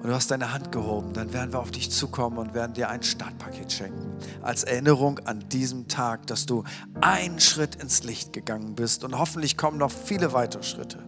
und 0.00 0.08
du 0.08 0.14
hast 0.14 0.30
deine 0.30 0.52
Hand 0.52 0.70
gehoben, 0.70 1.12
dann 1.12 1.32
werden 1.32 1.52
wir 1.52 1.58
auf 1.58 1.70
dich 1.70 1.90
zukommen 1.90 2.38
und 2.38 2.54
werden 2.54 2.72
dir 2.72 2.88
ein 2.88 3.02
Startpaket 3.02 3.72
schenken. 3.72 4.12
Als 4.42 4.64
Erinnerung 4.64 5.18
an 5.20 5.48
diesem 5.48 5.88
Tag, 5.88 6.26
dass 6.28 6.46
du 6.46 6.64
einen 7.00 7.40
Schritt 7.40 7.74
ins 7.76 8.04
Licht 8.04 8.32
gegangen 8.32 8.74
bist 8.74 9.04
und 9.04 9.18
hoffentlich 9.18 9.56
kommen 9.56 9.78
noch 9.78 9.90
viele 9.90 10.32
weitere 10.32 10.62
Schritte. 10.62 10.98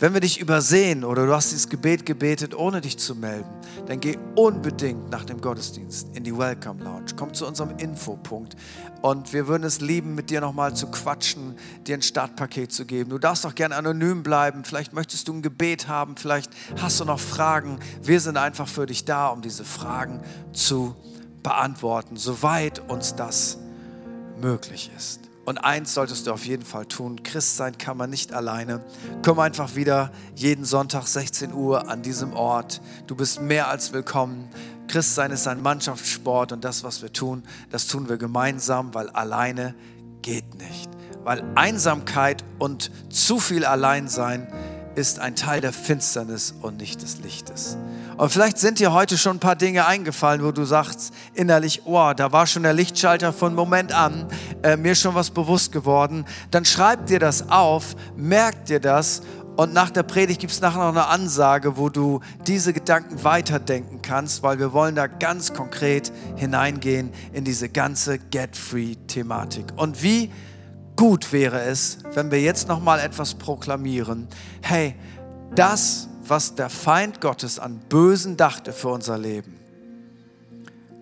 Wenn 0.00 0.14
wir 0.14 0.20
dich 0.22 0.40
übersehen 0.40 1.04
oder 1.04 1.26
du 1.26 1.34
hast 1.34 1.50
dieses 1.50 1.68
Gebet 1.68 2.06
gebetet, 2.06 2.54
ohne 2.54 2.80
dich 2.80 2.96
zu 2.98 3.14
melden, 3.14 3.50
dann 3.86 4.00
geh 4.00 4.16
unbedingt 4.34 5.10
nach 5.10 5.26
dem 5.26 5.42
Gottesdienst 5.42 6.16
in 6.16 6.24
die 6.24 6.34
Welcome 6.34 6.82
Lounge. 6.82 7.12
Komm 7.16 7.34
zu 7.34 7.46
unserem 7.46 7.76
Infopunkt 7.76 8.56
und 9.02 9.34
wir 9.34 9.46
würden 9.46 9.64
es 9.64 9.82
lieben, 9.82 10.14
mit 10.14 10.30
dir 10.30 10.40
nochmal 10.40 10.74
zu 10.74 10.86
quatschen, 10.86 11.54
dir 11.86 11.98
ein 11.98 12.02
Startpaket 12.02 12.72
zu 12.72 12.86
geben. 12.86 13.10
Du 13.10 13.18
darfst 13.18 13.44
auch 13.44 13.54
gerne 13.54 13.76
anonym 13.76 14.22
bleiben. 14.22 14.64
Vielleicht 14.64 14.94
möchtest 14.94 15.28
du 15.28 15.34
ein 15.34 15.42
Gebet 15.42 15.86
haben, 15.86 16.16
vielleicht 16.16 16.50
hast 16.80 16.98
du 16.98 17.04
noch 17.04 17.20
Fragen. 17.20 17.78
Wir 18.02 18.20
sind 18.20 18.38
einfach 18.38 18.68
für 18.68 18.86
dich 18.86 19.04
da, 19.04 19.28
um 19.28 19.42
diese 19.42 19.64
Fragen 19.64 20.22
zu 20.54 20.96
beantworten, 21.42 22.16
soweit 22.16 22.78
uns 22.88 23.16
das 23.16 23.58
möglich 24.40 24.90
ist. 24.96 25.29
Und 25.44 25.58
eins 25.58 25.94
solltest 25.94 26.26
du 26.26 26.32
auf 26.32 26.44
jeden 26.44 26.64
Fall 26.64 26.86
tun. 26.86 27.22
Christ 27.22 27.56
sein 27.56 27.78
kann 27.78 27.96
man 27.96 28.10
nicht 28.10 28.32
alleine. 28.32 28.84
Komm 29.24 29.38
einfach 29.38 29.74
wieder 29.74 30.12
jeden 30.34 30.64
Sonntag 30.64 31.06
16 31.06 31.52
Uhr 31.52 31.88
an 31.88 32.02
diesem 32.02 32.34
Ort. 32.34 32.80
Du 33.06 33.16
bist 33.16 33.40
mehr 33.40 33.68
als 33.68 33.92
willkommen. 33.92 34.48
Christ 34.86 35.14
sein 35.14 35.30
ist 35.30 35.46
ein 35.46 35.62
Mannschaftssport 35.62 36.52
und 36.52 36.64
das, 36.64 36.84
was 36.84 37.00
wir 37.00 37.12
tun, 37.12 37.42
das 37.70 37.86
tun 37.86 38.08
wir 38.08 38.16
gemeinsam, 38.16 38.92
weil 38.92 39.08
alleine 39.10 39.74
geht 40.20 40.54
nicht. 40.56 40.90
Weil 41.24 41.42
Einsamkeit 41.54 42.44
und 42.58 42.90
zu 43.08 43.38
viel 43.38 43.64
Alleinsein 43.64 44.48
ist 44.94 45.18
ein 45.18 45.36
Teil 45.36 45.60
der 45.60 45.72
Finsternis 45.72 46.54
und 46.60 46.78
nicht 46.78 47.02
des 47.02 47.18
Lichtes. 47.18 47.76
Und 48.16 48.30
vielleicht 48.30 48.58
sind 48.58 48.78
dir 48.78 48.92
heute 48.92 49.16
schon 49.16 49.36
ein 49.36 49.40
paar 49.40 49.56
Dinge 49.56 49.86
eingefallen, 49.86 50.42
wo 50.42 50.52
du 50.52 50.64
sagst 50.64 51.14
innerlich, 51.34 51.82
oh, 51.86 52.12
da 52.14 52.32
war 52.32 52.46
schon 52.46 52.64
der 52.64 52.72
Lichtschalter 52.72 53.32
von 53.32 53.54
Moment 53.54 53.92
an, 53.92 54.26
äh, 54.62 54.76
mir 54.76 54.94
schon 54.94 55.14
was 55.14 55.30
bewusst 55.30 55.72
geworden. 55.72 56.24
Dann 56.50 56.64
schreib 56.64 57.06
dir 57.06 57.18
das 57.18 57.50
auf, 57.50 57.96
merk 58.16 58.66
dir 58.66 58.80
das 58.80 59.22
Und 59.56 59.74
nach 59.74 59.90
der 59.90 60.04
Predigt 60.04 60.40
gibt 60.40 60.52
es 60.52 60.62
nachher 60.62 60.78
noch 60.78 60.88
eine 60.88 61.08
Ansage, 61.08 61.76
wo 61.76 61.90
du 61.90 62.20
diese 62.46 62.72
Gedanken 62.72 63.22
weiterdenken 63.24 64.00
kannst, 64.00 64.42
weil 64.42 64.58
wir 64.58 64.72
wollen 64.72 64.94
da 64.94 65.06
ganz 65.06 65.52
konkret 65.52 66.12
hineingehen 66.36 67.12
in 67.34 67.44
diese 67.44 67.68
ganze 67.68 68.18
Get-Free-Thematik. 68.18 69.66
Und 69.76 70.02
wie 70.02 70.30
gut 70.96 71.32
wäre 71.32 71.62
es, 71.62 71.98
wenn 72.14 72.30
wir 72.30 72.40
jetzt 72.40 72.68
noch 72.68 72.80
mal 72.80 72.98
etwas 73.00 73.34
proklamieren. 73.34 74.28
Hey, 74.62 74.94
das, 75.54 76.08
was 76.22 76.54
der 76.54 76.70
Feind 76.70 77.20
Gottes 77.20 77.58
an 77.58 77.78
Bösen 77.88 78.36
dachte 78.36 78.72
für 78.72 78.88
unser 78.88 79.18
Leben, 79.18 79.58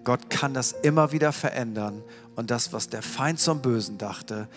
Gott 0.04 0.30
kann 0.30 0.54
das 0.54 0.72
immer 0.72 1.12
wieder 1.12 1.32
verändern. 1.32 2.02
Und 2.34 2.50
das, 2.50 2.72
was 2.72 2.88
der 2.88 3.02
Feind 3.02 3.40
zum 3.40 3.60
Bösen 3.60 3.98
dachte, 3.98 4.48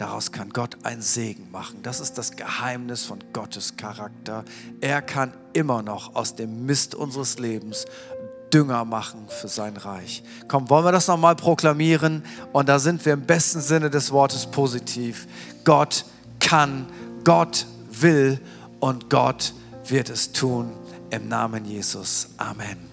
Daraus 0.00 0.32
kann 0.32 0.48
Gott 0.48 0.78
einen 0.82 1.02
Segen 1.02 1.50
machen. 1.50 1.82
Das 1.82 2.00
ist 2.00 2.16
das 2.16 2.34
Geheimnis 2.34 3.04
von 3.04 3.18
Gottes 3.34 3.76
Charakter. 3.76 4.46
Er 4.80 5.02
kann 5.02 5.34
immer 5.52 5.82
noch 5.82 6.14
aus 6.14 6.34
dem 6.34 6.64
Mist 6.64 6.94
unseres 6.94 7.38
Lebens 7.38 7.84
Dünger 8.52 8.84
machen 8.84 9.26
für 9.28 9.48
sein 9.48 9.76
Reich. 9.76 10.22
Komm, 10.48 10.68
wollen 10.68 10.84
wir 10.84 10.92
das 10.92 11.08
nochmal 11.08 11.36
proklamieren? 11.36 12.24
Und 12.52 12.68
da 12.68 12.78
sind 12.78 13.04
wir 13.04 13.12
im 13.12 13.22
besten 13.22 13.60
Sinne 13.60 13.90
des 13.90 14.10
Wortes 14.12 14.46
positiv. 14.46 15.26
Gott 15.64 16.04
kann, 16.40 16.86
Gott 17.24 17.66
will 17.90 18.40
und 18.80 19.10
Gott 19.10 19.54
wird 19.86 20.10
es 20.10 20.32
tun. 20.32 20.72
Im 21.10 21.28
Namen 21.28 21.64
Jesus. 21.64 22.28
Amen. 22.36 22.89